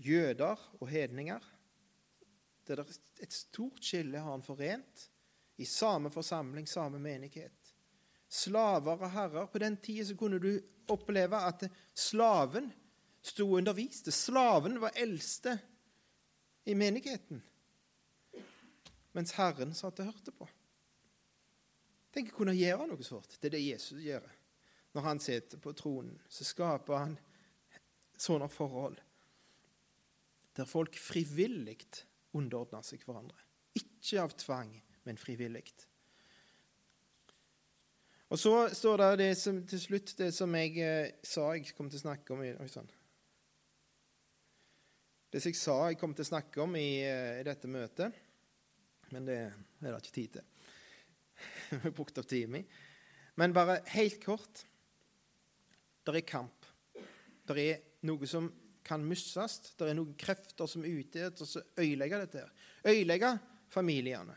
jøder 0.00 0.60
og 0.80 0.88
hedninger. 0.88 1.44
Det 2.64 2.78
er 2.78 2.86
et 3.24 3.36
stort 3.36 3.84
skille 3.84 4.20
har 4.20 4.32
han 4.32 4.44
forent 4.44 5.08
i 5.60 5.66
samme 5.68 6.10
forsamling, 6.10 6.66
samme 6.66 6.98
menighet. 6.98 7.74
Slaver 8.28 9.04
og 9.04 9.12
herrer. 9.12 9.46
På 9.52 9.60
den 9.62 9.76
tida 9.76 10.16
kunne 10.18 10.40
du 10.42 10.56
oppleve 10.90 11.38
at 11.44 11.66
slaven 11.94 12.72
sto 13.24 13.46
og 13.50 13.60
underviste. 13.60 14.12
Slaven 14.12 14.80
var 14.82 14.96
eldste 14.96 15.58
i 16.64 16.74
menigheten. 16.74 17.42
Mens 19.14 19.36
Herren 19.36 19.76
satt 19.76 20.00
og 20.02 20.10
hørte 20.10 20.34
på. 20.34 20.48
Tenk 22.14 22.30
å 22.30 22.38
kunne 22.38 22.54
gjøre 22.54 22.86
noe 22.86 23.06
sånt. 23.06 23.38
Det 23.40 23.50
er 23.50 23.56
det 23.56 23.64
Jesus 23.64 24.02
gjør. 24.04 24.26
Når 24.94 25.06
han 25.08 25.20
sitter 25.22 25.58
på 25.58 25.72
tronen, 25.74 26.14
så 26.30 26.46
skaper 26.46 27.00
han 27.00 27.16
sånne 28.14 28.46
forhold 28.52 29.00
der 30.54 30.68
folk 30.70 30.94
frivillig 31.02 31.80
underordner 32.38 32.84
seg 32.86 33.02
hverandre. 33.02 33.40
Ikke 33.74 34.22
av 34.22 34.36
tvang, 34.38 34.70
men 35.02 35.18
frivillig. 35.18 35.64
Og 38.30 38.38
så 38.38 38.52
står 38.74 39.02
det, 39.02 39.08
det 39.18 39.30
som, 39.38 39.60
til 39.66 39.82
slutt 39.82 40.14
det 40.18 40.30
som 40.34 40.54
jeg 40.58 40.78
eh, 40.82 41.16
sa 41.26 41.50
jeg 41.54 41.74
kom 41.76 41.90
til 41.90 42.00
å 42.00 42.04
snakke 42.06 42.34
om 42.34 42.44
i, 42.46 42.52
oi, 42.54 42.70
sånn. 42.70 42.88
Det 45.30 45.42
som 45.42 45.50
jeg 45.50 45.58
sa 45.58 45.76
jeg 45.90 45.98
kom 45.98 46.14
til 46.14 46.24
å 46.24 46.30
snakke 46.30 46.62
om 46.62 46.78
i, 46.78 46.88
eh, 47.02 47.40
i 47.42 47.46
dette 47.46 47.70
møtet, 47.70 48.22
men 49.10 49.26
det 49.26 49.40
er 49.50 49.90
det 49.90 50.00
ikke 50.00 50.18
tid 50.22 50.36
til. 50.38 50.53
Vi 51.70 51.78
har 51.82 51.94
brukt 51.94 52.18
opp 52.18 52.28
tida 52.28 52.50
mi. 52.50 52.64
Men 53.40 53.54
bare 53.54 53.80
helt 53.96 54.20
kort 54.24 54.64
Det 56.04 56.14
er 56.14 56.26
kamp. 56.28 56.66
Det 57.48 57.56
er 57.58 57.80
noe 58.08 58.28
som 58.28 58.50
kan 58.84 59.04
mistes. 59.08 59.60
Det 59.78 59.88
er 59.88 59.96
noen 59.96 60.14
krefter 60.20 60.68
som 60.68 60.84
er 60.84 61.00
ute 61.00 61.26
etter 61.30 61.48
å 61.48 61.64
ødelegge 61.80 62.20
dette. 62.26 62.44
her. 62.44 62.70
Ødelegge 62.92 63.30
familiene. 63.72 64.36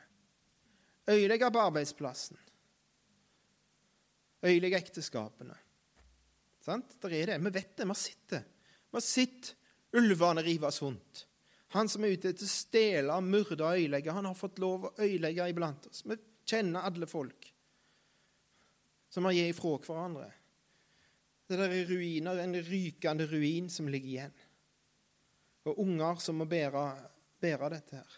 Ødelegge 1.07 1.51
på 1.51 1.63
arbeidsplassen. 1.67 2.39
Ødelegge 4.47 4.79
ekteskapene. 4.79 5.57
Sant? 6.63 6.97
Det 7.01 7.11
er 7.11 7.33
det. 7.33 7.39
Vi 7.43 7.53
vet 7.59 7.75
det. 7.75 7.83
Vi 7.83 7.91
har 7.91 7.99
sett 7.99 8.27
det. 8.31 8.43
Vi 8.87 8.95
har 8.95 9.03
sett 9.03 9.53
Ulvene 9.97 10.43
rives 10.43 10.81
rundt. 10.81 11.27
Han 11.75 11.89
som 11.89 12.03
er 12.03 12.15
ute 12.15 12.31
etter 12.31 12.47
å 12.47 12.51
stjele, 12.51 13.19
myrde 13.23 13.63
og 13.63 13.79
øyelegge, 13.79 14.13
han 14.15 14.27
har 14.27 14.35
fått 14.37 14.59
lov 14.63 14.87
å 14.87 14.93
øyelegge 14.99 15.49
iblant 15.51 15.87
oss. 15.89 16.03
Vi 16.07 16.15
kjenner 16.47 16.87
alle 16.87 17.07
folk 17.09 17.49
som 19.11 19.25
har 19.27 19.35
gitt 19.35 19.53
ifra 19.53 19.77
hverandre. 19.81 20.27
Det 21.47 21.57
der 21.59 21.71
er 21.71 21.87
ruiner, 21.87 22.41
en 22.43 22.55
rykende 22.59 23.27
ruin 23.31 23.69
som 23.71 23.87
ligger 23.87 24.09
igjen. 24.09 24.39
Og 25.67 25.79
unger 25.83 26.19
som 26.23 26.39
må 26.39 26.47
bære, 26.47 26.83
bære 27.39 27.69
dette 27.71 27.99
her. 28.01 28.17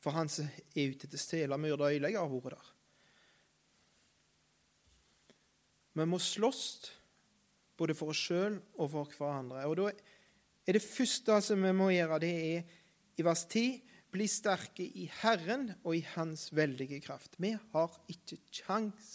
For 0.00 0.16
han 0.16 0.30
som 0.32 0.48
er 0.48 0.90
ute 0.90 1.06
etter 1.06 1.18
å 1.18 1.22
stjele, 1.22 1.58
myrde 1.60 1.84
og 1.84 1.94
ødelegge, 1.94 2.22
har 2.22 2.32
vært 2.32 2.56
der. 2.56 2.70
Vi 6.00 6.06
må 6.06 6.18
slåss 6.22 6.64
både 7.78 7.96
for 7.98 8.12
oss 8.12 8.22
sjøl 8.28 8.58
og 8.78 8.90
for 8.92 9.16
hverandre. 9.18 9.64
Og 9.68 9.76
da 9.78 9.90
er 9.90 10.76
det 10.76 10.84
første 10.84 11.38
som 11.44 11.62
vi 11.64 11.72
må 11.76 11.90
gjøre, 11.92 12.20
det 12.22 12.32
er 12.32 12.76
i 13.20 13.26
vers 13.26 13.44
10 13.46 13.89
bli 14.10 14.26
sterke 14.30 14.84
i 14.84 15.06
Herren 15.20 15.68
og 15.84 15.94
i 15.96 16.02
Hans 16.14 16.48
veldige 16.56 17.00
kraft. 17.04 17.36
Vi 17.38 17.52
har 17.72 17.96
ikke 18.10 18.40
kjangs 18.50 19.10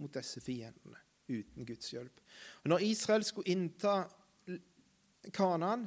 mot 0.00 0.12
disse 0.14 0.42
fiendene 0.44 0.98
uten 1.32 1.66
Guds 1.66 1.92
hjelp. 1.94 2.20
Og 2.64 2.72
når 2.72 2.84
Israel 2.86 3.24
skulle 3.24 3.52
innta 3.52 4.02
Kanaan, 5.32 5.86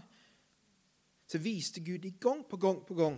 så 1.28 1.42
viste 1.42 1.82
Gud 1.86 2.06
i 2.06 2.16
gang 2.22 2.46
på 2.48 2.58
gang 2.62 2.84
på 2.86 2.96
gang 2.98 3.18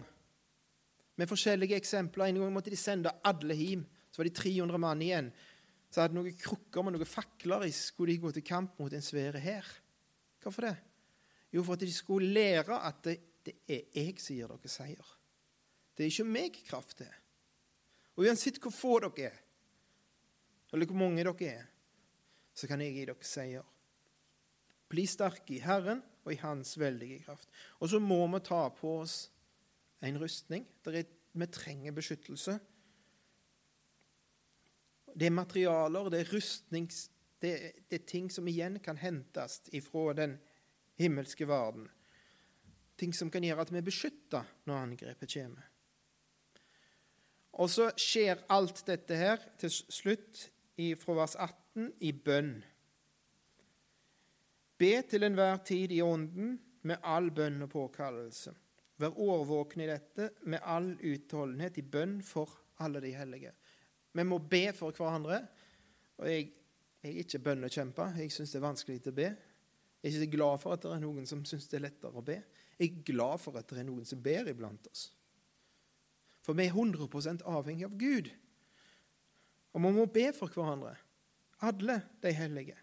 med 1.17 1.29
forskjellige 1.29 1.77
eksempler. 1.77 2.27
En 2.27 2.41
gang 2.41 2.53
måtte 2.53 2.73
de 2.73 2.79
sende 2.79 3.13
alle 3.23 3.55
hjem. 3.55 3.85
Så 4.11 4.21
var 4.21 4.29
de 4.29 4.35
300 4.35 4.81
mann 4.81 5.03
igjen 5.03 5.31
så 5.91 6.03
hadde 6.03 6.17
noen 6.17 6.35
krukker 6.35 6.83
med 6.83 6.97
noen 6.97 7.09
fakler 7.09 7.67
i, 7.67 7.71
skulle 7.73 8.13
de 8.13 8.23
gå 8.23 8.31
til 8.35 8.45
kamp 8.45 8.75
mot 8.81 8.93
en 8.93 9.03
svære 9.03 9.39
hær. 9.41 9.67
Hvorfor 10.43 10.67
det? 10.67 10.75
Jo, 11.53 11.63
for 11.63 11.77
at 11.77 11.85
de 11.85 11.93
skulle 11.95 12.33
lære 12.35 12.79
at 12.89 13.07
det, 13.47 13.55
er 13.67 13.87
jeg 13.95 14.17
som 14.19 14.35
gir 14.35 14.51
dere 14.51 14.71
seier. 14.71 15.13
Det 15.95 16.05
er 16.05 16.11
ikke 16.11 16.27
meg 16.29 16.59
kraft 16.67 17.01
er. 17.05 17.15
Og 18.17 18.25
uansett 18.27 18.59
hvor 18.61 18.73
få 18.73 18.97
dere 19.05 19.31
er, 19.31 19.39
eller 20.73 20.89
hvor 20.89 20.99
mange 20.99 21.23
dere 21.23 21.49
er, 21.53 21.65
så 22.57 22.67
kan 22.69 22.81
jeg 22.81 22.95
gi 22.95 23.07
dere 23.07 23.29
seier. 23.31 23.65
Bli 24.87 25.03
sterke 25.09 25.57
i 25.57 25.63
Herren 25.63 26.01
og 26.25 26.31
i 26.33 26.39
Hans 26.41 26.75
veldige 26.79 27.21
kraft. 27.25 27.49
Og 27.79 27.91
så 27.91 27.99
må 28.03 28.19
vi 28.33 28.43
ta 28.43 28.67
på 28.73 28.97
oss 29.01 29.17
en 30.03 30.19
rustning. 30.21 30.65
Er, 30.87 31.03
vi 31.33 31.47
trenger 31.51 31.95
beskyttelse. 31.95 32.57
Det 35.17 35.27
er 35.27 35.35
materialer, 35.35 36.09
det 36.13 36.23
er 36.23 36.33
rustnings... 36.35 37.07
Det, 37.37 37.51
det 37.85 37.99
er 37.99 38.05
ting 38.09 38.31
som 38.33 38.47
igjen 38.49 38.79
kan 38.81 38.97
hentes 38.97 39.59
ifra 39.77 40.15
den 40.17 40.31
himmelske 40.97 41.45
verden. 41.45 41.83
Ting 42.97 43.13
som 43.13 43.29
kan 43.31 43.45
gjøre 43.45 43.63
at 43.65 43.71
vi 43.73 43.79
er 43.79 43.85
beskytta 43.85 44.43
når 44.65 44.83
angrepet 44.83 45.33
kommer. 45.33 45.65
Og 47.57 47.69
så 47.73 47.89
skjer 47.97 48.43
alt 48.53 48.83
dette 48.85 49.17
her 49.17 49.41
til 49.61 49.71
slutt 49.73 50.47
fra 51.01 51.15
vers 51.17 51.35
18 51.41 51.91
i 52.05 52.11
bønn. 52.13 52.57
Be 54.77 54.93
til 55.09 55.25
enhver 55.25 55.57
tid 55.65 55.93
i 55.95 56.03
ånden 56.05 56.53
med 56.85 57.01
all 57.01 57.31
bønn 57.33 57.63
og 57.65 57.71
påkallelse. 57.73 58.53
Vær 59.01 59.17
årvåkne 59.21 59.85
i 59.85 59.89
dette 59.89 60.29
med 60.49 60.61
all 60.65 60.91
utholdenhet 60.95 61.79
i 61.81 61.85
bønn 61.85 62.19
for 62.25 62.53
alle 62.85 63.01
de 63.01 63.13
hellige. 63.13 63.53
Vi 64.13 64.25
må 64.25 64.39
be 64.41 64.69
for 64.73 64.93
hverandre. 64.93 65.41
Og 66.17 66.29
jeg, 66.29 66.47
jeg 67.03 67.11
er 67.11 67.19
ikke 67.23 67.41
bønnekjemper. 67.45 68.15
Jeg 68.21 68.33
syns 68.33 68.53
det 68.53 68.61
er 68.61 68.65
vanskelig 68.65 69.01
å 69.09 69.17
be. 69.17 69.27
Jeg 70.01 70.13
er 70.13 70.23
ikke 70.23 70.37
glad 70.37 70.61
for 70.61 70.73
at 70.73 70.85
det 70.85 70.93
er 70.93 71.03
noen 71.03 71.25
som 71.29 71.43
syns 71.45 71.67
det 71.69 71.79
er 71.79 71.87
lettere 71.87 72.21
å 72.21 72.25
be. 72.25 72.37
Jeg 72.77 72.91
er 72.91 73.05
glad 73.05 73.39
for 73.41 73.57
at 73.57 73.69
det 73.69 73.81
er 73.81 73.87
noen 73.87 74.05
som 74.05 74.21
ber 74.21 74.49
iblant 74.51 74.87
oss. 74.91 75.07
For 76.45 76.55
vi 76.55 76.67
er 76.67 76.75
100% 76.75 77.43
avhengig 77.49 77.87
av 77.87 77.95
Gud. 77.99 78.29
Og 79.73 79.81
vi 79.83 79.93
må 79.97 80.05
be 80.05 80.29
for 80.35 80.53
hverandre. 80.53 80.93
Alle 81.65 82.01
de 82.23 82.31
hellige. 82.31 82.77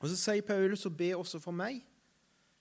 Og 0.00 0.10
så 0.12 0.18
sier 0.20 0.44
Paulus 0.46 0.84
å 0.86 0.92
be 0.92 1.10
også 1.16 1.40
for 1.40 1.56
meg. 1.56 1.80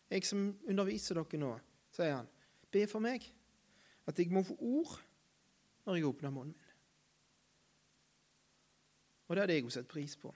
Jeg 0.10 0.26
som 0.28 0.52
underviser 0.70 1.18
dere 1.18 1.40
nå, 1.42 1.52
sier 1.94 2.16
han, 2.16 2.30
be 2.72 2.86
for 2.88 3.04
meg. 3.04 3.26
At 4.08 4.20
jeg 4.20 4.32
må 4.32 4.44
få 4.48 4.56
ord 4.60 4.98
når 5.86 5.98
jeg 5.98 6.08
åpner 6.08 6.34
munnen 6.34 6.54
min. 6.56 6.70
Og 9.28 9.36
det 9.36 9.44
hadde 9.44 9.56
jeg 9.58 9.66
jo 9.66 9.74
sett 9.74 9.88
pris 9.90 10.16
på. 10.20 10.34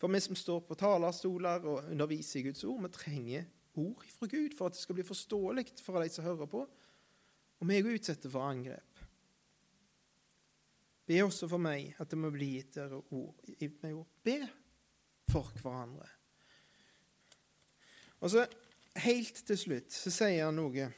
For 0.00 0.08
vi 0.08 0.20
som 0.24 0.36
står 0.38 0.62
på 0.64 0.76
talerstoler 0.80 1.66
og 1.68 1.90
underviser 1.92 2.40
i 2.40 2.46
Guds 2.48 2.64
ord, 2.64 2.80
vi 2.86 2.92
trenger 2.94 3.48
ord 3.80 4.06
fra 4.14 4.28
Gud 4.30 4.54
for 4.56 4.70
at 4.70 4.76
det 4.76 4.80
skal 4.80 4.96
bli 4.96 5.04
forståelig 5.04 5.66
for 5.84 6.00
de 6.00 6.08
som 6.12 6.24
hører 6.24 6.48
på. 6.48 6.62
Og 7.60 7.68
vi 7.68 7.76
er 7.76 7.84
jo 7.84 7.98
utsatt 7.98 8.24
for 8.32 8.46
angrep. 8.48 9.02
Be 11.10 11.18
også 11.24 11.48
for 11.50 11.60
meg 11.60 11.92
at 12.00 12.08
det 12.10 12.18
må 12.22 12.30
bli 12.32 12.54
gitt 12.54 12.78
dere 12.78 13.02
ord. 13.10 14.08
Be 14.24 14.38
for 15.28 15.52
hverandre. 15.60 16.08
Og 18.20 18.32
så 18.32 18.46
helt 19.04 19.44
til 19.46 19.58
slutt 19.58 19.92
så 19.92 20.12
sier 20.12 20.46
han 20.46 20.56
noe 20.56 20.88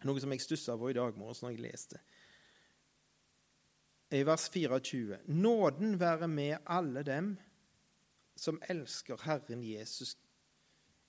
noe 0.00 0.22
som 0.22 0.32
jeg 0.32 0.42
stussa 0.42 0.76
på 0.80 0.90
i 0.90 0.96
dag 0.96 1.18
morges 1.18 1.42
når 1.42 1.54
jeg 1.54 1.64
leste 1.66 2.00
i 4.10 4.22
vers 4.26 4.48
24. 4.50 5.18
Nåden 5.26 6.00
være 6.00 6.28
med 6.28 6.56
alle 6.66 7.02
dem 7.06 7.36
som 8.36 8.58
elsker 8.68 9.20
Herren 9.24 9.62
Jesus 9.64 10.16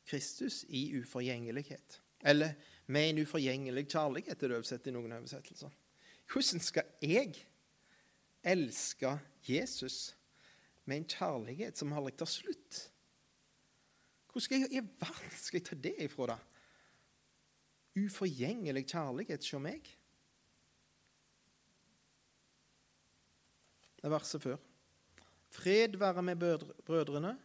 Kristus 0.05 0.65
i 0.69 0.99
uforgjengelighet. 0.99 2.01
Eller 2.25 2.53
med 2.85 3.09
en 3.09 3.21
uforgjengelig 3.23 3.87
kjærlighet, 3.87 4.43
er 4.43 4.47
det 4.47 4.57
oversett 4.57 4.87
i 4.87 4.93
noen 4.93 5.13
oversettelser. 5.15 5.71
Hvordan 6.31 6.63
skal 6.63 6.83
jeg 7.01 7.35
elske 8.43 9.15
Jesus 9.47 10.15
med 10.85 11.01
en 11.01 11.09
kjærlighet 11.09 11.77
som 11.77 11.93
aldri 11.93 12.13
tar 12.17 12.29
slutt? 12.29 12.81
Hvordan 14.31 14.45
skal 14.45 14.63
jeg, 14.63 14.71
i 14.71 14.83
verden 15.01 15.37
skal 15.37 15.65
ta 15.65 15.75
det 15.75 15.95
ifra, 16.05 16.35
da? 16.35 16.37
Uforgjengelig 18.01 18.85
kjærlighet 18.87 19.43
hos 19.43 19.59
meg? 19.63 19.89
Det 24.01 24.09
er 24.09 24.15
verset 24.15 24.41
før. 24.41 24.57
Fred 25.51 25.97
være 25.99 26.23
med 26.23 26.35
brødrene 26.85 27.37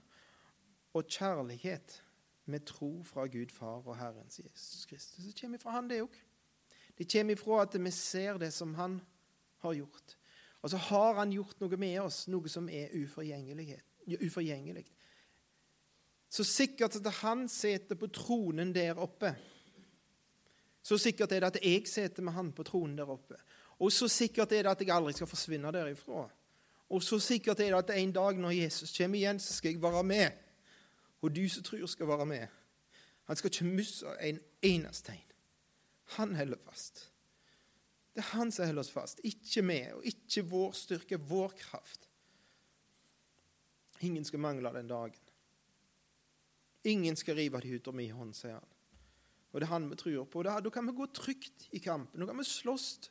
og 0.95 1.05
kjærlighet 1.05 2.03
med 2.47 2.65
tro 2.67 3.03
fra 3.05 3.27
Gud 3.27 3.51
Far 3.53 3.83
og 3.85 3.97
Herren 3.99 4.31
Jesus 4.31 4.87
Kristus. 4.87 5.25
Det 5.25 5.41
kommer 5.41 5.59
fra 5.59 5.71
Han, 5.71 5.91
det 5.91 6.03
òg. 6.03 6.15
Det 6.99 7.13
kommer 7.13 7.35
ifra 7.35 7.63
at 7.63 7.77
vi 7.85 7.91
ser 7.91 8.39
det 8.39 8.53
som 8.55 8.75
Han 8.75 9.01
har 9.59 9.75
gjort. 9.75 10.17
Og 10.63 10.71
så 10.71 10.77
har 10.77 11.15
Han 11.15 11.33
gjort 11.33 11.61
noe 11.61 11.77
med 11.77 12.01
oss, 12.01 12.29
noe 12.29 12.49
som 12.49 12.69
er 12.69 12.95
uforgjengelig. 12.95 14.87
Så 16.29 16.45
sikkert 16.45 16.97
at 16.97 17.13
Han 17.21 17.49
sitter 17.49 17.95
på 17.95 18.07
tronen 18.07 18.73
der 18.75 18.99
oppe. 18.99 19.35
Så 20.83 20.99
sikkert 20.99 21.33
er 21.33 21.41
det 21.41 21.57
at 21.57 21.65
jeg 21.65 21.87
sitter 21.89 22.23
med 22.23 22.33
Han 22.33 22.53
på 22.53 22.63
tronen 22.63 22.97
der 22.97 23.11
oppe. 23.11 23.37
Og 23.79 23.93
så 23.93 24.09
sikkert 24.09 24.53
er 24.53 24.63
det 24.63 24.71
at 24.71 24.81
jeg 24.81 24.95
aldri 24.95 25.13
skal 25.13 25.29
forsvinne 25.29 25.73
derifra. 25.75 26.29
Og 26.89 27.03
så 27.03 27.19
sikkert 27.19 27.61
er 27.61 27.73
det 27.75 27.79
at 27.83 27.99
en 27.99 28.13
dag 28.13 28.39
når 28.39 28.51
Jesus 28.51 28.95
kommer 28.97 29.19
igjen, 29.19 29.41
så 29.41 29.55
skal 29.55 29.73
jeg 29.73 29.83
være 29.83 30.05
med. 30.05 30.31
Og 31.23 31.37
du 31.37 31.49
som 31.49 31.63
tror 31.63 31.87
skal 31.87 32.09
være 32.09 32.27
med, 32.27 32.47
han 33.27 33.37
skal 33.37 33.51
ikke 33.51 33.65
miste 33.65 34.07
en 34.23 34.39
eneste 34.63 35.11
tegn. 35.11 35.33
Han 36.17 36.37
holder 36.37 36.59
fast. 36.63 37.09
Det 38.15 38.23
er 38.23 38.37
han 38.37 38.53
som 38.53 38.67
holder 38.67 38.81
oss 38.81 38.93
fast, 38.95 39.21
ikke 39.25 39.65
vi, 39.67 39.81
og 39.93 40.05
ikke 40.07 40.45
vår 40.49 40.77
styrke, 40.79 41.19
vår 41.21 41.57
kraft. 41.59 42.07
Ingen 44.01 44.25
skal 44.25 44.41
mangle 44.41 44.73
den 44.73 44.89
dagen. 44.89 45.21
Ingen 46.85 47.17
skal 47.17 47.35
rive 47.35 47.61
de 47.61 47.75
ut 47.75 47.89
av 47.89 47.95
min 47.99 48.15
hånd, 48.15 48.33
sier 48.37 48.55
han. 48.61 48.73
Og 49.53 49.61
det 49.61 49.67
er 49.67 49.73
han 49.73 49.91
vi 49.91 49.99
tror 49.99 50.25
på. 50.31 50.43
Da, 50.47 50.61
kan 50.71 50.87
vi 50.87 50.95
gå 50.95 51.07
trygt 51.17 51.69
i 51.73 51.81
kampen. 51.83 52.21
Da 52.21 52.29
kan 52.29 52.39
vi 52.39 52.45
slåss 52.45 53.11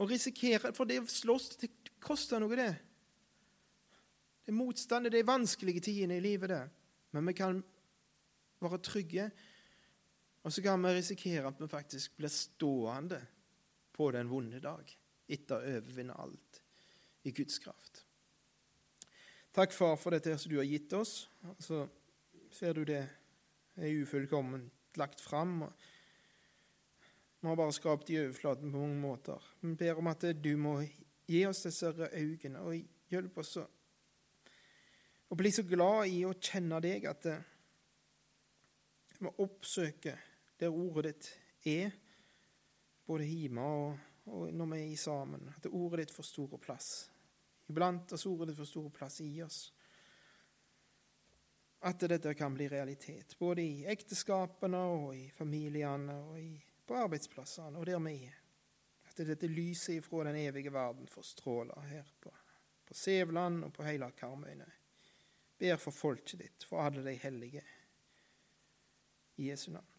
og 0.00 0.10
risikere. 0.10 0.72
For 0.72 0.88
det 0.88 1.02
slåss 1.10 1.56
det 1.60 1.72
koster 2.02 2.42
noe, 2.42 2.56
det. 2.58 2.72
Det 4.44 4.52
er 4.52 4.58
motstand, 4.58 5.10
det 5.12 5.20
er 5.20 5.28
vanskelige 5.28 5.84
tidene 5.90 6.18
i 6.18 6.24
livet, 6.24 6.50
det. 6.50 6.62
Men 7.14 7.26
vi 7.28 7.36
kan 7.38 7.62
være 8.60 8.80
trygge, 8.84 9.30
og 10.42 10.52
så 10.52 10.62
kan 10.64 10.82
vi 10.82 10.94
risikere 10.96 11.48
at 11.48 11.60
vi 11.60 11.68
faktisk 11.68 12.16
blir 12.16 12.32
stående 12.32 13.20
på 13.92 14.10
den 14.14 14.30
vonde 14.30 14.60
dag 14.64 14.96
etter 15.30 15.58
å 15.58 15.74
overvinne 15.76 16.16
alt 16.16 16.62
i 17.28 17.32
Guds 17.36 17.60
kraft. 17.62 18.04
Takk, 19.52 19.74
Far, 19.74 19.96
for 19.98 20.14
dette 20.14 20.36
som 20.38 20.52
du 20.52 20.60
har 20.60 20.68
gitt 20.68 20.92
oss. 20.94 21.24
Så 21.58 21.82
ser 22.54 22.76
du 22.78 22.84
det 22.86 23.02
er 23.76 24.02
ufullkomment 24.02 24.70
lagt 24.98 25.20
fram. 25.20 25.64
Vi 27.40 27.48
har 27.48 27.58
bare 27.58 27.74
skapt 27.74 28.10
i 28.10 28.18
overflaten 28.20 28.70
på 28.72 28.82
mange 28.82 29.00
måter. 29.00 29.50
Vi 29.60 29.74
ber 29.74 29.98
om 29.98 30.10
at 30.10 30.26
du 30.38 30.52
må 30.60 30.78
gi 31.30 31.44
oss 31.46 31.62
disse 31.66 31.92
øynene 32.10 32.64
og 32.66 32.74
hjelp 33.10 33.38
oss 33.42 33.56
å, 33.60 33.64
å 35.30 35.38
bli 35.38 35.52
så 35.54 35.62
glad 35.66 36.10
i 36.10 36.24
å 36.26 36.34
kjenne 36.34 36.80
deg 36.82 37.06
at 37.10 37.30
vi 39.20 39.30
oppsøker 39.44 40.18
der 40.60 40.74
ordet 40.74 41.12
ditt 41.12 41.30
er, 41.70 41.92
både 43.06 43.26
hjemme 43.28 43.64
og, 43.64 43.98
og 44.32 44.52
når 44.54 44.70
vi 44.74 44.80
er 44.84 45.00
sammen. 45.00 45.48
At 45.54 45.68
ordet 45.70 46.06
ditt 46.06 46.14
får 46.16 46.28
stor 46.28 46.56
plass 46.60 46.90
Iblant 47.70 48.12
oss 48.16 48.26
ordet 48.26 48.48
ditt 48.50 48.58
får 48.58 48.66
stor 48.66 48.88
plass 48.90 49.20
i 49.22 49.28
oss. 49.44 49.58
At 51.86 52.02
dette 52.10 52.32
kan 52.34 52.54
bli 52.54 52.66
realitet, 52.68 53.36
både 53.38 53.62
i 53.62 53.84
ekteskapene 53.88 54.80
og 54.90 55.14
i 55.14 55.28
familiene 55.32 56.16
og 56.26 56.40
i, 56.40 56.50
på 56.58 56.98
arbeidsplassene 56.98 57.78
og 57.78 57.86
der 57.86 58.02
vi 58.02 58.16
er. 58.26 58.39
At 59.20 59.28
dette 59.28 59.50
lyset 59.50 59.98
ifra 59.98 60.24
den 60.24 60.38
evige 60.40 60.72
verden 60.72 61.08
får 61.08 61.26
stråle 61.28 61.76
her 61.90 62.06
på, 62.20 62.32
på 62.88 62.94
Sevland 62.96 63.64
og 63.66 63.74
på 63.76 63.84
hele 63.84 64.08
Karmøyene. 64.16 64.68
Ber 65.60 65.76
for 65.76 65.92
folket 65.92 66.40
ditt, 66.40 66.64
for 66.64 66.80
alle 66.80 67.04
de 67.04 67.12
hellige. 67.20 67.62
I 69.36 69.50
Jesu 69.50 69.72
navn. 69.74 69.89